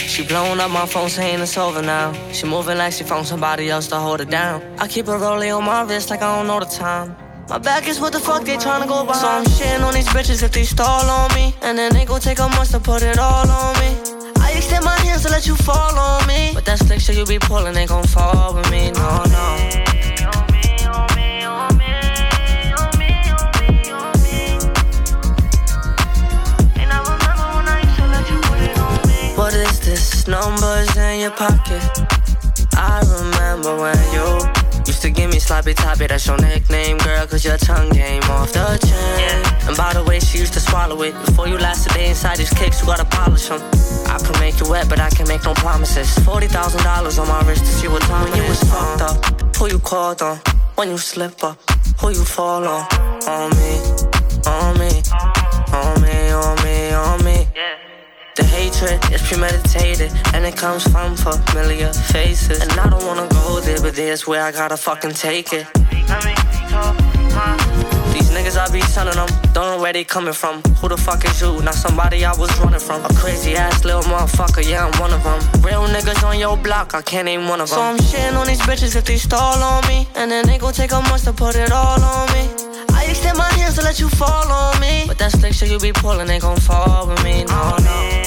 She 0.07 0.23
blowing 0.23 0.59
up 0.59 0.69
my 0.69 0.85
phone 0.85 1.09
saying 1.09 1.39
it's 1.41 1.57
over 1.57 1.81
now. 1.81 2.13
She 2.31 2.45
moving 2.45 2.77
like 2.77 2.93
she 2.93 3.03
found 3.03 3.25
somebody 3.25 3.71
else 3.71 3.87
to 3.87 3.95
hold 3.95 4.21
it 4.21 4.29
down. 4.29 4.61
I 4.77 4.87
keep 4.87 5.07
a 5.07 5.17
rollie 5.17 5.49
on 5.57 5.65
my 5.65 5.81
wrist 5.81 6.11
like 6.11 6.21
I 6.21 6.37
don't 6.37 6.45
know 6.45 6.59
the 6.59 6.67
time. 6.67 7.15
My 7.47 7.57
back 7.57 7.87
is 7.87 7.99
what 7.99 8.13
the 8.13 8.19
fuck 8.19 8.43
they 8.45 8.57
tryna 8.57 8.87
go 8.87 9.03
by. 9.03 9.13
So 9.13 9.27
I'm 9.27 9.45
shitting 9.45 9.83
on 9.83 9.95
these 9.95 10.09
bitches 10.09 10.43
if 10.43 10.51
they 10.51 10.63
stall 10.63 11.09
on 11.09 11.33
me. 11.33 11.55
And 11.63 11.75
then 11.75 11.91
they 11.91 12.05
gon' 12.05 12.21
take 12.21 12.37
a 12.37 12.49
month 12.49 12.69
to 12.73 12.79
put 12.79 13.01
it 13.01 13.17
all 13.17 13.49
on 13.49 13.73
me. 13.79 13.97
I 14.37 14.53
extend 14.55 14.85
my 14.85 14.95
hands 14.99 15.23
to 15.23 15.29
let 15.31 15.47
you 15.47 15.55
fall 15.55 15.97
on 15.97 16.27
me. 16.27 16.51
But 16.53 16.65
that 16.65 16.77
slick 16.77 16.99
shit 16.99 17.17
you 17.17 17.25
be 17.25 17.39
pulling 17.39 17.75
ain't 17.75 17.89
gon' 17.89 18.03
fall 18.03 18.53
with 18.53 18.69
me, 18.69 18.91
no, 18.91 19.23
no. 19.23 19.88
Numbers 30.29 30.95
in 30.95 31.21
your 31.21 31.31
pocket. 31.31 31.81
I 32.77 33.01
remember 33.17 33.75
when 33.81 33.97
you 34.13 34.37
used 34.85 35.01
to 35.01 35.09
give 35.09 35.31
me 35.31 35.39
sloppy 35.39 35.73
toppy. 35.73 36.05
That's 36.05 36.27
your 36.27 36.37
nickname, 36.37 36.99
girl, 36.99 37.25
cause 37.25 37.43
your 37.43 37.57
tongue 37.57 37.89
came 37.89 38.21
off 38.29 38.53
the 38.53 38.77
chain. 38.77 39.41
And 39.67 39.75
by 39.75 39.91
the 39.93 40.03
way, 40.03 40.19
she 40.19 40.37
used 40.37 40.53
to 40.53 40.59
swallow 40.59 41.01
it. 41.01 41.13
Before 41.25 41.47
you 41.47 41.57
last 41.57 41.87
a 41.87 41.93
day 41.95 42.09
inside 42.09 42.37
these 42.37 42.53
kicks, 42.53 42.79
you 42.79 42.85
gotta 42.85 43.05
polish 43.05 43.47
them. 43.47 43.59
I 44.05 44.19
can 44.19 44.39
make 44.39 44.59
you 44.59 44.69
wet, 44.69 44.87
but 44.87 44.99
I 44.99 45.09
can 45.09 45.27
make 45.27 45.43
no 45.45 45.55
promises. 45.55 46.07
$40,000 46.19 47.19
on 47.19 47.27
my 47.27 47.41
wrist 47.49 47.65
to 47.65 47.71
see 47.71 47.87
what 47.87 48.03
time 48.03 48.29
when 48.29 48.39
you 48.39 48.47
was 48.47 48.61
fucked 48.65 49.01
up. 49.01 49.55
Who 49.55 49.67
you 49.67 49.79
called 49.79 50.21
on? 50.21 50.37
When 50.75 50.89
you 50.89 50.99
slip 50.99 51.43
up, 51.43 51.57
who 51.99 52.09
you 52.11 52.23
fall 52.23 52.67
on? 52.67 52.85
On 53.27 53.49
me, 53.57 53.81
on 54.45 54.77
me, 54.77 55.01
on 55.73 56.01
me, 56.03 56.31
on 56.31 56.55
me, 56.63 56.93
on 56.93 57.25
me. 57.25 57.47
The 57.55 57.88
hatred 58.69 59.11
is 59.11 59.21
premeditated 59.21 60.11
and 60.33 60.45
it 60.45 60.55
comes 60.55 60.83
from 60.91 61.15
familiar 61.15 61.91
faces. 62.13 62.59
And 62.61 62.71
I 62.79 62.89
don't 62.89 63.05
wanna 63.05 63.27
go 63.29 63.59
there, 63.59 63.81
but 63.81 63.95
there's 63.95 64.27
where 64.27 64.43
I 64.43 64.51
gotta 64.51 64.77
fucking 64.77 65.13
take 65.13 65.53
it. 65.53 65.65
These 68.13 68.29
niggas 68.35 68.57
I 68.57 68.67
be 68.71 68.81
sending 68.81 69.15
them, 69.15 69.29
don't 69.53 69.67
know 69.71 69.81
where 69.81 69.93
they 69.93 70.03
coming 70.03 70.33
from. 70.33 70.61
Who 70.79 70.87
the 70.87 70.97
fuck 70.97 71.25
is 71.25 71.41
you? 71.41 71.61
Not 71.61 71.73
somebody 71.73 72.25
I 72.25 72.33
was 72.37 72.51
running 72.59 72.79
from. 72.79 73.03
A 73.05 73.13
crazy 73.15 73.55
ass 73.55 73.83
little 73.83 74.03
motherfucker, 74.03 74.63
yeah, 74.69 74.85
I'm 74.85 74.99
one 74.99 75.13
of 75.13 75.23
them. 75.23 75.39
Real 75.61 75.87
niggas 75.87 76.23
on 76.23 76.37
your 76.37 76.57
block, 76.57 76.93
I 76.93 77.01
can't 77.01 77.25
name 77.25 77.47
one 77.47 77.61
of 77.61 77.69
them. 77.69 77.77
So 77.77 77.81
I'm 77.81 77.97
shitting 77.97 78.37
on 78.39 78.47
these 78.47 78.61
bitches 78.61 78.95
if 78.95 79.05
they 79.05 79.17
stall 79.17 79.63
on 79.63 79.87
me. 79.87 80.07
And 80.15 80.29
then 80.31 80.45
they 80.45 80.57
gon' 80.57 80.73
take 80.73 80.91
a 80.91 81.01
month 81.01 81.23
to 81.25 81.33
put 81.33 81.55
it 81.55 81.71
all 81.71 82.01
on 82.01 82.27
me. 82.33 82.43
I 82.93 83.05
extend 83.09 83.37
my 83.37 83.51
hands 83.53 83.75
to 83.75 83.81
let 83.81 83.99
you 83.99 84.09
fall 84.09 84.51
on 84.51 84.79
me. 84.79 85.05
But 85.07 85.17
that 85.19 85.31
slick 85.31 85.53
shit 85.53 85.71
you 85.71 85.79
be 85.79 85.91
pulling 85.91 86.29
ain't 86.29 86.43
gon' 86.43 86.57
fall 86.57 87.07
with 87.07 87.23
me, 87.23 87.45
no, 87.45 87.75
no. 87.77 88.18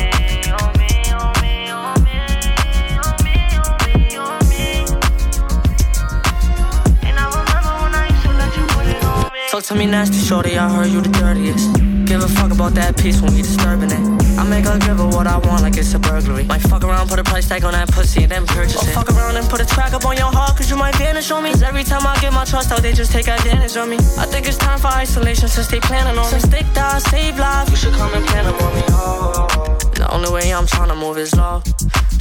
To 9.73 9.79
me 9.79 9.87
nasty, 9.87 10.18
shorty, 10.18 10.59
I 10.59 10.68
heard 10.68 10.89
you 10.89 11.01
the 11.01 11.09
dirtiest. 11.09 11.73
Give 12.05 12.23
a 12.23 12.29
fuck 12.29 12.53
about 12.53 12.75
that 12.75 12.97
piece 12.97 13.20
when 13.20 13.33
we 13.35 13.43
disturbing 13.43 13.91
it. 13.91 14.03
I 14.39 14.45
make 14.45 14.64
her 14.64 14.79
give 14.79 14.99
her 14.99 15.07
what 15.07 15.27
I 15.27 15.39
want 15.39 15.62
like 15.62 15.77
it's 15.77 15.95
a 15.95 15.99
burglary. 15.99 16.45
Might 16.45 16.62
fuck 16.62 16.85
around, 16.85 17.09
put 17.09 17.18
a 17.18 17.25
price 17.25 17.49
tag 17.49 17.64
on 17.64 17.73
that 17.73 17.89
pussy, 17.91 18.25
and 18.25 18.33
then 18.33 18.47
purchase 18.47 18.83
it. 18.83 18.89
Or 18.89 18.93
fuck 18.93 19.11
around 19.11 19.37
and 19.37 19.49
put 19.49 19.61
a 19.61 19.66
track 19.66 19.93
up 19.93 20.05
on 20.05 20.16
your 20.16 20.31
heart, 20.33 20.57
cause 20.57 20.68
you 20.70 20.77
might 20.77 20.95
vanish 20.97 21.31
on 21.31 21.45
me. 21.45 21.51
Cause 21.51 21.62
every 21.62 21.85
time 21.85 22.07
I 22.07 22.18
get 22.20 22.33
my 22.33 22.45
trust 22.45 22.73
out, 22.73 22.83
they 22.83 22.93
just 22.93 23.12
take 23.12 23.29
advantage 23.29 23.77
of 23.77 23.89
me. 23.89 23.97
I 24.18 24.27
think 24.27 24.47
it's 24.47 24.59
time 24.59 24.79
for 24.79 24.89
isolation 24.89 25.49
since 25.49 25.68
they 25.68 25.81
planning 25.81 26.18
on 26.18 26.25
me. 26.25 26.41
Since 26.41 26.49
they 26.49 26.62
die, 26.75 26.99
save 26.99 27.39
lives, 27.39 27.70
you 27.70 27.77
should 27.77 27.95
come 27.95 28.12
and 28.14 28.27
plan 28.27 28.45
them 28.45 28.55
on 28.55 28.75
me. 28.75 28.83
Oh. 28.89 29.82
The 29.95 30.07
only 30.12 30.30
way 30.30 30.53
I'm 30.53 30.66
tryna 30.66 30.99
move 30.99 31.18
is 31.18 31.34
low. 31.34 31.62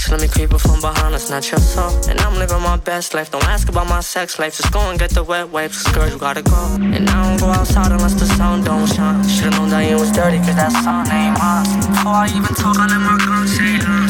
So 0.02 0.12
let 0.14 0.22
me 0.22 0.28
creep 0.28 0.54
up 0.54 0.62
from 0.62 0.82
behind, 0.82 1.14
it's 1.14 1.30
not 1.30 1.50
your 1.52 1.60
soul. 1.60 1.92
And 2.10 2.20
I'm 2.22 2.36
living 2.38 2.62
my 2.62 2.78
best 2.78 3.14
life. 3.14 3.30
Don't 3.32 3.46
ask 3.46 3.70
about 3.70 3.88
my 3.88 4.02
sex 4.02 4.40
life. 4.40 4.58
Just 4.58 4.74
go 4.74 4.80
and 4.90 4.98
get 4.98 5.12
the 5.12 5.24
wet 5.24 5.50
wipes, 5.50 5.84
cause 5.84 5.94
girl, 5.94 6.10
you 6.10 6.18
gotta 6.18 6.42
go. 6.42 6.62
And 6.82 7.08
I 7.10 7.30
don't 7.30 7.40
go 7.40 7.48
outside 7.48 7.92
unless 7.92 8.16
the 8.16 8.26
sun 8.26 8.64
don't 8.64 8.88
shine. 8.88 9.28
Should've 9.28 9.54
known 9.54 9.70
Diane 9.70 10.00
was 10.00 10.12
dirty, 10.12 10.38
cause 10.40 10.56
that 10.56 10.72
sun 10.72 11.06
ain't 11.12 11.38
mine. 11.38 11.66
Before 11.94 12.18
I 12.18 12.28
even 12.36 12.54
talk, 12.56 12.78
I 12.78 12.88
let 12.88 13.00
my 13.00 13.18
gun 13.24 13.48
say 13.48 13.78
uh, 13.78 14.08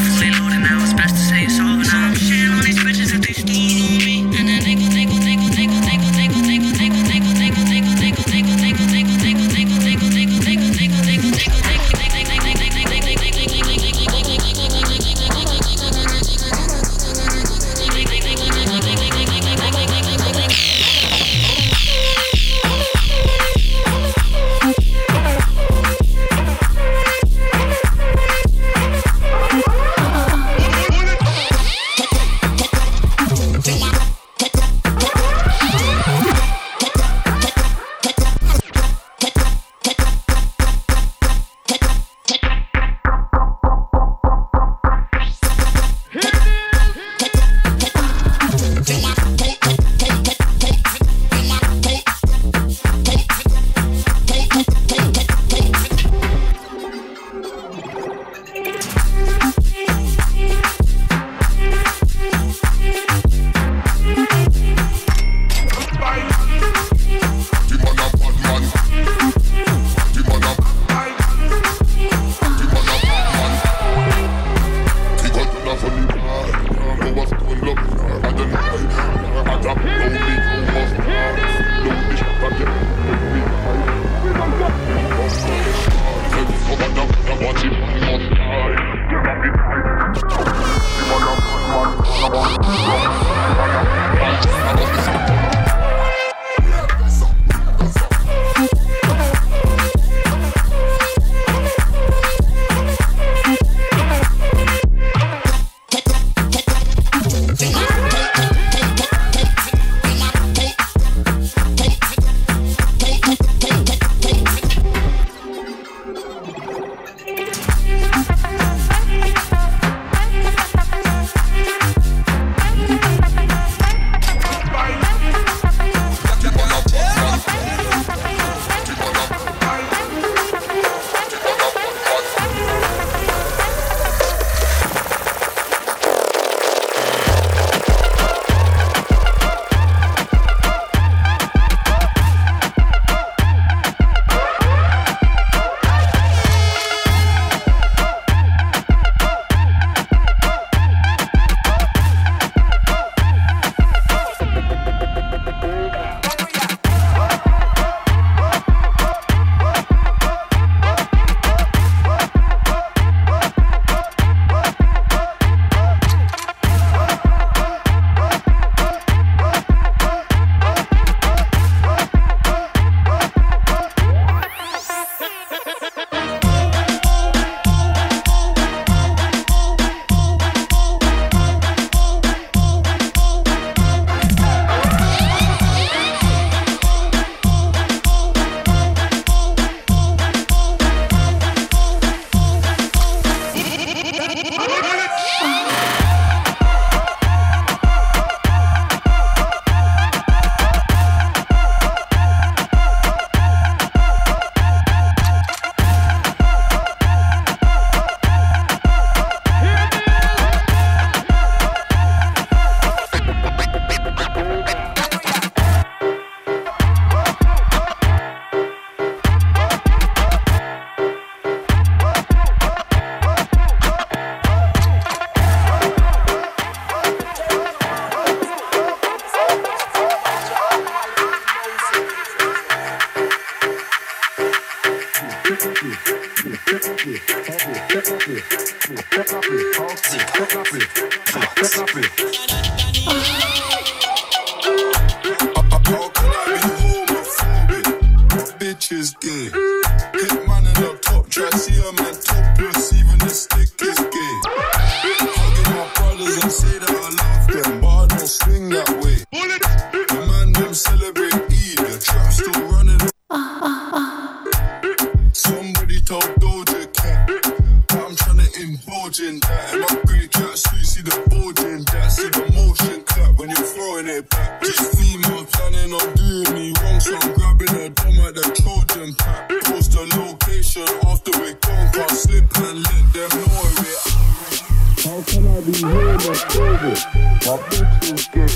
How 285.02 285.20
can 285.28 285.44
I 285.46 285.60
be 285.60 285.72
here 285.76 286.16
that's 286.16 286.56
over? 286.56 286.96
My 287.44 287.56
bitch 287.68 288.12
is 288.14 288.24
gay. 288.28 288.48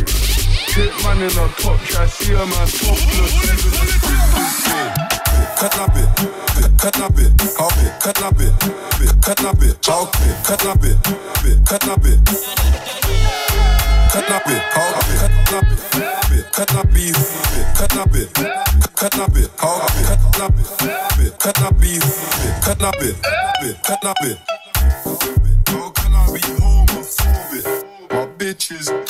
Shit 0.72 0.92
man 1.04 1.20
in 1.22 1.28
talk 1.30 1.52
top, 1.58 1.80
I 2.00 2.06
see 2.06 2.32
him 2.32 2.52
as 2.52 2.72
topless. 2.80 3.32
Even 3.36 3.56
the 3.56 3.92
street 3.92 4.32
is 4.40 4.56
gay. 4.64 4.88
Cut 5.56 5.76
up 5.78 5.96
it, 5.96 6.08
cut 6.78 6.98
up 7.00 7.18
it, 7.18 7.32
I'll 7.60 7.70
cut 8.00 8.22
up 8.22 8.40
it, 8.40 8.54
cut 9.20 9.44
up 9.44 9.62
it, 9.62 9.88
I'll 9.88 10.06
cut 10.42 10.64
up 10.64 10.84
it, 10.84 10.96
cut 11.66 11.88
up 11.88 12.04
it. 12.04 12.18
Cut 14.16 14.30
up 14.30 14.46
it, 14.46 14.62
I'll 14.74 14.96
be 15.02 15.14
cut 15.18 15.36
up 15.52 15.68
it, 15.68 16.44
cut 16.52 16.74
up 16.74 16.88
it, 16.94 17.16
cut 17.74 17.96
up 17.96 18.14
it 18.14 18.85
cannabis, 18.96 19.48
cannabis, 19.58 20.70
cannabis, 20.80 21.30
cannabis, 21.38 22.00
cannabis, 22.64 23.20
cannabis, 23.20 23.76
cannabis. 23.84 24.38
How 25.68 25.90
can 25.90 26.14
I 26.14 26.32
be 26.32 26.40
homophobic? 26.60 28.10
My 28.10 28.26
bitches. 28.38 29.05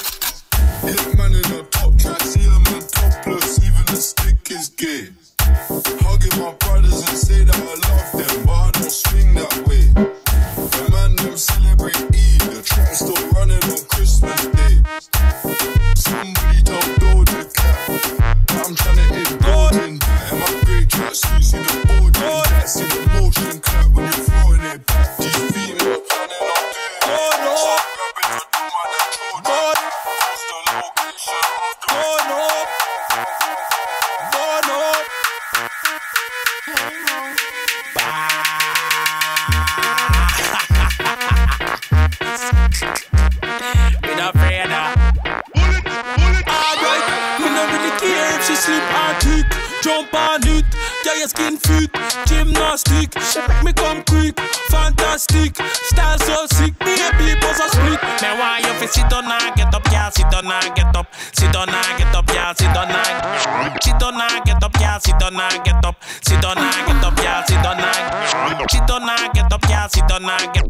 Skin 51.36 51.56
fit. 51.58 51.90
Gymnastic, 52.26 53.14
make 53.14 53.62
me 53.64 53.72
come 53.72 54.02
quick. 54.04 54.40
Fantastic, 54.72 55.56
style 55.56 56.18
so 56.18 56.46
sick. 56.56 56.72
Me 56.80 56.96
and 56.96 57.14
people 57.20 57.52
so 57.54 57.68
split. 57.68 58.00
Me 58.22 58.30
want 58.40 58.64
you 58.64 58.72
fi 58.80 58.86
sit 58.86 59.08
down 59.08 59.28
and 59.28 59.54
get 59.56 59.74
up, 59.74 59.84
girl. 59.84 60.10
Sit 60.10 60.30
down 60.30 60.50
and 60.50 60.74
get 60.74 60.96
up. 60.96 61.06
Sit 61.32 61.52
down 61.52 61.68
and 61.68 61.98
get 61.98 62.14
up, 62.14 62.26
girl. 62.26 62.54
Sit 62.56 62.72
down 62.72 62.90
and 62.90 63.82
sit 63.82 63.98
down 64.00 64.20
and 64.20 64.44
get 64.44 64.62
up, 64.64 64.72
girl. 64.72 64.98
Sit 65.00 65.18
down 65.20 65.36
and 65.36 65.64
get 65.64 65.84
up. 65.84 65.96
Sit 66.24 66.40
down 66.40 66.58
and 66.58 66.86
get 66.86 67.04
up, 67.04 67.16
girl. 67.16 67.42
Sit 67.46 67.62
down 67.62 67.80
and 67.84 68.70
sit 68.70 68.86
down 68.86 69.08
and 69.08 69.34
get 69.34 69.52
up, 69.52 69.62
girl. 69.68 69.88
Sit 69.88 70.08
down 70.08 70.24
and 70.24 70.54
get 70.54 70.66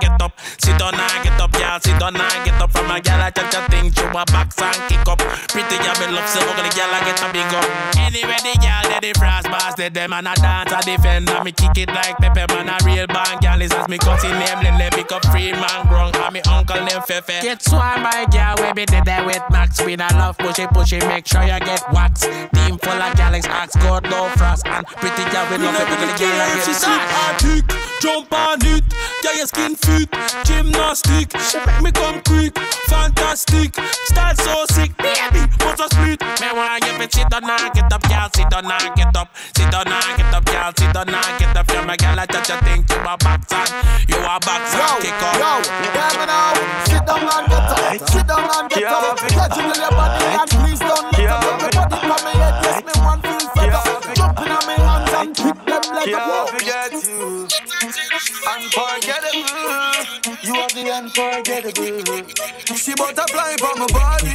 get 0.00 0.22
up. 0.22 0.32
Sit 0.58 0.78
down 0.78 0.94
and 0.94 1.22
get 1.24 1.40
up, 1.40 1.52
girl. 1.52 1.78
Sit 1.80 1.98
down 1.98 2.16
and 2.16 2.44
get 2.44 2.60
up. 2.60 2.70
From 2.72 2.90
a 2.90 3.00
girl 3.00 3.22
I 3.22 3.30
touch 3.30 3.54
a 3.54 3.60
thing, 3.70 3.90
throw 3.90 4.10
a 4.10 4.24
box 4.26 4.60
and 4.60 4.76
kick 4.88 5.06
up. 5.06 5.18
Pretty 5.52 5.76
girl 5.78 5.96
me 6.00 6.06
love 6.14 6.28
so 6.28 6.40
ugly 6.40 6.70
girl 6.74 6.90
I 6.90 7.00
get 7.06 7.22
a 7.22 7.26
big 7.32 7.54
up. 7.54 7.64
Anyway 7.96 8.38
the 8.42 8.54
girl 8.58 8.87
they 9.00 9.12
the 9.12 9.18
frost 9.18 9.46
bastard 9.46 9.94
them 9.94 10.12
and 10.12 10.28
a 10.28 10.34
dance 10.34 10.72
a 10.72 10.80
defend 10.82 11.28
and 11.28 11.44
me 11.44 11.52
kick 11.52 11.76
it 11.78 11.88
like 11.88 12.16
Pepe 12.18 12.46
man 12.54 12.68
a 12.68 12.76
real 12.84 13.06
band 13.06 13.40
girl 13.40 13.60
is 13.60 13.72
as 13.72 13.88
me 13.88 13.98
cousin 13.98 14.30
name 14.38 14.60
Lele 14.62 14.90
pick 14.90 15.12
up 15.12 15.24
free 15.26 15.52
man 15.52 15.86
grung 15.86 16.14
and 16.14 16.34
me 16.34 16.40
uncle 16.48 16.76
name 16.76 17.02
Fefe. 17.06 17.42
Get 17.42 17.62
swam 17.62 18.02
by 18.02 18.26
girl 18.30 18.54
we 18.60 18.72
be 18.72 18.86
did 18.86 19.04
there 19.04 19.24
with 19.24 19.42
Max. 19.50 19.82
We 19.84 19.96
not 19.96 20.12
love 20.14 20.36
pushy 20.38 20.66
pushy 20.68 21.00
make 21.06 21.26
sure 21.26 21.42
you 21.42 21.58
get 21.60 21.82
wax. 21.92 22.22
Team 22.22 22.78
full 22.78 23.02
of 23.02 23.16
gals 23.16 23.46
ask 23.46 23.78
God 23.80 24.04
no 24.04 24.28
frost 24.36 24.66
and 24.66 24.86
pretty 24.86 25.24
girl 25.30 25.46
we 25.50 25.58
love 25.58 25.74
it 25.74 25.98
I 26.18 26.56
If 26.56 26.64
she 26.64 26.72
get 26.72 26.80
slip 26.80 27.02
or 27.18 27.32
tick, 27.38 27.64
jump 28.00 28.32
on 28.32 28.58
it. 28.62 28.84
Get 29.22 29.36
your 29.36 29.46
skin 29.46 29.74
fit. 29.76 30.08
Gymnastic, 30.44 31.34
me 31.82 31.90
come 31.92 32.20
quick. 32.22 32.56
Fantastic, 32.88 33.74
style 34.06 34.34
so 34.36 34.64
sick. 34.70 34.96
Baby, 34.96 35.46
what's 35.60 35.80
a 35.80 35.88
split? 35.90 36.20
Me 36.40 36.48
want 36.54 36.84
you 36.84 36.92
fi 36.92 37.06
sit 37.08 37.28
down 37.30 37.48
and 37.48 37.74
get 37.74 37.92
up, 37.92 38.02
girl. 38.08 38.28
Sit 38.34 38.48
down 38.50 38.70
and 38.70 38.87
get 38.96 39.16
up. 39.16 39.28
Sit 39.56 39.70
down 39.70 39.86
and 39.88 40.16
get 40.16 40.34
up, 40.34 40.44
girl. 40.44 40.72
Sit 40.76 40.92
down 40.92 41.08
and 41.08 41.38
get 41.38 41.56
up. 41.56 41.70
You're 41.72 41.84
my 41.84 41.96
girl. 41.96 42.18
I 42.18 42.26
touch 42.26 42.48
you 42.48 42.58
think 42.62 42.90
you 42.90 42.96
a 42.96 43.16
box 43.16 43.52
and 43.52 43.70
you 44.08 44.18
a 44.18 44.36
box 44.40 44.74
and 44.74 45.02
kick 45.02 45.22
up. 45.22 45.34
Yo, 45.38 45.52
yeah, 45.94 46.18
me 46.18 46.24
now. 46.26 46.54
Sit 46.86 47.04
down 47.06 47.28
and 47.28 47.46
get 47.48 47.68
up. 47.68 48.08
Sit 48.08 48.26
down 48.26 48.48
and 48.48 48.70
get 48.70 48.84
up. 48.84 49.16
Touch 49.18 49.58
it 49.58 49.64
with 49.66 49.78
your 49.78 49.90
body 49.90 50.24
and 50.24 50.50
please 50.50 50.80
don't 50.80 51.06
let 51.12 51.30
up. 51.30 51.60
Your 51.60 51.86
body 51.88 52.08
on 52.08 52.20
me 52.24 52.32
head. 52.38 52.54
Yes, 52.64 52.78
me 52.86 52.94
want 53.02 53.22
feel 53.22 53.44
fed 53.54 53.72
up. 53.74 54.14
Jump 54.14 54.38
in 54.40 54.52
on 54.52 54.62
me 54.66 54.74
hands 54.78 55.12
and 55.18 55.30
kick 55.36 55.58
them 55.66 55.82
like 55.94 56.08
a 56.08 56.18
Can't 56.18 56.48
forget 56.50 56.92
you. 57.04 57.57
Unforgettable. 57.78 59.54
You 60.42 60.54
are 60.56 60.68
the 60.74 60.90
unforgettable. 60.98 62.02
She 62.74 62.94
butterfly 62.94 63.54
from 63.58 63.78
my 63.78 63.86
body. 63.94 64.34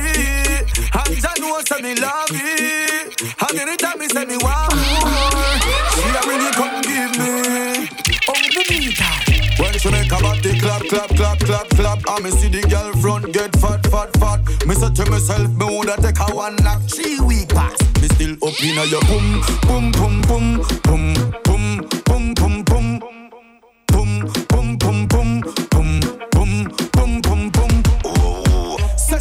And 0.96 1.20
I 1.20 1.34
know 1.40 1.60
say 1.68 1.82
me 1.82 1.94
love 1.96 2.32
it. 2.32 3.22
And 3.22 3.60
anytime 3.60 4.00
me 4.00 4.08
say 4.08 4.24
me 4.26 4.38
want 4.38 4.74
more, 4.76 5.60
she 5.92 6.08
a 6.08 6.22
really 6.24 6.52
come 6.56 6.82
give 6.88 7.20
me. 7.20 7.90
Oh, 8.30 8.34
the 8.34 8.64
meter. 8.70 9.34
When 9.60 9.74
she 9.78 9.92
make 9.92 10.12
a 10.12 10.18
body 10.22 10.60
clap, 10.60 10.82
clap, 10.88 11.10
clap, 11.10 11.40
clap, 11.40 11.70
clap 11.70 12.00
And 12.10 12.24
me 12.24 12.32
see 12.32 12.48
the 12.50 12.62
girl 12.68 12.92
front 13.02 13.32
get 13.34 13.56
fat, 13.58 13.86
fat, 13.88 14.10
fat 14.18 14.42
Me 14.66 14.74
say 14.74 14.90
to 14.90 15.12
myself, 15.12 15.48
me 15.48 15.66
woulda 15.66 15.96
take 16.02 16.18
a 16.20 16.26
one 16.34 16.56
knock 16.64 16.82
Three 16.90 17.20
week 17.20 17.50
pass 17.50 17.78
Me 18.02 18.08
still 18.08 18.34
up 18.42 18.60
in 18.64 18.78
a 18.80 18.86
your 18.86 19.02
boom, 19.02 19.44
boom, 19.68 19.92
boom, 19.92 20.22
boom, 20.22 20.66
boom, 20.84 21.14
boom, 21.44 21.83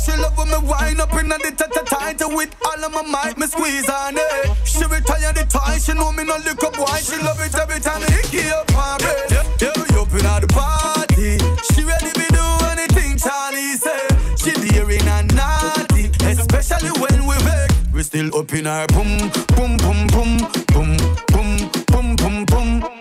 she 0.04 0.12
love 0.18 0.36
when 0.36 0.48
me 0.48 0.58
wind 0.68 1.00
up 1.00 1.12
in 1.14 1.28
the 1.28 1.38
tata 1.56 1.82
tight 1.86 2.20
With 2.34 2.54
all 2.66 2.84
of 2.84 2.92
my 2.92 3.02
might, 3.02 3.38
me 3.38 3.46
squeeze 3.46 3.88
on 3.88 4.16
it. 4.16 4.50
She 4.64 4.84
retire 4.84 5.32
the 5.32 5.46
tie, 5.48 5.78
she 5.78 5.94
know 5.94 6.12
me 6.12 6.24
no 6.24 6.36
lick 6.44 6.62
up 6.62 6.76
Why 6.78 6.98
she 7.00 7.16
love 7.22 7.40
it 7.40 7.54
every 7.54 7.80
time 7.80 8.00
me 8.02 8.08
hickey 8.10 8.50
up 8.50 8.70
her 8.70 8.98
bread 8.98 9.30
Yeah, 9.60 9.72
we 9.76 9.86
up 9.94 10.12
in 10.12 10.26
the 10.26 10.48
party. 10.50 11.38
She 11.72 11.84
ready 11.84 12.10
to 12.10 12.26
do 12.34 12.46
anything 12.74 13.16
Charlie 13.16 13.76
say 13.78 14.02
She 14.36 14.50
daring 14.58 15.06
and 15.06 15.34
naughty 15.34 16.10
Especially 16.26 16.90
when 16.98 17.26
we 17.26 17.36
beg. 17.46 17.70
We 17.92 18.02
still 18.02 18.34
up 18.36 18.52
in 18.52 18.64
her 18.64 18.86
boom, 18.88 19.30
boom, 19.54 19.76
boom, 19.78 20.06
boom, 20.08 20.38
boom, 20.72 20.96
boom, 21.30 21.56
boom, 21.86 22.16
boom, 22.16 22.44
boom 22.46 22.80
Boom, 22.80 22.91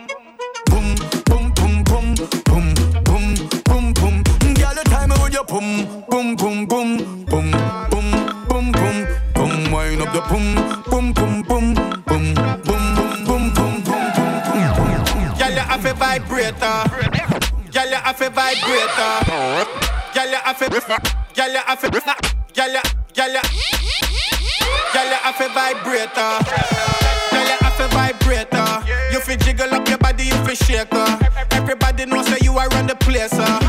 boom, 6.72 7.26
boom, 7.26 7.52
boom, 7.92 8.12
boom, 8.48 8.72
boom, 8.72 9.06
boom. 9.36 9.72
Wind 9.74 10.02
up 10.02 10.14
the 10.14 10.22
boom, 10.32 10.56
boom, 10.90 11.12
boom, 11.12 11.44
boom, 11.44 11.74
boom, 11.74 11.94
boom, 12.08 12.34
boom, 12.64 12.86
boom, 12.96 13.24
boom, 13.28 13.54
boom, 13.54 13.84
boom, 13.84 13.84
boom. 13.84 15.36
Girl, 15.38 15.52
you 15.52 15.66
have 15.68 15.86
a 15.86 15.94
vibrator. 15.94 16.78
Girl, 17.74 17.90
you 17.90 17.96
have 17.96 18.22
a 18.22 18.30
vibrator. 18.30 19.14
Girl, 20.16 20.30
you 20.30 20.38
have 20.38 20.62
a. 20.62 20.70
Girl, 21.36 21.52
you 21.52 21.60
have 21.60 21.84
a. 21.84 21.90
Girl, 21.90 22.72
you. 22.72 22.82
Girl, 23.16 23.34
you. 23.36 23.42
Girl, 24.94 25.10
you 25.12 25.20
have 25.26 25.42
a 25.42 25.50
vibrator. 25.52 26.32
Girl, 27.32 27.48
you 27.52 27.58
have 27.60 27.80
a 27.82 27.88
vibrator. 27.90 28.70
You 29.12 29.20
fi 29.20 29.36
jiggle 29.36 29.74
up 29.74 29.90
your 29.90 29.98
body, 29.98 30.24
you 30.24 30.36
fi 30.46 30.54
shake 30.54 30.94
her. 30.94 31.20
Everybody 31.52 32.06
knows 32.06 32.28
that 32.28 32.42
you 32.42 32.58
are 32.58 32.74
on 32.76 32.88
the 32.88 32.96
place, 32.96 33.34
uh. 33.34 33.61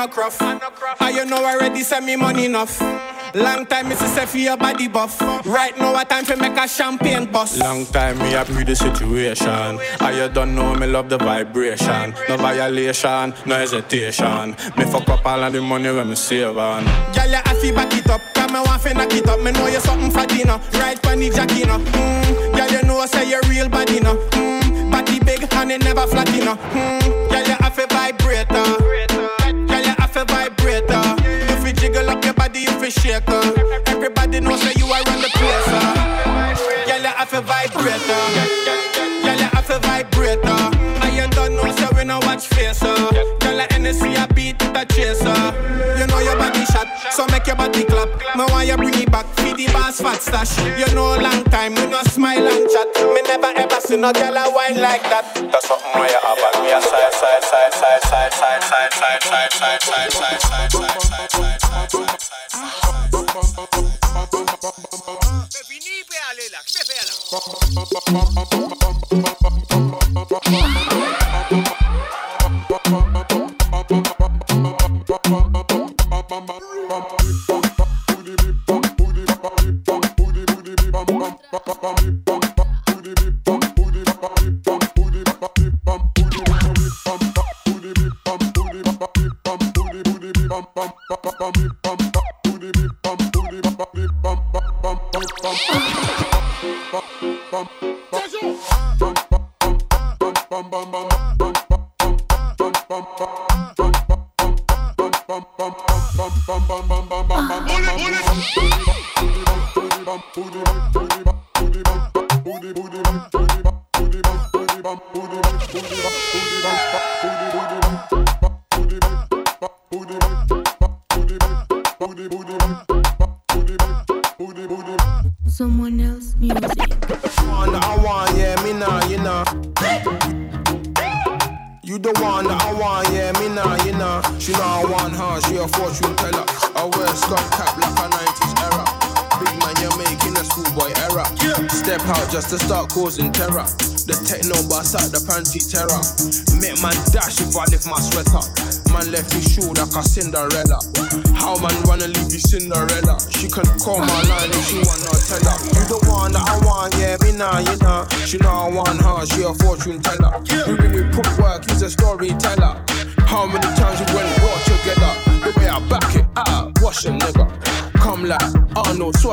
No 0.00 0.08
cruff. 0.08 0.40
And 0.40 1.14
you 1.14 1.24
know 1.26 1.44
already, 1.44 1.82
send 1.82 2.06
me 2.06 2.16
money 2.16 2.46
enough. 2.46 2.80
Long 3.34 3.66
time, 3.66 3.86
Mrs. 3.86 4.14
say 4.14 4.26
for 4.26 4.38
your 4.38 4.56
body 4.56 4.88
buff. 4.88 5.20
Right 5.44 5.76
now, 5.78 6.00
a 6.00 6.04
time 6.04 6.24
for 6.24 6.36
make 6.36 6.56
a 6.56 6.66
champagne 6.66 7.30
bust. 7.30 7.58
Long 7.58 7.84
time, 7.86 8.18
me 8.18 8.34
I 8.34 8.44
pre 8.44 8.64
the 8.64 8.74
situation. 8.74 9.78
I 10.00 10.12
you 10.16 10.28
don't 10.32 10.54
know 10.54 10.74
me 10.74 10.86
love 10.86 11.08
the 11.08 11.18
vibration. 11.18 12.14
No 12.28 12.36
violation, 12.38 13.34
no 13.46 13.56
hesitation. 13.56 14.56
Me 14.76 14.84
fuck 14.84 15.08
up 15.08 15.26
all 15.26 15.44
of 15.44 15.52
the 15.52 15.60
money 15.60 15.90
when 15.92 16.08
me 16.08 16.14
save 16.14 16.56
on. 16.56 16.84
Girl, 17.14 17.28
you 17.28 17.34
have 17.34 17.60
to 17.60 17.72
back 17.74 17.94
it 17.94 18.08
up. 18.08 18.20
Come 18.34 18.52
me 18.54 18.60
want 18.60 18.82
to 18.82 18.94
knock 18.94 19.12
it 19.12 19.28
up. 19.28 19.40
Me 19.40 19.52
know 19.52 19.66
you 19.66 19.80
something 19.80 20.10
for 20.10 20.26
dinner. 20.26 20.58
Right 20.74 21.06
on 21.06 21.18
the 21.20 21.30
jack, 21.30 21.52
you 21.56 21.66
know. 21.66 21.78
Mm, 21.78 22.56
girl, 22.56 22.70
you 22.70 22.82
know 22.82 23.04
say 23.06 23.28
you're 23.28 23.42
real 23.48 23.68
body, 23.68 24.00
no. 24.00 24.16
Mm, 24.30 24.90
body 24.90 25.20
big 25.20 25.46
and 25.52 25.72
it 25.72 25.84
never 25.84 26.06
flat, 26.06 26.28
you 26.34 26.44
know. 26.44 26.56
Mm, 26.56 27.30
girl, 27.30 27.46
you 27.46 27.54
have 27.60 27.78
a 27.78 27.86
vibrator. 27.86 28.99
A 30.20 30.24
vibrator. 30.26 31.00
If 31.24 31.66
you 31.66 31.72
jiggle 31.72 32.10
up 32.10 32.22
your 32.22 32.34
body, 32.34 32.60
you 32.60 32.90
shake 32.90 33.26
her. 33.26 33.82
Everybody 33.86 34.40
knows 34.40 34.60
that 34.60 34.76
you 34.76 34.84
are 34.84 34.98
on 34.98 35.22
the 35.22 35.30
place, 35.32 35.68
uh. 35.68 36.84
Girl, 36.86 37.00
you 37.00 37.06
have 37.06 37.32
a 37.32 37.40
vibrator. 37.40 38.69
So 47.12 47.26
make 47.26 47.46
your 47.46 47.56
body 47.56 47.84
clap. 47.84 48.08
Me 48.36 48.44
want 48.50 48.66
you 48.66 48.76
bring 48.76 48.94
it 48.94 49.10
back, 49.10 49.26
feed 49.38 49.56
the 49.56 49.66
boss 49.72 50.00
fat 50.00 50.22
stash. 50.22 50.58
You 50.78 50.86
know 50.94 51.16
long 51.16 51.44
time, 51.44 51.74
we 51.74 51.86
no 51.86 52.02
smile 52.04 52.46
and 52.46 52.68
chat. 52.70 52.88
Me 53.14 53.22
never 53.22 53.52
ever 53.56 53.80
see 53.80 53.96
no 53.96 54.12
girl 54.12 54.36
a 54.36 54.50
wine 54.54 54.80
like 54.80 55.02
that. 55.02 55.34
That's 55.34 55.68
something 55.68 55.92
why 55.92 56.08
you 56.08 56.20
have 56.22 56.38
on 56.38 56.62
me 56.62 56.72
a 56.72 56.80
side, 56.80 57.12
side, 57.12 57.44
side, 57.44 57.72
side, 57.74 58.02
side, 58.02 58.32
side, 58.32 58.62
side, 58.62 59.22
side, 59.22 59.52
side, 59.52 59.52
side, 59.52 59.82
side, 59.82 60.10
side, 60.12 60.40
side, 60.40 60.70
side, 60.70 61.30
side, 61.30 61.60
side, 61.60 61.90
side, 61.90 62.20
side. 62.20 62.50
Someone 67.30 68.69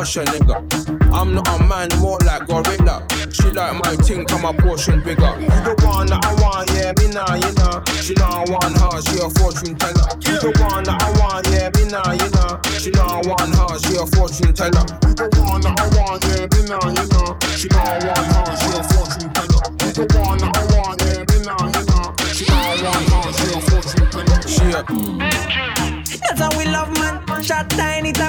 Schwarzenegger. 0.07 0.63
I'm 1.13 1.33
not 1.33 1.47
a 1.47 1.63
man, 1.67 1.89
more 1.99 2.17
like 2.19 2.47
gorilla. 2.47 3.05
She 3.31 3.51
like 3.51 3.73
my 3.83 3.95
thing, 3.97 4.25
come 4.25 4.45
a 4.45 4.53
portion 4.53 5.01
bigger. 5.03 5.35
You 5.39 5.49
the 5.49 5.75
one 5.85 6.07
that 6.07 6.23
I 6.23 6.33
want, 6.41 6.71
yeah, 6.71 6.93
me 6.95 7.11
nah, 7.11 7.35
you 7.35 7.51
know. 7.59 7.83
She 8.01 8.13
know 8.13 8.25
I 8.25 8.45
want 8.47 8.77
her, 8.77 9.01
she 9.03 9.19
a 9.19 9.29
fortune 9.29 9.75
teller. 9.75 10.07
You 10.23 10.39
the 10.39 10.51
one 10.63 10.83
that 10.85 11.01
I 11.01 11.11
want, 11.19 11.47
yeah, 11.51 11.69
me 11.75 11.91
nah, 11.91 12.11
you 12.13 12.29
know. 12.31 12.61
She 12.79 12.91
know 12.91 13.03
I 13.03 13.21
want 13.27 13.53
her, 13.55 13.79
she 13.79 13.97
a 13.97 14.05
fortune 14.07 14.53
teller. 14.53 15.06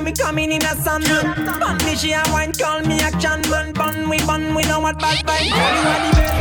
We 0.09 0.15
coming 0.15 0.53
in 0.53 0.63
a 0.63 0.75
sun 0.83 1.03
man. 1.03 1.61
Bun 1.61 1.77
me 1.85 1.97
she 1.97 2.13
a 2.13 2.23
wine 2.33 2.53
call 2.53 2.81
me 2.81 3.01
action 3.01 3.41
man. 3.51 3.73
Bun 3.73 4.09
we 4.09 4.19
bun 4.27 4.55
we 4.55 4.63
know 4.63 4.81
what 4.81 4.99
bad 4.99 5.25
vibe. 5.27 5.47
You 5.47 5.55
are 5.55 6.01
the 6.01 6.13
best, 6.17 6.37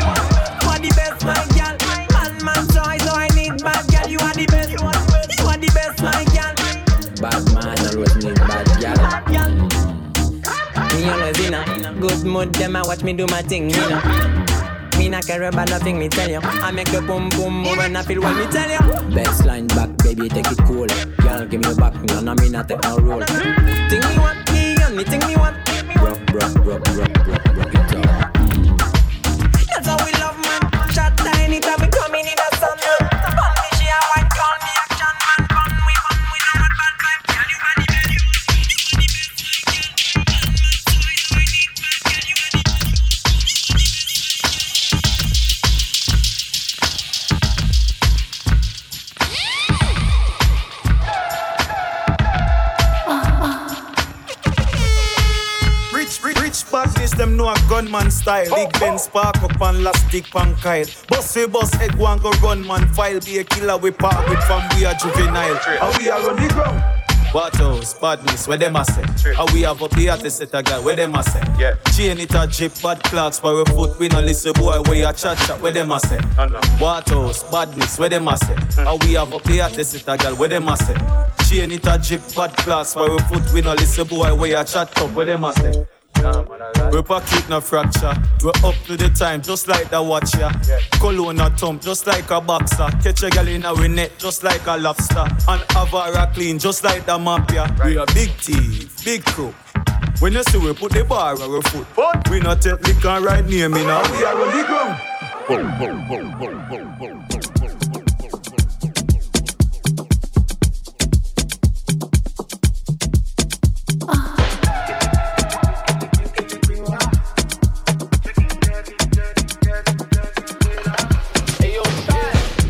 you 0.63 0.69
are 0.69 0.79
the 0.79 0.91
best 0.95 1.25
my 1.25 1.33
girl. 1.57 1.75
Man 2.15 2.33
man 2.45 2.63
choice 2.73 3.03
so 3.03 3.11
I 3.13 3.27
need 3.35 3.63
bad 3.63 3.83
girl. 3.91 4.07
You 4.07 4.19
are 4.19 4.33
the 4.33 4.45
best, 4.45 4.71
you 4.71 5.47
are 5.47 5.57
the 5.57 5.71
best 5.75 6.01
my 6.01 6.23
girl. 6.35 6.53
Bad 7.21 7.43
man 7.53 7.79
always 7.87 8.15
need 8.23 8.35
bad 8.35 8.67
gal. 8.79 8.97
Mm. 9.27 9.73
Me 10.93 11.09
always 11.09 11.39
in 11.45 11.53
a 11.53 11.93
good 11.99 12.23
mood. 12.23 12.53
Them 12.55 12.75
a 12.75 12.81
watch 12.83 13.03
me 13.03 13.13
do 13.13 13.25
my 13.27 13.41
thing. 13.41 13.69
You 13.69 13.89
know. 13.89 14.76
Me 14.97 15.09
not 15.09 15.25
care 15.25 15.43
about 15.43 15.69
nothing 15.69 15.99
me 15.99 16.09
tell 16.09 16.29
you. 16.29 16.39
I 16.41 16.71
make 16.71 16.91
the 16.91 17.01
boom 17.01 17.29
boom 17.29 17.61
move 17.61 17.79
and 17.79 17.97
I 17.97 18.01
feel 18.03 18.21
what 18.21 18.35
me 18.35 18.45
tell 18.51 18.69
you. 18.69 19.15
Best 19.15 19.45
line 19.45 19.67
back, 19.67 19.95
baby, 19.97 20.27
take 20.29 20.51
it 20.51 20.57
cool. 20.65 20.87
Girl, 21.21 21.45
give 21.45 21.61
me 21.61 21.67
your 21.67 21.75
back, 21.75 21.93
none 22.03 22.27
of 22.27 22.39
me 22.39 22.49
not 22.49 22.67
take 22.67 22.81
no 22.83 22.97
roll. 22.97 23.21
Think 23.21 24.03
me 24.09 24.17
want 24.17 24.51
me 24.51 24.75
only 24.97 25.03
think 25.03 25.27
me 25.27 25.35
want. 25.35 25.55
Rock, 25.97 26.19
rock, 26.33 26.55
rock, 26.65 26.87
rock, 26.97 27.27
rock, 27.27 27.55
rock 27.55 27.73
it 27.73 28.07
up. 28.07 28.36
Know 57.37 57.49
a 57.49 57.55
gunman 57.69 58.11
style. 58.11 58.53
Big 58.55 58.79
Ben 58.79 58.97
spark 58.97 59.41
up 59.43 59.61
and 59.61 59.83
last 59.83 60.07
stick 60.07 60.25
pan 60.25 60.55
kyle. 60.55 60.85
Boss 61.07 61.35
we 61.35 61.47
boss 61.47 61.73
head 61.75 61.95
one 61.95 62.19
go 62.19 62.31
run 62.43 62.65
man 62.65 62.87
file. 62.89 63.19
Be 63.21 63.37
a 63.37 63.43
killer 63.43 63.77
we 63.77 63.91
part 63.91 64.27
with 64.27 64.43
from 64.43 64.63
we 64.75 64.85
are 64.85 64.95
juvenile. 64.95 65.59
And 65.67 65.97
we 65.97 66.09
are 66.09 66.29
on 66.29 66.35
the 66.35 66.53
ground. 66.53 67.03
What 67.33 67.59
else? 67.59 67.93
Badness, 67.93 68.47
where 68.47 68.57
them 68.57 68.77
a 68.77 68.85
say? 68.85 69.33
How 69.33 69.45
we 69.53 69.61
have 69.63 69.83
up 69.83 69.91
the 69.91 70.09
artist 70.09 70.37
set 70.37 70.53
a 70.53 70.63
guy, 70.63 70.79
where 70.79 70.95
them 70.95 71.13
a 71.13 71.21
say? 71.21 71.41
Yeah. 71.59 71.75
Chain 71.91 72.19
it 72.19 72.33
a 72.33 72.47
drip, 72.47 72.71
bad 72.81 73.03
clocks 73.03 73.37
for 73.37 73.61
a 73.61 73.65
foot. 73.65 73.99
We 73.99 74.07
no 74.07 74.21
listen 74.21 74.53
boy, 74.53 74.81
where 74.83 74.95
you 74.95 75.13
chat 75.13 75.37
chat, 75.37 75.61
where 75.61 75.73
them 75.73 75.91
a 75.91 75.99
say? 75.99 76.19
What 76.79 77.11
else? 77.11 77.43
Badness, 77.51 77.99
where 77.99 78.07
them 78.07 78.29
a 78.29 78.37
say? 78.37 78.55
How 78.81 78.95
we 78.97 79.13
have 79.13 79.33
up 79.33 79.43
the 79.43 79.59
artist 79.59 79.91
set 79.91 80.07
a 80.07 80.17
guy, 80.17 80.31
where 80.31 80.47
them 80.47 80.69
a 80.69 80.77
say? 80.77 80.95
Chain 81.49 81.71
it 81.73 81.85
a 81.85 81.99
drip, 82.01 82.21
bad 82.33 82.55
clocks 82.55 82.93
for 82.93 83.13
a 83.13 83.21
foot. 83.23 83.43
We 83.53 83.59
no 83.61 83.73
listen 83.73 84.07
boy, 84.07 84.33
where 84.33 84.49
you 84.57 84.63
chat 84.63 84.97
up, 84.97 85.11
where 85.11 85.25
them 85.25 85.43
a 85.43 85.53
say? 85.53 85.85
We 86.91 87.01
pocket 87.03 87.49
no 87.49 87.61
fracture. 87.61 88.13
We 88.43 88.49
up 88.63 88.75
to 88.85 88.97
the 88.97 89.09
time, 89.09 89.41
just 89.41 89.67
like 89.67 89.89
the 89.89 90.01
watch 90.01 90.35
ya. 90.35 90.51
Yeah. 90.67 90.79
Cologne 90.99 91.39
a 91.39 91.49
thump, 91.51 91.81
just 91.81 92.07
like 92.07 92.29
a 92.31 92.41
boxer. 92.41 92.89
Catch 93.03 93.23
a 93.23 93.29
gal 93.29 93.47
in 93.47 93.65
our 93.65 93.87
net, 93.87 94.11
just 94.17 94.43
like 94.43 94.65
a 94.67 94.77
lobster. 94.77 95.27
And 95.47 95.61
Avara 95.75 96.33
clean, 96.33 96.59
just 96.59 96.83
like 96.83 97.05
the 97.05 97.17
mafia. 97.17 97.65
Right. 97.77 97.85
We 97.85 97.97
a 97.97 98.05
big 98.07 98.31
thief, 98.31 99.03
big 99.03 99.23
crook. 99.25 99.53
When 100.19 100.33
you 100.33 100.43
see 100.43 100.57
we 100.57 100.73
put 100.73 100.93
the 100.93 101.03
bar 101.03 101.33
on 101.33 101.41
our 101.41 101.61
foot, 101.63 101.87
but 101.95 102.27
we 102.29 102.39
not 102.39 102.61
take 102.61 102.81
liquor 102.87 103.19
right 103.21 103.45
near 103.45 103.69
me 103.69 103.83
now. 103.83 104.01
We 104.11 104.23
are 104.23 104.35
on 104.35 104.57
the 104.57 104.63
ground. 104.65 104.99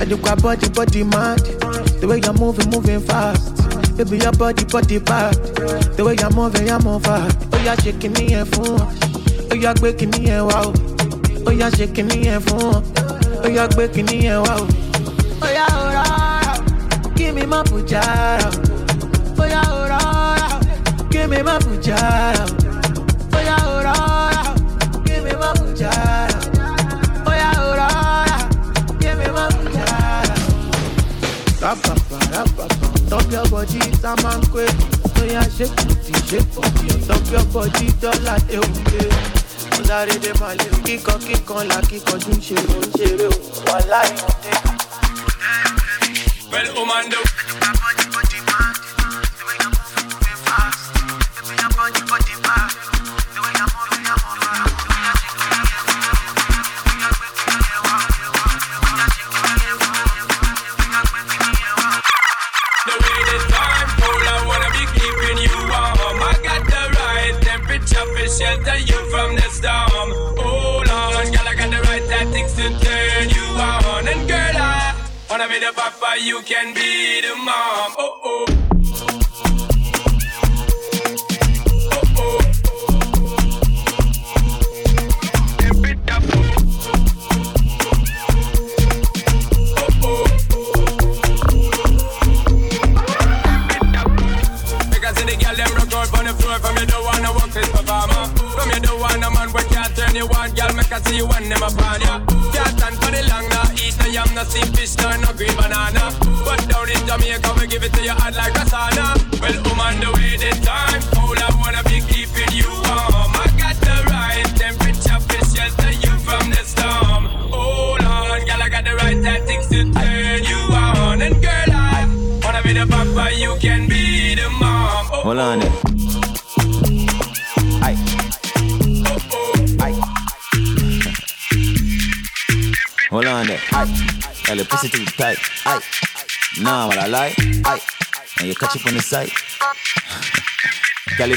You 0.08 0.16
got 0.16 0.41
body, 0.41 0.70
body 0.70 1.03
mad. 1.03 1.39
The 1.99 2.08
way 2.08 2.22
you're 2.24 2.34
moving, 2.34 2.70
moving 2.70 3.01
fast. 3.01 3.58
Baby, 3.97 4.20
your 4.20 4.32
body, 4.32 4.64
body 4.64 4.99
bad. 4.99 5.36
The 5.97 6.03
way 6.05 6.16
you're 6.18 6.30
moving, 6.32 6.66
you're 6.68 6.80
moving. 6.80 7.12
Oh, 7.12 7.62
you're 7.64 7.76
shaking 7.76 8.14
me 8.14 8.34
and 8.34 8.47
phone. 8.47 8.80
Oh, 9.51 9.55
you're 9.55 9.74
breaking 9.74 10.12
me 10.12 10.30
and 10.30 10.45
wow. 10.47 10.72
Oh, 11.45 11.51
you're 11.51 11.72
shaking 11.72 12.08
me 12.08 12.28
and 12.30 12.41
phone. 12.41 12.84
Oh, 13.43 13.49
you're 13.49 13.68
breaking 13.70 14.05
me 14.05 14.28
and 14.28 14.47
wow. 14.47 14.68
Oh, 15.41 15.51
yeah, 15.51 15.68
aurora. 15.76 17.14
Give 17.16 17.36
me 17.36 17.45
my 17.45 17.64
pujara. 17.64 18.47
Oh, 19.38 19.45
yeah, 19.45 19.68
aurora. 19.68 21.10
Give 21.10 21.30
me 21.30 21.41
my 21.41 21.60
pujara. 21.60 22.66
Top 31.68 33.28
your 33.30 33.43
body, 33.49 33.80
some 33.99 34.15
man 34.24 34.41
quick. 34.47 34.70
So 35.18 35.24
yeah, 35.26 35.43
shake 35.49 35.76
it, 35.76 35.99
shake 36.24 36.39
it. 36.39 37.07
Top 37.07 37.28
your 37.30 37.43
body, 37.51 37.91
dollar 37.99 38.39
de 38.47 38.55
umbe. 38.63 39.03
Mo 39.76 39.84
sáré 39.84 40.15
dé 40.18 40.32
lé 40.32 40.70
kíkan 40.86 41.20
kíkan 41.20 41.68
la 41.68 41.82
kíkan 41.82 42.20
tún 42.24 42.39
ṣe 42.39 42.55
ló 42.55 42.80
ń 42.80 42.88
ṣeré 42.95 43.28
o. 43.28 43.30
Wàhálà 43.68 44.01
yóò 44.15 44.32
dé. 44.43 44.51
Well, 46.49 46.68
you 76.20 76.41
can 76.41 76.74
be 76.74 77.22
the 77.22 77.36
mom. 77.36 77.93
Oh 77.97 78.16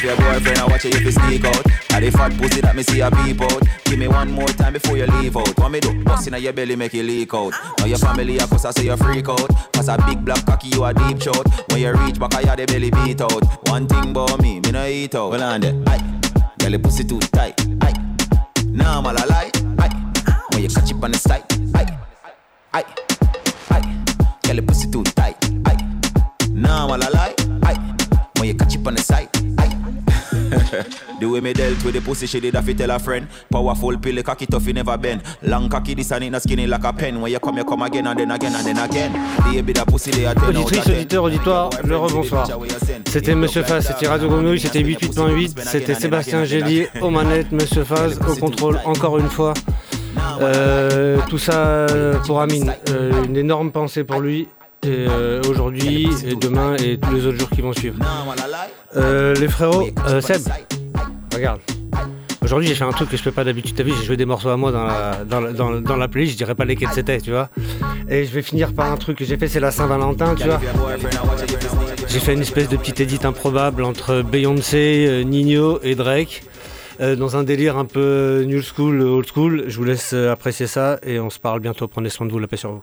if 0.01 0.05
your 0.05 0.17
boyfriend 0.17 0.59
I 0.59 0.67
watch 0.67 0.85
you 0.85 0.91
if 0.91 1.03
you 1.03 1.13
sneak 1.13 1.45
out. 1.45 1.63
I 1.93 2.01
the 2.01 2.11
fat 2.11 2.33
pussy 2.39 2.61
that 2.61 2.75
me 2.75 2.83
see 2.83 3.01
a 3.01 3.11
peep 3.11 3.41
out. 3.41 3.63
Give 3.85 3.99
me 3.99 4.09
one 4.09 4.31
more 4.33 4.47
time 4.47 4.73
before 4.73 4.97
you 4.97 5.07
leave 5.07 5.37
out. 5.37 5.59
What 5.59 5.71
me 5.71 5.81
do? 5.81 6.03
Bust 6.05 6.29
inna 6.29 6.39
your 6.39 6.53
belly 6.53 6.77
make 6.77 6.95
you 6.95 7.03
leak 7.03 7.35
out. 7.35 7.53
Now 7.79 7.85
your 7.85 7.99
family 7.99 8.39
a 8.39 8.47
cuss 8.47 8.65
I 8.65 8.71
say 8.71 8.85
you 8.85 8.97
freak 8.97 9.29
out. 9.29 9.49
Cause 9.73 9.89
a 9.89 9.97
big 10.07 10.25
black 10.25 10.45
cocky 10.47 10.69
you 10.69 10.85
a 10.85 10.95
deep 10.95 11.21
shot. 11.21 11.47
When 11.71 11.81
you 11.81 11.93
reach 11.93 12.19
back 12.19 12.35
I 12.35 12.43
hear 12.43 12.57
the 12.57 12.67
belly 12.67 12.91
beat 12.91 13.21
out. 13.21 13.69
One 13.69 13.87
thing 13.87 14.11
about 14.11 14.41
me, 14.41 14.61
me 14.61 14.71
no 14.71 14.87
eat 14.87 15.15
out. 15.15 15.35
On 15.35 15.61
there, 15.61 15.75
aye. 15.87 16.21
Your 16.61 16.79
pussy 16.79 17.03
too 17.03 17.19
tight, 17.19 17.61
aye. 17.83 17.93
Nah, 18.67 19.01
man, 19.01 19.17
I 19.19 19.25
lie, 19.25 19.51
aye. 19.81 20.45
When 20.53 20.63
you 20.63 20.69
catch 20.69 20.93
it 20.93 21.03
on 21.03 21.11
the 21.11 21.19
side, 21.19 21.43
aye. 21.75 21.99
Aye, 22.73 22.85
aye. 23.71 24.05
Girl, 24.45 24.55
your 24.55 24.65
pussy 24.65 24.89
too 24.89 25.03
tight, 25.03 25.37
aye. 25.67 25.77
Nah, 26.51 26.87
man, 26.87 27.03
I 27.03 27.09
lie, 27.09 27.35
aye. 27.65 27.97
When 28.37 28.47
you 28.47 28.55
catch 28.55 28.77
it 28.77 28.87
on 28.87 28.95
the 28.95 29.03
side, 29.03 29.20
the 31.21 31.27
way 31.27 31.41
me 31.41 31.53
dealt 31.53 31.83
with 31.85 31.95
the 31.95 32.01
pussy, 32.01 32.27
she 32.27 32.41
did 32.41 32.55
have 32.55 32.67
to 32.67 32.75
tell 32.75 32.91
a 32.91 32.99
friend. 32.99 33.29
Powerful 33.51 33.99
pill, 33.99 34.23
cocky 34.23 34.47
tough, 34.47 34.67
you 34.67 34.73
never 34.73 34.97
bend. 34.97 35.23
Long 35.43 35.69
cocky, 35.69 35.95
this 35.95 36.11
and 36.13 36.25
it 36.25 36.31
not 36.31 36.43
skinny 36.43 36.67
like 36.67 36.85
a 36.85 36.93
pen. 36.93 37.21
When 37.21 37.33
you 37.33 37.39
come, 37.39 37.59
you 37.59 37.65
come 37.65 37.83
again 37.83 38.07
and 38.07 38.19
then 38.19 38.31
again 38.31 38.55
and 38.55 38.67
then 38.67 38.79
again. 38.79 39.13
Baby, 39.45 39.73
that 39.75 39.87
pussy, 39.87 40.11
they 40.11 40.27
are 40.27 40.35
Auditrice, 40.35 40.87
auditeur, 40.89 41.25
auditoire, 41.25 41.71
le 41.85 41.97
rebonsoir. 41.97 42.49
C'était 43.07 43.35
Monsieur 43.35 43.63
Faz, 43.63 43.87
c'était 43.87 44.09
Radio 44.09 44.29
Grenouille, 44.29 44.61
c'était 44.61 44.83
88.8, 44.83 45.63
c'était 45.65 45.95
Sébastien 45.95 46.45
Gélier 46.45 46.89
aux 47.01 47.11
manettes, 47.11 47.53
Monsieur 47.53 47.85
Faz 47.85 48.19
au 48.29 48.37
contrôle, 48.37 48.81
encore 48.85 49.19
une 49.19 49.29
fois. 49.29 49.55
Euh, 50.41 51.19
tout 51.29 51.39
ça 51.39 51.87
pour 52.27 52.41
Amine, 52.41 52.75
euh, 52.91 53.25
une 53.25 53.37
énorme 53.37 53.71
pensée 53.71 54.05
pour 54.05 54.21
lui. 54.21 54.49
Et 54.83 55.07
euh, 55.09 55.43
aujourd'hui, 55.49 56.09
et 56.27 56.35
demain 56.37 56.75
et 56.77 56.99
tous 56.99 57.13
les 57.15 57.27
autres 57.27 57.39
jours 57.39 57.51
qui 57.51 57.61
vont 57.61 57.73
suivre. 57.75 57.97
Euh, 58.97 59.35
les 59.35 59.49
frérots, 59.49 59.89
euh, 60.09 60.21
Seb, 60.23 60.41
regarde. 61.35 61.61
Aujourd'hui, 62.43 62.67
j'ai 62.69 62.75
fait 62.75 62.85
un 62.85 62.91
truc 62.93 63.11
que 63.11 63.17
je 63.19 63.23
fais 63.23 63.31
pas 63.31 63.45
d'habitude. 63.45 63.75
T'as 63.77 63.83
vu, 63.83 63.93
j'ai 63.99 64.05
joué 64.07 64.17
des 64.17 64.25
morceaux 64.25 64.49
à 64.49 64.57
moi 64.57 64.73
dans 64.73 64.85
la, 64.85 65.25
dans, 65.29 65.41
la- 65.41 65.53
dans, 65.53 65.81
dans 65.83 65.97
la 65.97 66.09
playlist, 66.09 66.33
je 66.33 66.39
dirais 66.39 66.55
pas 66.55 66.65
lesquels 66.65 66.89
c'était, 66.95 67.21
tu 67.21 67.31
vois. 67.31 67.51
Et 68.09 68.25
je 68.25 68.31
vais 68.33 68.41
finir 68.41 68.73
par 68.73 68.91
un 68.91 68.97
truc 68.97 69.19
que 69.19 69.25
j'ai 69.27 69.37
fait, 69.37 69.49
c'est 69.49 69.61
la 69.61 69.71
Saint-Valentin, 69.71 70.35
tu 70.35 70.45
vois. 70.45 70.59
J'ai 72.09 72.19
fait 72.19 72.33
une 72.33 72.41
espèce 72.41 72.71
de 72.71 72.77
petite 72.79 73.01
édite 73.01 73.27
improbable 73.27 73.83
entre 73.85 74.23
Beyoncé, 74.23 75.05
euh, 75.07 75.23
Nino 75.25 75.79
et 75.83 75.95
Drake. 75.95 76.43
euh, 77.03 77.17
dans 77.17 77.37
un 77.37 77.43
délire 77.45 77.77
un 77.77 77.85
peu 77.85 78.45
new 78.47 78.63
school, 78.63 79.03
old 79.03 79.27
school. 79.27 79.65
Je 79.69 79.77
vous 79.77 79.85
laisse 79.85 80.13
euh, 80.15 80.33
apprécier 80.33 80.67
ça 80.67 80.99
et 81.03 81.21
on 81.21 81.29
se 81.31 81.39
parle 81.39 81.61
bientôt. 81.61 81.87
Prenez 81.87 82.09
soin 82.09 82.27
de 82.27 82.33
vous, 82.33 82.39
la 82.39 82.47
paix 82.47 82.57
sur 82.57 82.73
vous. 82.73 82.83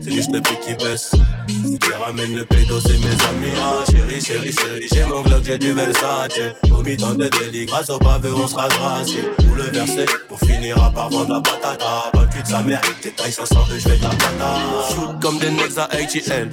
c'est 0.00 0.12
juste 0.12 0.32
le 0.32 0.40
prix 0.40 0.56
qui 0.64 0.74
baisse. 0.74 1.12
Si 1.48 1.78
tu 1.78 1.92
ramènes 1.92 2.36
le 2.36 2.44
pédo, 2.44 2.80
c'est 2.80 2.98
mes 2.98 3.06
amis. 3.06 3.52
Ah, 3.58 3.84
chérie, 3.90 4.20
chérie, 4.20 4.52
chérie, 4.52 4.88
j'ai 4.92 5.04
mon 5.04 5.22
Glock, 5.22 5.42
j'ai 5.44 5.58
du 5.58 5.72
Versace. 5.72 6.32
Au 6.70 6.82
mi-temps 6.82 7.14
de 7.14 7.28
délit, 7.28 7.66
grâce 7.66 7.90
au 7.90 7.98
pavé, 7.98 8.30
on 8.34 8.46
sera 8.46 8.68
gracié. 8.68 9.22
Pour 9.38 9.56
le 9.56 9.64
verser, 9.64 10.06
pour 10.28 10.38
finir 10.40 10.82
à 10.82 10.90
part 10.90 11.10
vendre 11.10 11.34
la 11.34 11.40
patata. 11.40 12.10
Pas 12.12 12.26
de 12.26 12.46
sa 12.46 12.62
mère, 12.62 12.80
tailles 13.16 13.32
500 13.32 13.54
je 13.68 13.88
vais 13.88 13.96
de 13.96 14.02
la 14.02 14.08
patata. 14.10 14.54
Shoot 14.94 15.20
comme 15.20 15.38
des 15.38 15.50
necks 15.50 15.78
à 15.78 15.84
ATL. 15.84 16.50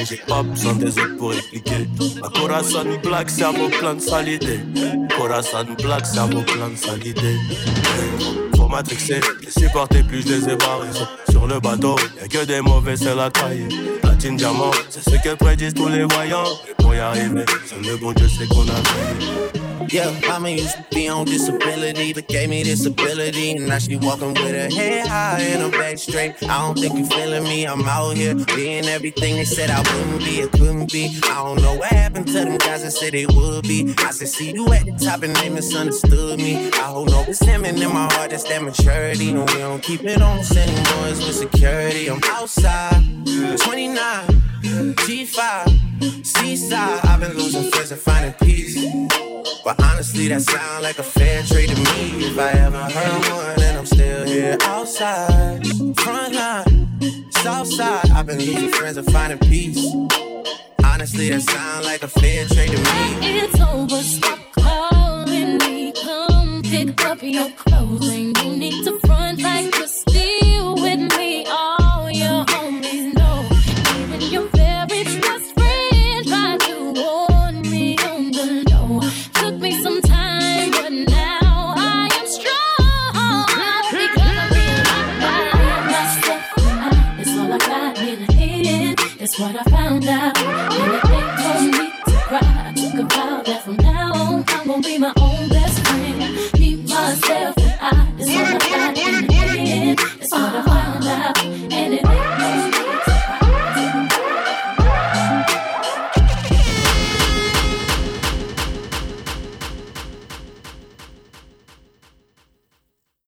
Et 0.00 0.04
j'ai 0.04 0.16
pas 0.26 0.42
besoin 0.42 0.74
des 0.74 0.98
autres 0.98 1.16
pour 1.18 1.32
expliquer. 1.32 1.88
Ma 2.20 2.28
corazon 2.28 2.84
black, 3.02 3.30
cerveau 3.30 3.68
plein 3.68 3.94
de 3.94 4.00
salité. 4.00 4.60
Corazon 5.16 5.66
black, 5.82 6.06
cerveau 6.06 6.42
plein 6.42 6.70
de 6.70 6.76
salité. 6.76 7.36
Faut 8.74 8.78
matrixer, 8.78 9.20
les 9.40 9.50
supporter 9.52 10.02
plus 10.02 10.22
je 10.22 10.32
les 10.32 10.52
ai 10.52 10.56
barrés. 10.56 10.88
Sur 11.30 11.46
le 11.46 11.60
bateau, 11.60 11.94
y'a 12.20 12.26
que 12.26 12.44
des 12.44 12.60
mauvais, 12.60 12.96
c'est 12.96 13.14
la 13.14 13.30
taille. 13.30 13.68
Platine 14.02 14.36
diamant, 14.36 14.72
c'est 14.90 15.08
ce 15.08 15.14
que 15.22 15.34
prédisent 15.36 15.74
tous 15.74 15.86
les 15.86 16.02
voyants. 16.02 16.44
Et 16.68 16.74
pour 16.82 16.92
y 16.92 16.98
arriver, 16.98 17.44
seul 17.68 17.82
le 17.82 17.96
bon 17.96 18.10
Dieu 18.12 18.28
sait 18.28 18.48
qu'on 18.48 18.62
a 18.62 18.74
fait. 18.74 19.54
Yeah, 19.94 20.10
mama 20.26 20.50
used 20.50 20.74
to 20.74 20.82
be 20.90 21.08
on 21.08 21.24
disability, 21.24 22.12
but 22.12 22.26
gave 22.26 22.48
me 22.48 22.64
this 22.64 22.84
ability. 22.84 23.52
And 23.52 23.68
now 23.68 23.78
she 23.78 23.94
walking 23.94 24.34
with 24.34 24.50
her 24.50 24.68
head 24.68 25.06
high 25.06 25.38
and 25.40 25.62
her 25.62 25.70
back 25.70 25.98
straight. 25.98 26.34
I 26.42 26.66
don't 26.66 26.76
think 26.76 26.98
you 26.98 27.06
feeling 27.06 27.44
me, 27.44 27.64
I'm 27.64 27.86
out 27.86 28.16
here 28.16 28.34
being 28.56 28.86
everything 28.86 29.36
they 29.36 29.44
said 29.44 29.70
I 29.70 29.78
wouldn't 29.78 30.24
be, 30.24 30.40
it 30.40 30.50
couldn't 30.50 30.90
be. 30.90 31.20
I 31.24 31.34
don't 31.34 31.62
know 31.62 31.74
what 31.74 31.90
happened 31.90 32.26
to 32.26 32.32
them 32.32 32.58
guys 32.58 32.82
that 32.82 32.90
said 32.90 33.12
they 33.12 33.26
would 33.26 33.62
be. 33.68 33.94
I 33.98 34.10
said, 34.10 34.26
see 34.26 34.52
you 34.52 34.66
at 34.72 34.84
the 34.84 34.92
top 34.92 35.22
and 35.22 35.36
they 35.36 35.48
misunderstood 35.48 36.38
me. 36.38 36.72
I 36.72 36.86
hold 36.90 37.10
no 37.10 37.24
resentment 37.24 37.80
in 37.80 37.92
my 37.92 38.12
heart, 38.14 38.30
that's 38.30 38.42
that 38.48 38.62
maturity. 38.64 39.32
No, 39.32 39.44
we 39.44 39.58
don't 39.58 39.82
keep 39.82 40.02
it 40.04 40.20
on, 40.20 40.42
sending 40.42 40.82
boys 40.96 41.24
with 41.24 41.36
security. 41.36 42.08
I'm 42.08 42.20
outside, 42.24 43.02
29, 43.58 44.26
G5, 45.04 46.26
Seaside. 46.26 47.04
I've 47.04 47.20
been 47.20 47.36
losing 47.36 47.70
friends 47.70 47.92
and 47.92 48.00
finding 48.00 48.32
peace. 48.34 48.84
But 49.64 49.82
honestly, 49.82 50.28
that 50.28 50.42
sound 50.42 50.82
like 50.82 50.98
a 50.98 51.02
fair 51.02 51.42
trade 51.42 51.70
to 51.70 51.76
me. 51.76 52.26
If 52.26 52.38
I 52.38 52.50
ever 52.50 52.82
heard 52.82 53.32
one, 53.32 53.62
and 53.62 53.78
I'm 53.78 53.86
still 53.86 54.26
here 54.26 54.56
outside. 54.62 55.66
Front 55.98 56.34
line, 56.34 57.30
south 57.32 57.68
side. 57.68 58.10
I've 58.10 58.26
been 58.26 58.38
losing 58.38 58.70
friends 58.70 58.96
and 58.96 59.10
finding 59.12 59.38
peace. 59.38 59.84
Honestly, 60.84 61.28
that 61.30 61.42
sound 61.42 61.84
like 61.84 62.02
a 62.02 62.08
fair 62.08 62.46
trade 62.46 62.70
to 62.70 62.78
me. 62.78 63.38
It's 63.40 63.60
over, 63.60 64.02
stop 64.02 64.38
me. 65.26 65.92
Come 65.92 66.62
pick 66.62 67.04
up 67.04 67.22
your 67.22 67.50
clothing. 67.50 68.34
You 68.42 68.56
need 68.56 68.84
to 68.84 68.98
front 69.06 69.40
like 69.40 69.74
you're 69.76 69.86
still 69.86 70.74
with 70.74 71.16
me. 71.16 71.46
All 71.46 72.10
your 72.10 72.44
homies 72.46 73.14
know. 73.14 73.46
Even 74.00 74.20
your 74.32 74.48
very 74.48 75.04
best 75.04 75.54
friend 75.54 76.26
tried 76.26 76.60
to 76.60 76.76
warn 77.00 77.60
me 77.62 77.96
on 77.98 78.30
the 78.32 78.46
low. 78.70 79.00
Took 79.40 79.60
me 79.60 79.82
some 79.82 80.00
time, 80.02 80.70
but 80.70 80.92
now 80.92 81.74
I 81.76 82.08
am 82.18 82.26
strong. 82.26 83.46
Because 83.90 84.50
I. 85.20 85.44
It's 87.20 87.30
all 87.38 87.52
I 87.52 87.58
got 87.58 87.98
in 87.98 88.26
the 88.26 88.32
head. 88.32 88.98
That's 89.18 89.38
what 89.38 89.56
I 89.56 89.62
found 89.70 90.06
out. 90.06 90.36
And 90.38 90.92
it 90.94 91.04
ain't 91.10 91.72
need 91.72 91.92
to 92.06 92.12
cry. 92.28 92.40
I 92.68 92.72
took 92.72 92.94
a 92.94 93.02
vow 93.14 93.42
that 93.42 93.62
from 93.64 93.83
my 95.04 95.12
own 95.20 95.33